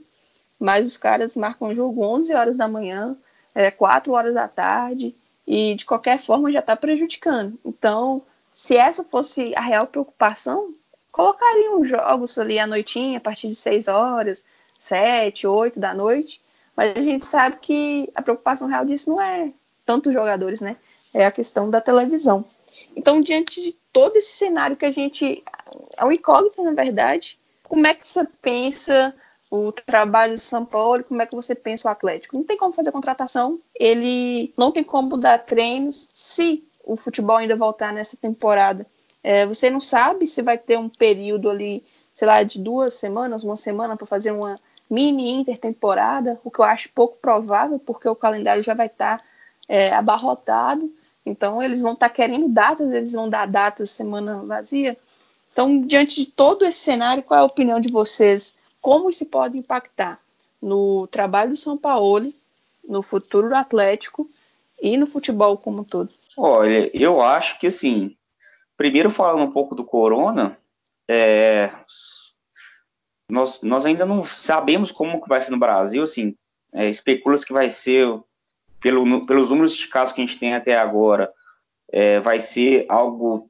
mas 0.59 0.86
os 0.86 0.97
caras 0.97 1.36
marcam 1.36 1.73
jogo 1.73 2.03
11 2.03 2.34
horas 2.34 2.55
da 2.55 2.67
manhã, 2.67 3.17
é, 3.53 3.71
4 3.71 4.11
horas 4.13 4.34
da 4.34 4.47
tarde, 4.47 5.15
e 5.45 5.75
de 5.75 5.86
qualquer 5.86 6.17
forma 6.17 6.51
já 6.51 6.59
está 6.59 6.75
prejudicando. 6.75 7.59
Então, 7.65 8.21
se 8.54 8.78
essa 8.78 9.04
fosse 9.04 9.54
a 9.56 9.62
real 9.62 9.88
preocupação, 9.88 10.74
colocariam 11.12 11.84
jogos 11.86 12.38
ali 12.38 12.60
à 12.60 12.68
noitinha, 12.68 13.18
a 13.18 13.22
partir 13.22 13.47
de 13.47 13.56
6 13.56 13.88
horas, 13.88 14.43
7, 14.80 15.47
8 15.47 15.80
da 15.80 15.93
noite, 15.93 16.41
mas 16.76 16.95
a 16.95 17.01
gente 17.01 17.26
sabe 17.26 17.58
que 17.62 18.10
a 18.16 18.22
preocupação 18.22 18.68
real 18.68 18.86
disso 18.86 19.10
não 19.10 19.22
é 19.22 19.51
tanto 19.86 20.10
os 20.10 20.14
jogadores, 20.14 20.62
né? 20.62 20.78
É 21.14 21.26
a 21.26 21.32
questão 21.32 21.70
da 21.70 21.80
televisão. 21.80 22.43
Então, 22.95 23.22
diante 23.22 23.62
de 23.62 23.74
todo 23.91 24.18
esse 24.18 24.34
cenário 24.34 24.76
que 24.76 24.86
a 24.86 24.91
gente. 24.91 25.43
É 25.95 26.04
um 26.04 26.12
incógnito, 26.12 26.64
na 26.64 26.72
verdade, 26.72 27.39
como 27.64 27.86
é 27.86 27.93
que 27.93 28.08
você 28.08 28.26
pensa 28.41 29.14
o 29.49 29.72
trabalho 29.72 30.34
do 30.34 30.39
São 30.39 30.66
Paulo, 30.66 31.04
como 31.04 31.22
é 31.22 31.28
que 31.28 31.36
você 31.36 31.54
pensa 31.54 31.88
o 31.88 31.91
Atlético? 31.91 32.36
Não 32.36 32.43
tem 32.43 32.58
como 32.58 32.74
fazer 32.74 32.91
contratação, 32.91 33.60
ele 33.76 34.51
não 34.58 34.72
tem 34.72 34.84
como 34.84 35.16
dar 35.16 35.38
treinos 35.38 36.10
se 36.12 36.64
o 36.84 36.95
futebol 36.95 37.38
ainda 37.38 37.55
voltar 37.55 37.93
nessa 37.93 38.17
temporada. 38.17 38.86
É, 39.23 39.45
você 39.45 39.69
não 39.69 39.79
sabe 39.79 40.27
se 40.27 40.41
vai 40.41 40.57
ter 40.57 40.77
um 40.77 40.89
período 40.89 41.49
ali, 41.49 41.84
sei 42.13 42.27
lá, 42.27 42.43
de 42.43 42.59
duas 42.59 42.93
semanas, 42.93 43.43
uma 43.43 43.55
semana 43.55 43.95
para 43.95 44.05
fazer 44.05 44.31
uma 44.31 44.59
mini 44.89 45.31
intertemporada, 45.31 46.39
o 46.43 46.51
que 46.51 46.59
eu 46.59 46.65
acho 46.65 46.89
pouco 46.93 47.17
provável, 47.17 47.79
porque 47.79 48.07
o 48.07 48.15
calendário 48.15 48.61
já 48.61 48.73
vai 48.73 48.88
estar 48.88 49.19
tá, 49.19 49.23
é, 49.67 49.93
abarrotado. 49.93 50.91
Então, 51.25 51.63
eles 51.63 51.81
vão 51.81 51.93
estar 51.93 52.09
tá 52.09 52.13
querendo 52.13 52.49
datas, 52.49 52.91
eles 52.91 53.13
vão 53.13 53.29
dar 53.29 53.47
datas 53.47 53.89
semana 53.89 54.43
vazia. 54.43 54.97
Então, 55.51 55.81
diante 55.81 56.25
de 56.25 56.25
todo 56.25 56.65
esse 56.65 56.79
cenário, 56.79 57.23
qual 57.23 57.39
é 57.39 57.41
a 57.41 57.45
opinião 57.45 57.79
de 57.79 57.89
vocês? 57.89 58.55
Como 58.81 59.09
isso 59.09 59.25
pode 59.25 59.57
impactar 59.57 60.19
no 60.61 61.07
trabalho 61.07 61.51
do 61.51 61.57
São 61.57 61.77
Paulo, 61.77 62.34
no 62.88 63.01
futuro 63.01 63.47
do 63.47 63.55
Atlético 63.55 64.29
e 64.81 64.97
no 64.97 65.07
futebol 65.07 65.57
como 65.57 65.81
um 65.81 65.84
todo? 65.84 66.11
Olha, 66.38 66.89
eu 66.93 67.21
acho 67.21 67.59
que 67.59 67.67
assim, 67.67 68.17
primeiro 68.75 69.11
falando 69.11 69.43
um 69.43 69.51
pouco 69.51 69.75
do 69.75 69.84
Corona, 69.84 70.57
é, 71.07 71.71
nós, 73.29 73.61
nós 73.61 73.86
ainda 73.86 74.05
não 74.05 74.23
sabemos 74.23 74.91
como 74.91 75.21
que 75.21 75.29
vai 75.29 75.41
ser 75.41 75.51
no 75.51 75.59
Brasil, 75.59 76.03
assim, 76.03 76.36
é, 76.73 76.89
especula-se 76.89 77.45
que 77.45 77.53
vai 77.53 77.69
ser 77.69 78.07
pelo, 78.79 79.25
pelos 79.25 79.49
números 79.49 79.75
de 79.75 79.88
casos 79.88 80.13
que 80.13 80.21
a 80.21 80.25
gente 80.25 80.38
tem 80.38 80.53
até 80.53 80.77
agora, 80.77 81.31
é, 81.91 82.19
vai 82.19 82.39
ser 82.39 82.86
algo 82.89 83.49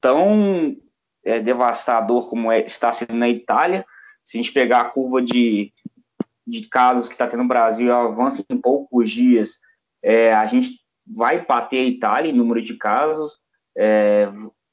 tão 0.00 0.76
é, 1.24 1.40
devastador 1.40 2.28
como 2.28 2.50
é, 2.50 2.60
está 2.60 2.92
sendo 2.92 3.14
na 3.14 3.28
Itália. 3.28 3.84
Se 4.24 4.36
a 4.36 4.42
gente 4.42 4.52
pegar 4.52 4.80
a 4.80 4.84
curva 4.90 5.22
de, 5.22 5.72
de 6.46 6.68
casos 6.68 7.08
que 7.08 7.14
está 7.14 7.26
tendo 7.26 7.42
no 7.42 7.48
Brasil, 7.48 7.92
avança 7.92 8.44
em 8.50 8.58
poucos 8.60 9.10
dias, 9.10 9.58
é, 10.02 10.34
a 10.34 10.46
gente 10.46 10.80
vai 11.14 11.44
bater 11.44 11.80
a 11.80 11.84
Itália 11.84 12.30
em 12.30 12.36
número 12.36 12.62
de 12.62 12.74
casos, 12.74 13.36
é, 13.76 14.28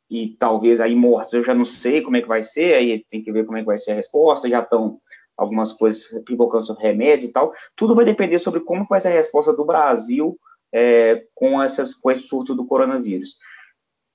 e 0.09 0.35
talvez 0.37 0.79
aí 0.79 0.95
mortos 0.95 1.33
eu 1.33 1.43
já 1.43 1.53
não 1.53 1.65
sei 1.65 2.01
como 2.01 2.17
é 2.17 2.21
que 2.21 2.27
vai 2.27 2.43
ser, 2.43 2.75
aí 2.75 3.05
tem 3.09 3.23
que 3.23 3.31
ver 3.31 3.45
como 3.45 3.57
é 3.57 3.61
que 3.61 3.65
vai 3.65 3.77
ser 3.77 3.91
a 3.91 3.95
resposta, 3.95 4.49
já 4.49 4.59
estão 4.59 4.99
algumas 5.37 5.73
coisas 5.73 6.03
pipocando 6.25 6.65
sobre 6.65 6.83
remédio 6.83 7.27
e 7.27 7.31
tal. 7.31 7.53
Tudo 7.75 7.95
vai 7.95 8.05
depender 8.05 8.39
sobre 8.39 8.61
como 8.61 8.85
vai 8.87 8.99
ser 8.99 9.09
a 9.09 9.11
resposta 9.11 9.53
do 9.53 9.65
Brasil 9.65 10.37
é, 10.73 11.25
com, 11.33 11.61
essas, 11.61 11.93
com 11.93 12.11
esse 12.11 12.23
surto 12.23 12.55
do 12.55 12.65
coronavírus. 12.65 13.35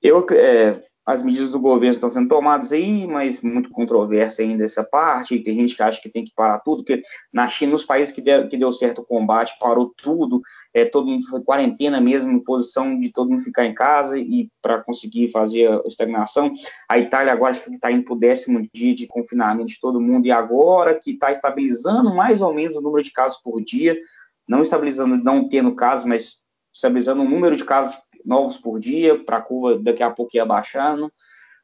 Eu, 0.02 0.24
é, 0.30 0.82
as 1.07 1.22
medidas 1.22 1.51
do 1.51 1.59
governo 1.59 1.94
estão 1.94 2.11
sendo 2.11 2.28
tomadas 2.28 2.72
aí, 2.72 3.07
mas 3.07 3.40
muito 3.40 3.70
controversa 3.70 4.42
ainda 4.42 4.64
essa 4.64 4.84
parte. 4.84 5.40
Tem 5.40 5.55
gente 5.55 5.74
que 5.74 5.82
acha 5.82 6.01
que 6.01 6.09
tem 6.09 6.24
que 6.24 6.32
parar 6.34 6.61
tudo, 6.61 6.84
porque 6.84 7.03
na 7.32 7.48
China, 7.48 7.72
nos 7.72 7.84
países 7.84 8.14
que, 8.14 8.20
der, 8.20 8.48
que 8.48 8.57
deu 8.57 8.72
certo 8.72 9.01
o 9.01 9.05
combate, 9.05 9.57
parou 9.59 9.92
tudo, 9.96 10.40
é, 10.74 10.84
todo 10.84 11.07
mundo 11.07 11.26
foi 11.28 11.42
quarentena 11.42 12.01
mesmo, 12.01 12.44
posição 12.44 12.98
de 12.98 13.11
todo 13.11 13.30
mundo 13.30 13.42
ficar 13.42 13.64
em 13.64 13.74
casa 13.74 14.18
e 14.18 14.48
para 14.62 14.82
conseguir 14.82 15.30
fazer 15.30 15.68
a 15.68 15.82
estagnação. 15.86 16.53
A 16.88 16.98
Itália 16.98 17.32
agora 17.32 17.53
acho 17.53 17.64
que 17.64 17.70
está 17.70 17.90
indo 17.90 18.05
para 18.05 18.14
o 18.14 18.18
décimo 18.18 18.68
dia 18.72 18.94
de 18.94 19.07
confinamento 19.07 19.66
de 19.66 19.80
todo 19.80 20.01
mundo, 20.01 20.26
e 20.26 20.30
agora 20.30 20.98
que 20.98 21.12
está 21.12 21.32
estabilizando 21.32 22.14
mais 22.14 22.42
ou 22.42 22.53
menos 22.53 22.76
o 22.76 22.80
número 22.80 23.03
de 23.03 23.11
casos 23.11 23.40
por 23.42 23.62
dia, 23.62 23.98
não 24.46 24.62
estabilizando, 24.62 25.16
não 25.16 25.48
tendo 25.48 25.74
casos, 25.74 26.05
mas 26.05 26.38
estabilizando 26.72 27.22
o 27.22 27.28
número 27.28 27.57
de 27.57 27.64
casos 27.64 27.96
novos 28.24 28.58
por 28.58 28.78
dia, 28.78 29.22
para 29.24 29.38
a 29.38 29.42
curva 29.42 29.78
daqui 29.82 30.02
a 30.02 30.10
pouco 30.10 30.36
ir 30.36 30.40
abaixando, 30.40 31.12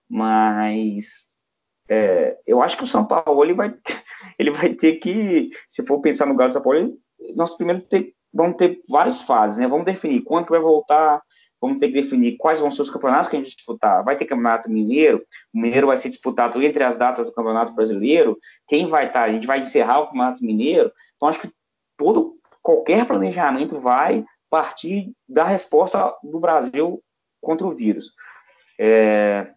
mas 0.08 1.26
é, 1.88 2.36
eu 2.46 2.62
acho 2.62 2.76
que 2.76 2.84
o 2.84 2.86
São 2.86 3.06
Paulo 3.06 3.44
ele 3.44 3.54
vai, 3.54 3.74
ele 4.38 4.50
vai 4.50 4.74
ter 4.74 4.96
que, 4.96 5.50
se 5.68 5.84
for 5.86 6.00
pensar 6.00 6.26
no 6.26 6.36
Galo 6.36 6.52
São 6.52 6.62
Paulo, 6.62 6.96
nós 7.34 7.54
primeiro 7.54 7.82
ter, 7.82 8.12
vamos 8.32 8.56
ter 8.56 8.80
várias 8.88 9.22
fases, 9.22 9.58
né? 9.58 9.66
Vamos 9.66 9.86
definir 9.86 10.22
quando 10.22 10.46
que 10.46 10.50
vai 10.50 10.60
voltar, 10.60 11.22
vamos 11.60 11.78
ter 11.78 11.88
que 11.88 12.02
definir 12.02 12.36
quais 12.36 12.60
vão 12.60 12.70
ser 12.70 12.82
os 12.82 12.90
campeonatos 12.90 13.28
que 13.28 13.36
a 13.36 13.38
gente 13.38 13.56
disputar. 13.56 14.04
Vai 14.04 14.16
ter 14.16 14.26
campeonato 14.26 14.70
mineiro, 14.70 15.24
o 15.54 15.60
mineiro 15.60 15.86
vai 15.86 15.96
ser 15.96 16.08
disputado 16.08 16.62
entre 16.62 16.82
as 16.84 16.96
datas 16.96 17.26
do 17.26 17.32
campeonato 17.32 17.74
brasileiro. 17.74 18.38
Quem 18.68 18.88
vai 18.88 19.06
estar? 19.06 19.22
A 19.22 19.32
gente 19.32 19.46
vai 19.46 19.60
encerrar 19.60 20.00
o 20.00 20.06
campeonato 20.06 20.44
mineiro. 20.44 20.92
Então 21.16 21.28
acho 21.28 21.40
que 21.40 21.50
todo 21.96 22.36
qualquer 22.62 23.06
planejamento 23.06 23.80
vai 23.80 24.24
partir 24.50 25.12
da 25.28 25.44
resposta 25.44 26.14
do 26.22 26.38
Brasil 26.38 27.02
contra 27.40 27.66
o 27.66 27.74
vírus. 27.74 28.12
É, 28.78 29.52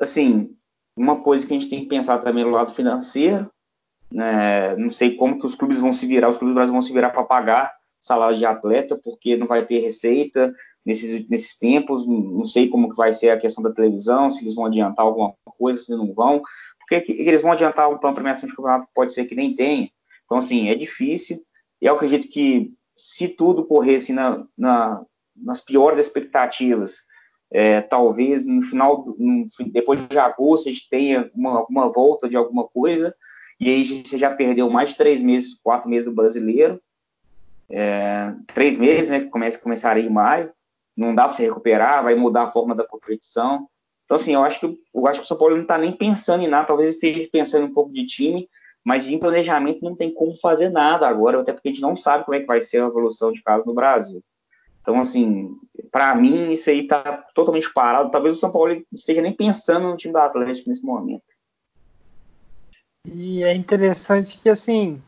assim, 0.00 0.54
uma 0.96 1.20
coisa 1.20 1.46
que 1.46 1.52
a 1.52 1.58
gente 1.58 1.70
tem 1.70 1.80
que 1.80 1.88
pensar 1.88 2.18
também 2.18 2.44
no 2.44 2.50
lado 2.50 2.74
financeiro, 2.74 3.50
né, 4.10 4.74
não 4.76 4.90
sei 4.90 5.16
como 5.16 5.38
que 5.38 5.46
os 5.46 5.54
clubes 5.54 5.78
vão 5.78 5.92
se 5.92 6.06
virar, 6.06 6.28
os 6.28 6.36
clubes 6.36 6.54
do 6.54 6.56
Brasil 6.56 6.72
vão 6.72 6.82
se 6.82 6.92
virar 6.92 7.10
para 7.10 7.24
pagar 7.24 7.72
salário 8.00 8.36
de 8.36 8.46
atleta, 8.46 8.98
porque 9.02 9.36
não 9.36 9.46
vai 9.46 9.64
ter 9.66 9.80
receita 9.80 10.54
nesses, 10.84 11.28
nesses 11.28 11.58
tempos, 11.58 12.06
não 12.06 12.44
sei 12.44 12.68
como 12.68 12.88
que 12.88 12.96
vai 12.96 13.12
ser 13.12 13.30
a 13.30 13.38
questão 13.38 13.62
da 13.62 13.72
televisão, 13.72 14.30
se 14.30 14.42
eles 14.42 14.54
vão 14.54 14.66
adiantar 14.66 15.04
alguma 15.04 15.34
coisa, 15.44 15.80
se 15.80 15.90
não 15.90 16.12
vão, 16.14 16.40
porque 16.78 17.00
que, 17.00 17.12
eles 17.12 17.42
vão 17.42 17.52
adiantar 17.52 17.90
um 17.90 17.98
plano 17.98 18.14
de 18.14 18.20
premiação 18.20 18.48
de 18.48 18.54
campeonato, 18.54 18.88
pode 18.94 19.12
ser 19.12 19.24
que 19.24 19.34
nem 19.34 19.54
tenha, 19.54 19.90
então 20.24 20.38
assim, 20.38 20.68
é 20.68 20.74
difícil, 20.74 21.42
e 21.80 21.86
eu 21.86 21.94
acredito 21.94 22.28
que 22.28 22.72
se 22.98 23.28
tudo 23.28 23.64
corresse 23.64 24.12
na, 24.12 24.44
na, 24.56 25.00
nas 25.36 25.60
piores 25.60 26.00
expectativas, 26.00 26.96
é, 27.50 27.80
talvez 27.80 28.44
no 28.44 28.62
final, 28.62 29.14
no, 29.16 29.46
depois 29.70 30.06
de 30.08 30.18
agosto, 30.18 30.68
a 30.68 30.72
gente 30.72 30.88
tenha 30.90 31.30
uma, 31.32 31.64
uma 31.66 31.88
volta 31.88 32.28
de 32.28 32.36
alguma 32.36 32.66
coisa, 32.66 33.14
e 33.60 33.68
aí 33.68 33.84
você 33.84 34.18
já 34.18 34.34
perdeu 34.34 34.68
mais 34.68 34.90
de 34.90 34.96
três 34.96 35.22
meses, 35.22 35.58
quatro 35.62 35.88
meses 35.88 36.08
do 36.08 36.14
brasileiro, 36.14 36.80
é, 37.70 38.34
três 38.52 38.76
meses, 38.76 39.10
né, 39.10 39.20
que 39.20 39.26
começa, 39.26 39.58
começaria 39.58 40.02
em 40.02 40.10
maio, 40.10 40.50
não 40.96 41.14
dá 41.14 41.28
para 41.28 41.36
você 41.36 41.44
recuperar, 41.44 42.02
vai 42.02 42.16
mudar 42.16 42.44
a 42.44 42.50
forma 42.50 42.74
da 42.74 42.84
competição. 42.84 43.68
Então, 44.04 44.16
assim, 44.16 44.34
eu 44.34 44.42
acho 44.42 44.58
que, 44.58 44.78
eu 44.92 45.06
acho 45.06 45.20
que 45.20 45.24
o 45.24 45.28
São 45.28 45.38
Paulo 45.38 45.54
não 45.54 45.62
está 45.62 45.78
nem 45.78 45.92
pensando 45.92 46.42
em 46.42 46.48
nada, 46.48 46.66
talvez 46.66 46.94
esteja 46.94 47.28
pensando 47.30 47.66
um 47.66 47.72
pouco 47.72 47.92
de 47.92 48.04
time, 48.04 48.48
mas 48.88 49.04
de 49.04 49.18
planejamento 49.18 49.84
não 49.84 49.94
tem 49.94 50.10
como 50.14 50.34
fazer 50.38 50.70
nada 50.70 51.06
agora, 51.06 51.38
até 51.38 51.52
porque 51.52 51.68
a 51.68 51.72
gente 51.72 51.82
não 51.82 51.94
sabe 51.94 52.24
como 52.24 52.34
é 52.34 52.40
que 52.40 52.46
vai 52.46 52.58
ser 52.58 52.82
a 52.82 52.86
evolução 52.86 53.30
de 53.30 53.42
casos 53.42 53.66
no 53.66 53.74
Brasil. 53.74 54.24
Então, 54.80 54.98
assim, 54.98 55.54
para 55.92 56.14
mim, 56.14 56.52
isso 56.52 56.70
aí 56.70 56.86
tá 56.86 57.22
totalmente 57.34 57.70
parado. 57.70 58.10
Talvez 58.10 58.34
o 58.34 58.40
São 58.40 58.50
Paulo 58.50 58.82
esteja 58.94 59.20
nem 59.20 59.34
pensando 59.34 59.88
no 59.88 59.96
time 59.98 60.14
do 60.14 60.18
Atlético 60.18 60.70
nesse 60.70 60.82
momento. 60.82 61.22
E 63.04 63.44
é 63.44 63.54
interessante 63.54 64.38
que, 64.38 64.48
assim, 64.48 65.02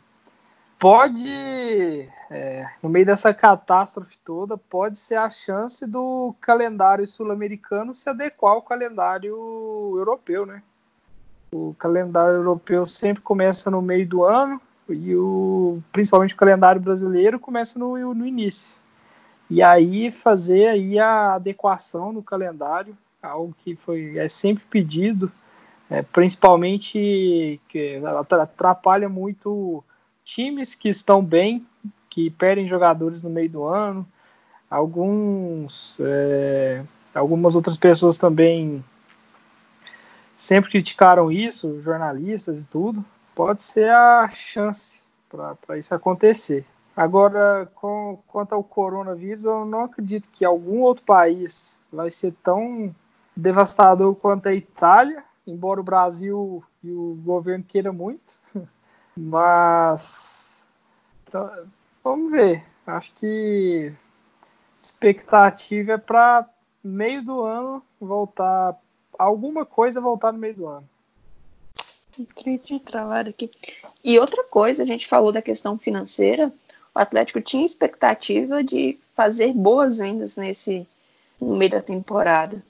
pode, 0.79 2.07
é, 2.31 2.67
no 2.83 2.91
meio 2.91 3.07
dessa 3.07 3.33
catástrofe 3.33 4.19
toda, 4.19 4.59
pode 4.59 4.99
ser 4.99 5.15
a 5.15 5.31
chance 5.31 5.87
do 5.87 6.35
calendário 6.39 7.07
sul-americano 7.07 7.95
se 7.95 8.11
adequar 8.11 8.53
ao 8.53 8.63
calendário 8.63 9.35
europeu, 9.97 10.45
né? 10.45 10.63
O 11.53 11.75
calendário 11.79 12.37
europeu 12.37 12.87
sempre 12.87 13.23
começa 13.23 13.71
no 13.71 13.83
meio 13.83 14.07
do 14.07 14.25
ano 14.25 14.61
e 14.89 15.15
o, 15.15 15.83
principalmente 15.93 16.35
o 16.35 16.37
calendário 16.37 16.81
brasileiro 16.81 17.39
começa 17.39 17.79
no, 17.79 18.15
no 18.15 18.27
início. 18.27 18.75
E 19.49 19.63
aí 19.63 20.13
fazer 20.13 20.69
aí 20.69 20.99
a 20.99 21.35
adequação 21.35 22.13
no 22.13 22.23
calendário, 22.23 22.97
algo 23.21 23.55
que 23.65 23.75
foi 23.75 24.17
é 24.17 24.29
sempre 24.29 24.65
pedido, 24.65 25.31
é, 25.91 26.03
principalmente 26.03 27.61
que 27.69 28.01
atrapalha 28.41 29.09
muito 29.09 29.83
times 30.25 30.77
que 30.77 30.89
estão 30.89 31.21
bem, 31.21 31.67
que 32.09 32.31
perdem 32.31 32.69
jogadores 32.69 33.25
no 33.25 33.31
meio 33.31 33.51
do 33.51 33.65
ano, 33.65 34.07
alguns 34.71 35.99
é, 36.01 36.85
algumas 37.13 37.57
outras 37.57 37.77
pessoas 37.77 38.17
também 38.17 38.85
sempre 40.41 40.71
criticaram 40.71 41.31
isso, 41.31 41.81
jornalistas 41.83 42.65
e 42.65 42.67
tudo. 42.67 43.05
pode 43.35 43.63
ser 43.63 43.91
a 43.91 44.27
chance 44.31 45.03
para 45.29 45.79
isso 45.79 45.95
acontecer. 45.95 46.65
Agora, 46.97 47.71
com, 47.75 48.19
quanto 48.27 48.55
ao 48.55 48.65
coronavírus, 48.65 49.45
eu 49.45 49.65
não 49.67 49.83
acredito 49.83 50.31
que 50.31 50.45
algum 50.45 50.81
outro 50.81 51.05
país 51.05 51.83
vai 51.93 52.11
ser 52.11 52.35
tão 52.43 52.95
devastador 53.37 54.15
quanto 54.17 54.49
a 54.49 54.55
Itália, 54.55 55.23
embora 55.47 55.81
o 55.81 55.85
Brasil 55.85 56.65
e 56.83 56.91
o 56.91 57.19
governo 57.23 57.63
queira 57.63 57.93
muito. 57.93 58.41
Mas 59.17 60.67
então, 61.29 61.51
vamos 62.03 62.33
ver. 62.33 62.65
Acho 62.87 63.13
que 63.15 63.93
expectativa 64.81 65.93
é 65.93 65.99
para 65.99 66.49
meio 66.83 67.23
do 67.23 67.43
ano 67.43 67.83
voltar 68.01 68.75
alguma 69.25 69.67
coisa 69.67 70.01
voltar 70.01 70.33
no 70.33 70.39
meio 70.39 70.55
do 70.55 70.67
ano. 70.67 70.89
Triste 72.35 72.79
trabalho 72.81 73.31
aqui. 73.31 73.51
E 74.03 74.19
outra 74.19 74.43
coisa, 74.45 74.83
a 74.83 74.87
gente 74.87 75.07
falou 75.07 75.31
da 75.33 75.43
questão 75.43 75.79
financeira. 75.79 76.53
O 76.95 76.99
Atlético 76.99 77.41
tinha 77.41 77.65
expectativa 77.65 78.65
de 78.65 78.99
fazer 79.15 79.53
boas 79.53 79.99
vendas 79.99 80.37
nesse 80.37 80.87
no 81.41 81.57
meio 81.57 81.71
da 81.71 81.81
temporada. 81.81 82.63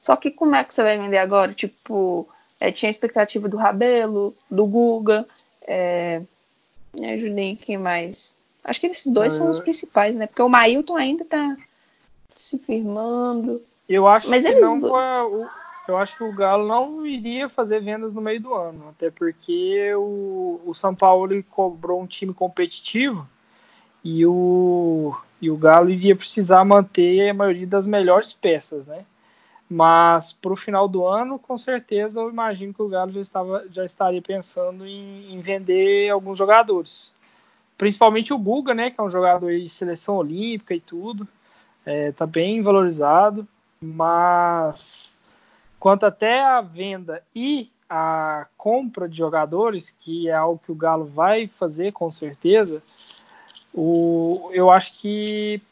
Só 0.00 0.16
que 0.16 0.30
como 0.30 0.54
é 0.54 0.64
que 0.64 0.74
você 0.74 0.82
vai 0.82 0.98
vender 0.98 1.18
agora? 1.18 1.52
Tipo, 1.52 2.28
é, 2.60 2.70
tinha 2.72 2.90
expectativa 2.90 3.48
do 3.48 3.56
Rabelo, 3.56 4.34
do 4.50 4.66
Guga, 4.66 5.26
é, 5.62 6.22
me 6.92 7.12
ajudei 7.12 7.56
quem 7.56 7.78
mais? 7.78 8.36
Acho 8.64 8.80
que 8.80 8.86
esses 8.86 9.10
dois 9.10 9.32
são 9.32 9.48
os 9.48 9.58
principais, 9.60 10.16
né? 10.16 10.26
Porque 10.26 10.42
o 10.42 10.48
Mailton 10.48 10.96
ainda 10.96 11.24
tá 11.24 11.56
se 12.36 12.58
firmando. 12.58 13.62
Eu 13.88 14.06
acho 14.06 14.28
Mas 14.28 14.44
que 14.44 14.54
não 14.54 14.78
do... 14.78 14.92
eu 15.88 15.96
acho 15.96 16.16
que 16.16 16.24
o 16.24 16.32
Galo 16.32 16.66
não 16.66 17.06
iria 17.06 17.48
fazer 17.48 17.80
vendas 17.80 18.12
no 18.12 18.20
meio 18.20 18.40
do 18.40 18.54
ano, 18.54 18.88
até 18.90 19.10
porque 19.10 19.94
o, 19.94 20.60
o 20.66 20.74
São 20.74 20.94
Paulo 20.94 21.42
cobrou 21.44 22.02
um 22.02 22.06
time 22.06 22.34
competitivo 22.34 23.26
e 24.04 24.24
o, 24.26 25.16
e 25.40 25.50
o 25.50 25.56
Galo 25.56 25.90
iria 25.90 26.14
precisar 26.14 26.64
manter 26.64 27.30
a 27.30 27.34
maioria 27.34 27.66
das 27.66 27.86
melhores 27.86 28.32
peças, 28.32 28.86
né? 28.86 29.04
Mas 29.70 30.32
para 30.32 30.52
o 30.52 30.56
final 30.56 30.88
do 30.88 31.06
ano, 31.06 31.38
com 31.38 31.58
certeza, 31.58 32.20
eu 32.20 32.30
imagino 32.30 32.72
que 32.72 32.82
o 32.82 32.88
Galo 32.88 33.12
já, 33.12 33.20
estava, 33.20 33.64
já 33.70 33.84
estaria 33.84 34.22
pensando 34.22 34.86
em, 34.86 35.34
em 35.34 35.40
vender 35.40 36.08
alguns 36.08 36.38
jogadores. 36.38 37.14
Principalmente 37.76 38.32
o 38.32 38.38
Guga, 38.38 38.72
né? 38.74 38.90
Que 38.90 39.00
é 39.00 39.04
um 39.04 39.10
jogador 39.10 39.54
de 39.54 39.68
seleção 39.68 40.16
olímpica 40.16 40.74
e 40.74 40.80
tudo. 40.80 41.28
É, 41.84 42.12
tá 42.12 42.26
bem 42.26 42.62
valorizado. 42.62 43.46
Mas 43.80 45.07
quanto 45.78 46.06
até 46.06 46.42
a 46.42 46.60
venda 46.60 47.22
e 47.34 47.70
a 47.88 48.46
compra 48.56 49.08
de 49.08 49.16
jogadores, 49.16 49.94
que 49.98 50.28
é 50.28 50.34
algo 50.34 50.60
que 50.64 50.72
o 50.72 50.74
Galo 50.74 51.06
vai 51.06 51.46
fazer 51.46 51.92
com 51.92 52.10
certeza, 52.10 52.82
o, 53.72 54.50
eu 54.52 54.70
acho 54.70 55.00
que 55.00 55.62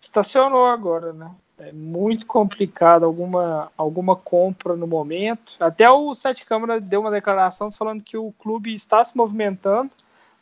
estacionou 0.00 0.66
agora, 0.66 1.12
né? 1.12 1.30
É 1.58 1.72
muito 1.72 2.26
complicado 2.26 3.04
alguma, 3.04 3.72
alguma 3.78 4.14
compra 4.14 4.76
no 4.76 4.86
momento. 4.86 5.56
Até 5.58 5.90
o 5.90 6.14
Sete 6.14 6.44
Câmara 6.44 6.78
deu 6.78 7.00
uma 7.00 7.10
declaração 7.10 7.72
falando 7.72 8.02
que 8.02 8.16
o 8.16 8.30
clube 8.38 8.74
está 8.74 9.02
se 9.02 9.16
movimentando, 9.16 9.90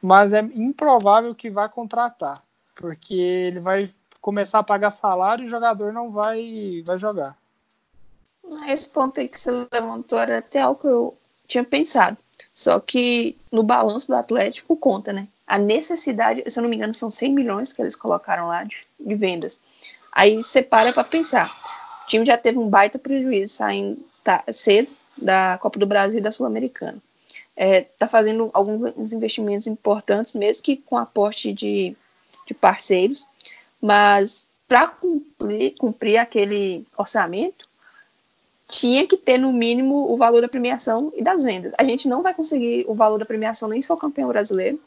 mas 0.02 0.32
é 0.32 0.40
improvável 0.40 1.32
que 1.34 1.48
vá 1.48 1.68
contratar, 1.68 2.42
porque 2.74 3.14
ele 3.14 3.60
vai 3.60 3.94
começar 4.20 4.58
a 4.58 4.64
pagar 4.64 4.90
salário 4.90 5.44
e 5.44 5.46
o 5.46 5.50
jogador 5.50 5.92
não 5.92 6.10
vai, 6.10 6.82
vai 6.84 6.98
jogar. 6.98 7.36
Esse 8.66 8.88
ponto 8.88 9.20
aí 9.20 9.28
que 9.28 9.38
você 9.38 9.50
levantou 9.72 10.18
era 10.18 10.38
até 10.38 10.60
algo 10.60 10.80
que 10.80 10.86
eu 10.86 11.16
tinha 11.46 11.64
pensado. 11.64 12.16
Só 12.52 12.78
que 12.80 13.36
no 13.50 13.62
balanço 13.62 14.08
do 14.08 14.14
Atlético 14.14 14.76
conta, 14.76 15.12
né? 15.12 15.28
A 15.46 15.58
necessidade, 15.58 16.42
se 16.46 16.58
eu 16.58 16.62
não 16.62 16.70
me 16.70 16.76
engano, 16.76 16.94
são 16.94 17.10
100 17.10 17.32
milhões 17.32 17.72
que 17.72 17.82
eles 17.82 17.96
colocaram 17.96 18.46
lá 18.48 18.64
de, 18.64 18.78
de 18.98 19.14
vendas. 19.14 19.60
Aí 20.10 20.36
você 20.36 20.62
para 20.62 20.92
para 20.92 21.04
pensar. 21.04 21.50
O 22.04 22.06
time 22.06 22.24
já 22.24 22.36
teve 22.38 22.58
um 22.58 22.68
baita 22.68 22.98
prejuízo 22.98 23.54
saindo 23.54 24.04
tá, 24.22 24.42
cedo 24.52 24.90
da 25.16 25.58
Copa 25.58 25.78
do 25.78 25.86
Brasil 25.86 26.18
e 26.18 26.22
da 26.22 26.30
Sul-Americana. 26.30 26.98
É, 27.56 27.82
tá 27.82 28.08
fazendo 28.08 28.50
alguns 28.52 29.12
investimentos 29.12 29.66
importantes, 29.66 30.34
mesmo 30.34 30.62
que 30.62 30.76
com 30.76 30.96
aporte 30.96 31.52
de, 31.52 31.96
de 32.46 32.54
parceiros, 32.54 33.26
mas 33.80 34.48
para 34.66 34.88
cumprir, 34.88 35.74
cumprir 35.76 36.16
aquele 36.16 36.86
orçamento, 36.96 37.68
tinha 38.74 39.06
que 39.06 39.16
ter 39.16 39.38
no 39.38 39.52
mínimo 39.52 40.12
o 40.12 40.16
valor 40.16 40.40
da 40.40 40.48
premiação 40.48 41.12
e 41.14 41.22
das 41.22 41.44
vendas. 41.44 41.72
A 41.78 41.84
gente 41.84 42.08
não 42.08 42.22
vai 42.22 42.34
conseguir 42.34 42.84
o 42.88 42.94
valor 42.94 43.18
da 43.18 43.24
premiação 43.24 43.68
nem 43.68 43.80
se 43.80 43.86
for 43.86 43.96
campeão 43.96 44.28
brasileiro, 44.28 44.80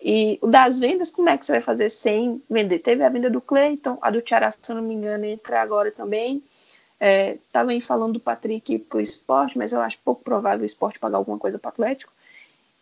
e 0.00 0.38
o 0.42 0.46
das 0.46 0.80
vendas, 0.80 1.10
como 1.10 1.30
é 1.30 1.38
que 1.38 1.46
você 1.46 1.52
vai 1.52 1.60
fazer 1.62 1.88
sem 1.88 2.42
vender? 2.50 2.80
Teve 2.80 3.02
a 3.02 3.08
venda 3.08 3.30
do 3.30 3.40
Cleiton, 3.40 3.96
a 4.02 4.10
do 4.10 4.20
Tiara, 4.20 4.50
se 4.50 4.60
eu 4.68 4.76
não 4.76 4.82
me 4.82 4.92
engano, 4.92 5.24
entra 5.24 5.62
agora 5.62 5.90
também. 5.90 6.42
É, 7.00 7.38
também 7.50 7.80
falando 7.80 8.14
do 8.14 8.20
Patrick 8.20 8.78
para 8.80 8.98
o 8.98 9.00
esporte, 9.00 9.56
mas 9.56 9.72
eu 9.72 9.80
acho 9.80 9.98
pouco 10.04 10.22
provável 10.22 10.62
o 10.62 10.66
esporte 10.66 10.98
pagar 10.98 11.16
alguma 11.16 11.38
coisa 11.38 11.58
para 11.58 11.68
o 11.68 11.72
Atlético. 11.72 12.12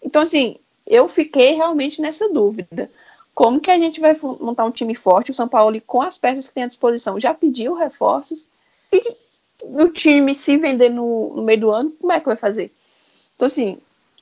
Então, 0.02 0.22
assim, 0.22 0.56
eu 0.84 1.06
fiquei 1.06 1.54
realmente 1.54 2.02
nessa 2.02 2.28
dúvida. 2.28 2.90
Como 3.34 3.60
que 3.60 3.70
a 3.70 3.78
gente 3.78 4.00
vai 4.00 4.16
montar 4.40 4.64
um 4.64 4.70
time 4.70 4.94
forte? 4.94 5.30
O 5.30 5.34
São 5.34 5.48
Paulo, 5.48 5.80
com 5.86 6.02
as 6.02 6.18
peças 6.18 6.48
que 6.48 6.54
tem 6.54 6.64
à 6.64 6.68
disposição, 6.68 7.20
já 7.20 7.32
pediu 7.32 7.72
reforços. 7.74 8.46
E 8.92 9.16
o 9.62 9.88
time 9.88 10.34
se 10.34 10.56
vender 10.56 10.88
no, 10.88 11.34
no 11.36 11.42
meio 11.42 11.60
do 11.60 11.70
ano, 11.70 11.92
como 12.00 12.12
é 12.12 12.18
que 12.18 12.26
vai 12.26 12.36
fazer? 12.36 12.72
Então, 13.36 13.46
assim, 13.46 13.78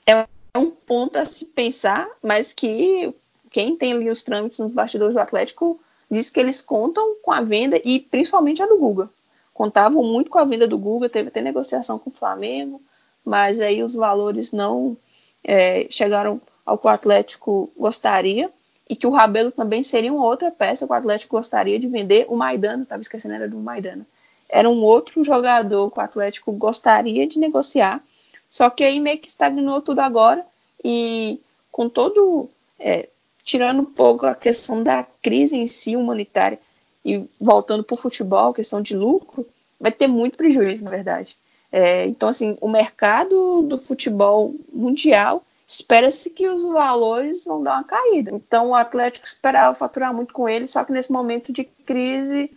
é 0.06 0.26
um 0.56 0.70
ponto 0.70 1.16
a 1.16 1.24
se 1.24 1.46
pensar, 1.46 2.08
mas 2.22 2.52
que 2.52 3.12
quem 3.50 3.76
tem 3.76 3.92
ali 3.92 4.10
os 4.10 4.22
trâmites 4.22 4.58
nos 4.58 4.72
bastidores 4.72 5.14
do 5.14 5.20
Atlético 5.20 5.80
diz 6.10 6.30
que 6.30 6.40
eles 6.40 6.60
contam 6.60 7.16
com 7.22 7.32
a 7.32 7.40
venda 7.40 7.80
e 7.84 8.00
principalmente 8.00 8.62
a 8.62 8.66
do 8.66 8.78
Guga. 8.78 9.08
Contavam 9.54 10.02
muito 10.02 10.30
com 10.30 10.38
a 10.38 10.44
venda 10.44 10.66
do 10.66 10.78
Guga, 10.78 11.08
teve 11.08 11.28
até 11.28 11.40
negociação 11.40 11.98
com 11.98 12.10
o 12.10 12.12
Flamengo, 12.12 12.80
mas 13.24 13.60
aí 13.60 13.82
os 13.82 13.94
valores 13.94 14.52
não 14.52 14.96
é, 15.44 15.86
chegaram 15.90 16.40
ao 16.64 16.78
que 16.78 16.86
o 16.86 16.90
Atlético 16.90 17.70
gostaria 17.76 18.50
e 18.88 18.96
que 18.96 19.06
o 19.06 19.10
Rabelo 19.10 19.52
também 19.52 19.82
seria 19.82 20.12
uma 20.12 20.24
outra 20.24 20.50
peça 20.50 20.86
que 20.86 20.92
o 20.92 20.96
Atlético 20.96 21.36
gostaria 21.36 21.78
de 21.78 21.86
vender. 21.86 22.26
O 22.28 22.36
Maidana, 22.36 22.82
estava 22.82 23.00
esquecendo, 23.00 23.34
era 23.34 23.48
do 23.48 23.58
Maidana. 23.58 24.06
Era 24.50 24.68
um 24.68 24.82
outro 24.82 25.22
jogador 25.22 25.90
que 25.90 25.98
o 25.98 26.02
Atlético 26.02 26.52
gostaria 26.52 27.26
de 27.26 27.38
negociar 27.38 28.02
só 28.50 28.68
que 28.68 28.82
aí 28.82 28.98
meio 28.98 29.18
que 29.18 29.28
estagnou 29.28 29.80
tudo 29.80 30.00
agora 30.00 30.44
e 30.84 31.40
com 31.70 31.88
todo. 31.88 32.50
É, 32.78 33.08
tirando 33.44 33.80
um 33.82 33.84
pouco 33.84 34.26
a 34.26 34.34
questão 34.34 34.82
da 34.82 35.06
crise 35.22 35.56
em 35.56 35.66
si 35.66 35.96
humanitária 35.96 36.58
e 37.04 37.24
voltando 37.40 37.82
para 37.82 37.94
o 37.94 37.96
futebol, 37.96 38.52
questão 38.52 38.82
de 38.82 38.94
lucro, 38.94 39.46
vai 39.78 39.90
ter 39.90 40.06
muito 40.06 40.36
prejuízo, 40.36 40.84
na 40.84 40.90
verdade. 40.90 41.36
É, 41.72 42.06
então, 42.06 42.28
assim, 42.28 42.56
o 42.60 42.68
mercado 42.68 43.62
do 43.62 43.76
futebol 43.76 44.54
mundial 44.72 45.44
espera-se 45.66 46.30
que 46.30 46.48
os 46.48 46.64
valores 46.64 47.44
vão 47.44 47.62
dar 47.62 47.74
uma 47.74 47.84
caída. 47.84 48.30
Então, 48.32 48.70
o 48.70 48.74
Atlético 48.74 49.26
esperava 49.26 49.74
faturar 49.74 50.12
muito 50.12 50.34
com 50.34 50.48
ele, 50.48 50.66
só 50.66 50.84
que 50.84 50.92
nesse 50.92 51.12
momento 51.12 51.52
de 51.52 51.64
crise, 51.64 52.50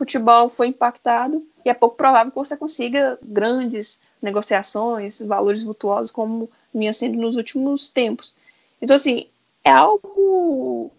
futebol 0.00 0.48
foi 0.48 0.68
impactado 0.68 1.46
e 1.62 1.68
é 1.68 1.74
pouco 1.74 1.94
provável 1.94 2.32
que 2.32 2.38
você 2.38 2.56
consiga 2.56 3.18
grandes 3.22 4.00
negociações, 4.22 5.20
valores 5.20 5.62
vultuosos, 5.62 6.10
como 6.10 6.50
vinha 6.74 6.90
sendo 6.90 7.18
nos 7.18 7.36
últimos 7.36 7.90
tempos. 7.90 8.34
Então, 8.80 8.96
assim, 8.96 9.26
é 9.62 9.70
algo 9.70 10.90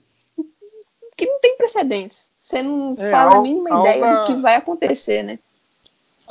que 1.17 1.25
não 1.25 1.39
tem 1.39 1.57
precedentes. 1.57 2.29
Você 2.37 2.61
não 2.61 2.95
é, 2.95 3.09
faz 3.09 3.33
a 3.33 3.41
mínima 3.41 3.71
algo, 3.71 3.87
ideia 3.87 4.19
do 4.19 4.25
que 4.27 4.35
vai 4.35 4.55
acontecer, 4.55 5.23
né? 5.23 5.39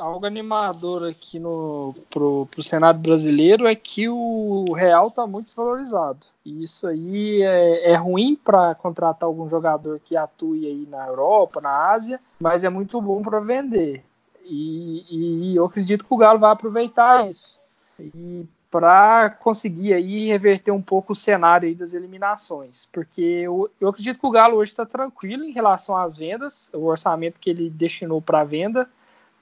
Algo 0.01 0.25
animador 0.25 1.07
aqui 1.07 1.37
no, 1.37 1.93
pro, 2.09 2.47
pro 2.49 2.63
Senado 2.63 2.97
brasileiro 2.97 3.67
é 3.67 3.75
que 3.75 4.09
o 4.09 4.73
real 4.73 5.09
está 5.09 5.27
muito 5.27 5.45
desvalorizado. 5.45 6.25
E 6.43 6.63
isso 6.63 6.87
aí 6.87 7.43
é, 7.43 7.91
é 7.91 7.95
ruim 7.95 8.35
para 8.35 8.73
contratar 8.73 9.27
algum 9.27 9.47
jogador 9.47 9.99
que 10.03 10.17
atue 10.17 10.65
aí 10.65 10.87
na 10.89 11.05
Europa, 11.05 11.61
na 11.61 11.91
Ásia, 11.91 12.19
mas 12.39 12.63
é 12.63 12.69
muito 12.69 12.99
bom 12.99 13.21
para 13.21 13.39
vender. 13.39 14.03
E, 14.43 15.05
e, 15.51 15.55
eu 15.55 15.65
acredito 15.65 16.03
que 16.03 16.13
o 16.13 16.17
Galo 16.17 16.39
vai 16.39 16.51
aproveitar 16.51 17.29
isso. 17.29 17.59
E 17.99 18.43
para 18.71 19.29
conseguir 19.29 19.93
aí 19.93 20.25
reverter 20.25 20.71
um 20.71 20.81
pouco 20.81 21.13
o 21.13 21.15
cenário 21.15 21.67
aí 21.67 21.75
das 21.75 21.93
eliminações. 21.93 22.89
Porque 22.91 23.21
eu, 23.21 23.69
eu 23.79 23.89
acredito 23.89 24.19
que 24.19 24.25
o 24.25 24.31
Galo 24.31 24.57
hoje 24.57 24.71
está 24.71 24.83
tranquilo 24.85 25.43
em 25.43 25.51
relação 25.51 25.95
às 25.95 26.17
vendas, 26.17 26.71
o 26.73 26.85
orçamento 26.85 27.39
que 27.39 27.51
ele 27.51 27.69
destinou 27.69 28.19
para 28.19 28.43
venda, 28.43 28.89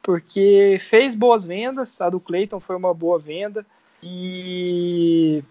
porque 0.09 0.77
fez 0.79 1.13
boas 1.13 1.45
vendas, 1.45 2.01
a 2.01 2.09
do 2.09 2.19
Cleiton 2.19 2.59
foi 2.59 2.75
uma 2.75 2.95
boa 2.95 3.19
venda, 3.19 3.63
e 4.01 5.43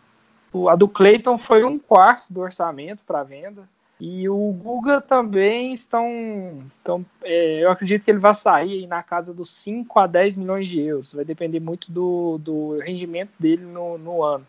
a 0.68 0.74
do 0.74 0.88
Cleiton 0.88 1.38
foi 1.38 1.62
um 1.62 1.78
quarto 1.78 2.32
do 2.32 2.40
orçamento 2.40 3.04
para 3.06 3.22
venda. 3.22 3.68
E 4.00 4.28
o 4.28 4.52
Guga 4.60 5.00
também 5.00 5.72
estão. 5.72 6.60
estão 6.76 7.06
é, 7.22 7.62
eu 7.62 7.70
acredito 7.70 8.02
que 8.02 8.10
ele 8.10 8.18
vai 8.18 8.34
sair 8.34 8.88
na 8.88 9.00
casa 9.00 9.32
dos 9.32 9.54
5 9.54 9.96
a 9.96 10.08
10 10.08 10.34
milhões 10.34 10.66
de 10.66 10.80
euros. 10.80 11.12
Vai 11.14 11.24
depender 11.24 11.60
muito 11.60 11.92
do, 11.92 12.38
do 12.38 12.78
rendimento 12.80 13.30
dele 13.38 13.64
no, 13.64 13.96
no 13.96 14.24
ano. 14.24 14.46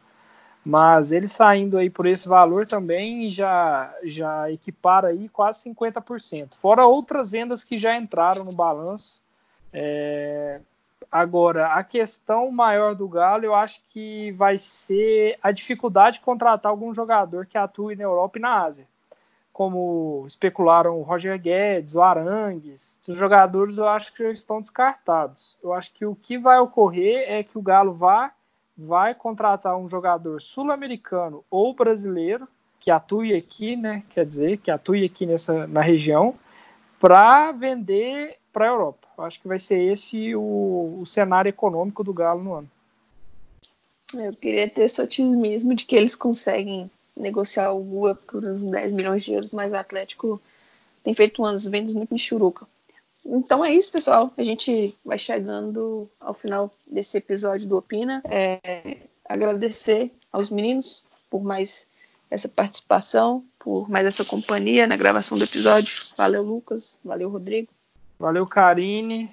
Mas 0.66 1.12
ele 1.12 1.28
saindo 1.28 1.78
aí 1.78 1.88
por 1.88 2.08
esse 2.08 2.28
valor 2.28 2.66
também 2.66 3.30
já, 3.30 3.94
já 4.06 4.52
equipara 4.52 5.10
aí 5.10 5.30
quase 5.30 5.70
50%. 5.70 6.56
Fora 6.56 6.88
outras 6.88 7.30
vendas 7.30 7.64
que 7.64 7.78
já 7.78 7.96
entraram 7.96 8.44
no 8.44 8.56
balanço. 8.56 9.22
É... 9.74 10.62
Agora, 11.12 11.74
a 11.74 11.84
questão 11.84 12.52
maior 12.52 12.94
do 12.94 13.08
Galo, 13.08 13.44
eu 13.44 13.56
acho 13.56 13.82
que 13.90 14.32
vai 14.34 14.58
ser 14.60 15.40
a 15.42 15.52
dificuldade 15.52 16.18
de 16.18 16.24
contratar 16.24 16.70
algum 16.70 16.94
jogador 16.94 17.48
que 17.48 17.58
atue 17.58 17.96
na 17.96 18.04
Europa 18.04 18.38
e 18.38 18.42
na 18.42 18.64
Ásia. 18.64 18.88
Como 19.52 20.24
especularam 20.28 21.00
o 21.00 21.02
Roger 21.02 21.40
Guedes, 21.40 21.96
o 21.96 22.02
Arangues. 22.02 22.98
Esses 23.02 23.18
jogadores 23.18 23.78
eu 23.78 23.88
acho 23.88 24.14
que 24.14 24.24
já 24.24 24.30
estão 24.30 24.62
descartados. 24.62 25.58
Eu 25.64 25.74
acho 25.74 25.92
que 25.94 26.06
o 26.06 26.16
que 26.16 26.38
vai 26.38 26.60
ocorrer 26.60 27.26
é 27.28 27.44
que 27.44 27.58
o 27.58 27.62
Galo 27.62 27.94
vá 27.94 28.32
vai 28.78 29.14
contratar 29.14 29.76
um 29.76 29.90
jogador 29.90 30.40
sul-americano 30.40 31.44
ou 31.50 31.74
brasileiro 31.74 32.48
que 32.80 32.90
atue 32.90 33.36
aqui, 33.36 33.76
né? 33.76 34.04
Quer 34.12 34.26
dizer, 34.26 34.58
que 34.58 34.72
atue 34.72 35.04
aqui 35.04 35.26
nessa 35.26 35.68
na 35.68 35.82
região 35.82 36.36
para 37.00 37.52
vender 37.52 38.39
para 38.52 38.66
a 38.66 38.70
Europa. 38.70 39.08
Eu 39.18 39.24
acho 39.24 39.40
que 39.40 39.48
vai 39.48 39.60
ser 39.60 39.80
esse 39.80 40.36
o, 40.36 41.00
o, 41.02 41.06
cenário 41.06 41.50
econômico 41.50 42.04
do 42.04 42.14
Galo 42.14 42.44
no 42.44 42.54
ano. 42.54 42.72
Eu 44.14 44.34
queria 44.34 44.70
ter 44.70 44.84
esse 44.84 45.02
otimismo 45.02 45.76
de 45.76 45.86
que 45.86 45.96
eles 45.96 46.16
conseguem 46.16 46.90
negociar 47.16 47.72
o 47.72 47.84
Lua 47.84 48.16
por 48.16 48.44
uns 48.44 48.64
10 48.64 48.94
milhões 48.94 49.24
de 49.24 49.34
euros, 49.34 49.54
mas 49.54 49.72
o 49.72 49.76
Atlético 49.76 50.42
tem 51.04 51.14
feito 51.14 51.42
umas 51.42 51.66
vendas 51.66 51.94
muito 51.94 52.14
michuruca. 52.14 52.66
Então 53.26 53.64
é 53.64 53.74
isso, 53.74 53.92
pessoal. 53.92 54.34
A 54.38 54.44
gente 54.44 54.96
vai 55.06 55.18
chegando 55.18 56.10
ao 56.20 56.34
final 56.34 56.72
desse 56.88 57.18
episódio 57.18 57.68
do 57.68 57.78
Opina. 57.78 58.22
É, 58.26 58.98
agradecer 59.26 60.12
aos 60.32 60.50
meninos 60.50 61.04
por 61.30 61.44
mais 61.44 61.88
essa 62.32 62.48
participação, 62.48 63.44
por 63.60 63.90
mais 63.90 64.06
essa 64.06 64.24
companhia 64.24 64.88
na 64.88 64.96
gravação 64.96 65.38
do 65.38 65.44
episódio. 65.44 65.94
Valeu, 66.18 66.44
Lucas. 66.44 67.00
Valeu, 67.04 67.30
Rodrigo. 67.30 67.70
Valeu, 68.20 68.46
Karine. 68.46 69.32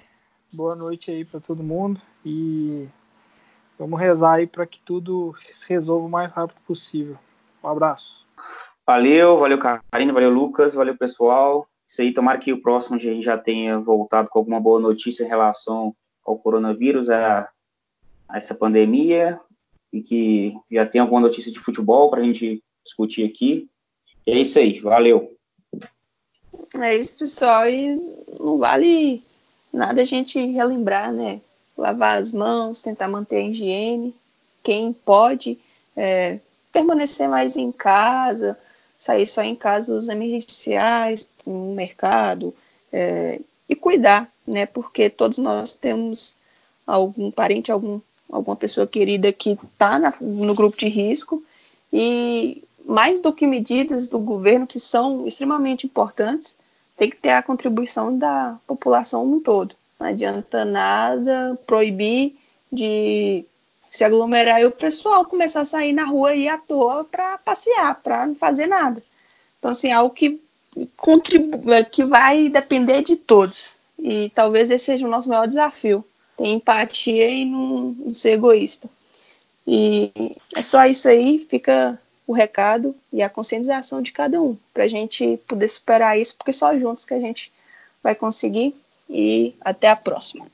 Boa 0.53 0.73
noite 0.73 1.11
aí 1.11 1.25
para 1.25 1.41
todo 1.41 1.61
mundo 1.61 1.99
e 2.25 2.87
vamos 3.77 3.99
rezar 3.99 4.35
aí 4.35 4.47
para 4.47 4.65
que 4.65 4.79
tudo 4.79 5.35
se 5.53 5.67
resolva 5.67 6.05
o 6.05 6.09
mais 6.09 6.31
rápido 6.31 6.55
possível. 6.65 7.17
Um 7.61 7.67
abraço. 7.67 8.25
Valeu, 8.85 9.37
valeu, 9.37 9.59
Karine, 9.59 10.13
valeu, 10.13 10.29
Lucas, 10.29 10.73
valeu, 10.73 10.97
pessoal. 10.97 11.67
Isso 11.85 12.01
aí, 12.01 12.13
tomara 12.13 12.39
que 12.39 12.53
o 12.53 12.61
próximo 12.61 12.95
a 12.95 12.99
gente 12.99 13.25
já 13.25 13.37
tenha 13.37 13.77
voltado 13.77 14.29
com 14.29 14.39
alguma 14.39 14.57
boa 14.57 14.79
notícia 14.79 15.25
em 15.25 15.27
relação 15.27 15.93
ao 16.25 16.37
coronavírus, 16.39 17.09
a, 17.09 17.49
a 18.29 18.37
essa 18.37 18.55
pandemia, 18.55 19.37
e 19.91 20.01
que 20.01 20.53
já 20.71 20.85
tenha 20.85 21.01
alguma 21.01 21.19
notícia 21.19 21.51
de 21.51 21.59
futebol 21.59 22.09
para 22.09 22.21
a 22.21 22.23
gente 22.23 22.63
discutir 22.85 23.25
aqui. 23.25 23.69
É 24.25 24.37
isso 24.39 24.57
aí, 24.57 24.79
valeu. 24.79 25.36
É 26.79 26.95
isso, 26.95 27.13
pessoal, 27.13 27.67
e 27.69 27.95
não 28.39 28.57
vale 28.57 29.23
nada 29.73 30.01
a 30.01 30.05
gente 30.05 30.39
relembrar, 30.39 31.11
né? 31.11 31.41
Lavar 31.77 32.21
as 32.21 32.31
mãos, 32.31 32.81
tentar 32.81 33.07
manter 33.07 33.37
a 33.37 33.41
higiene. 33.41 34.13
Quem 34.63 34.91
pode 34.91 35.57
é, 35.95 36.39
permanecer 36.71 37.29
mais 37.29 37.55
em 37.55 37.71
casa, 37.71 38.57
sair 38.97 39.25
só 39.25 39.41
em 39.43 39.55
casos 39.55 40.09
emergenciais, 40.09 41.29
no 41.45 41.73
mercado, 41.73 42.53
é, 42.91 43.39
e 43.69 43.75
cuidar, 43.75 44.31
né? 44.45 44.65
Porque 44.65 45.09
todos 45.09 45.37
nós 45.37 45.75
temos 45.75 46.35
algum 46.85 47.29
parente, 47.29 47.71
algum, 47.71 47.99
alguma 48.29 48.55
pessoa 48.55 48.87
querida 48.87 49.31
que 49.31 49.51
está 49.51 49.99
no 50.21 50.55
grupo 50.55 50.77
de 50.77 50.87
risco 50.87 51.43
e 51.91 52.63
mais 52.87 53.19
do 53.19 53.33
que 53.33 53.45
medidas 53.45 54.07
do 54.07 54.17
governo 54.17 54.65
que 54.65 54.79
são 54.79 55.27
extremamente 55.27 55.85
importantes, 55.85 56.57
tem 56.95 57.09
que 57.09 57.17
ter 57.17 57.31
a 57.31 57.43
contribuição 57.43 58.17
da 58.17 58.57
população 58.65 59.25
no 59.25 59.41
todo. 59.41 59.75
Não 59.99 60.07
adianta 60.07 60.63
nada 60.63 61.59
proibir 61.67 62.35
de 62.71 63.43
se 63.89 64.03
aglomerar 64.03 64.61
e 64.61 64.65
o 64.65 64.71
pessoal 64.71 65.25
começar 65.25 65.61
a 65.61 65.65
sair 65.65 65.93
na 65.93 66.05
rua 66.05 66.33
e 66.33 66.47
à 66.47 66.57
toa 66.57 67.03
para 67.03 67.37
passear, 67.39 67.95
para 68.01 68.25
não 68.25 68.35
fazer 68.35 68.67
nada. 68.67 69.03
Então, 69.59 69.71
assim, 69.71 69.89
é 69.89 69.93
algo 69.93 70.13
que 70.13 70.39
é, 71.73 71.83
que 71.83 72.03
vai 72.03 72.49
depender 72.49 73.01
de 73.01 73.15
todos. 73.15 73.71
E 73.97 74.29
talvez 74.29 74.69
esse 74.69 74.85
seja 74.85 75.07
o 75.07 75.09
nosso 75.09 75.29
maior 75.29 75.47
desafio. 75.47 76.05
Ter 76.37 76.47
empatia 76.47 77.29
e 77.29 77.45
não, 77.45 77.95
não 77.99 78.13
ser 78.13 78.33
egoísta. 78.33 78.89
E 79.65 80.11
é 80.55 80.61
só 80.61 80.85
isso 80.85 81.09
aí, 81.09 81.45
fica 81.49 81.99
o 82.27 82.33
recado 82.33 82.93
e 83.11 83.23
a 83.23 83.29
conscientização 83.29 84.01
de 84.01 84.11
cada 84.11 84.39
um, 84.41 84.57
para 84.73 84.83
a 84.83 84.87
gente 84.87 85.39
poder 85.47 85.69
superar 85.69 86.19
isso, 86.19 86.35
porque 86.37 86.51
só 86.51 86.77
juntos 86.77 87.05
que 87.05 87.13
a 87.13 87.19
gente 87.19 87.51
vai 88.03 88.13
conseguir. 88.13 88.75
E 89.09 89.55
até 89.61 89.89
a 89.89 89.95
próxima. 89.95 90.45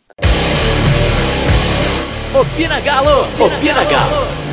Opina 2.39 2.79
Galo! 2.81 3.23
Opina 3.43 3.83
Galo! 3.83 4.52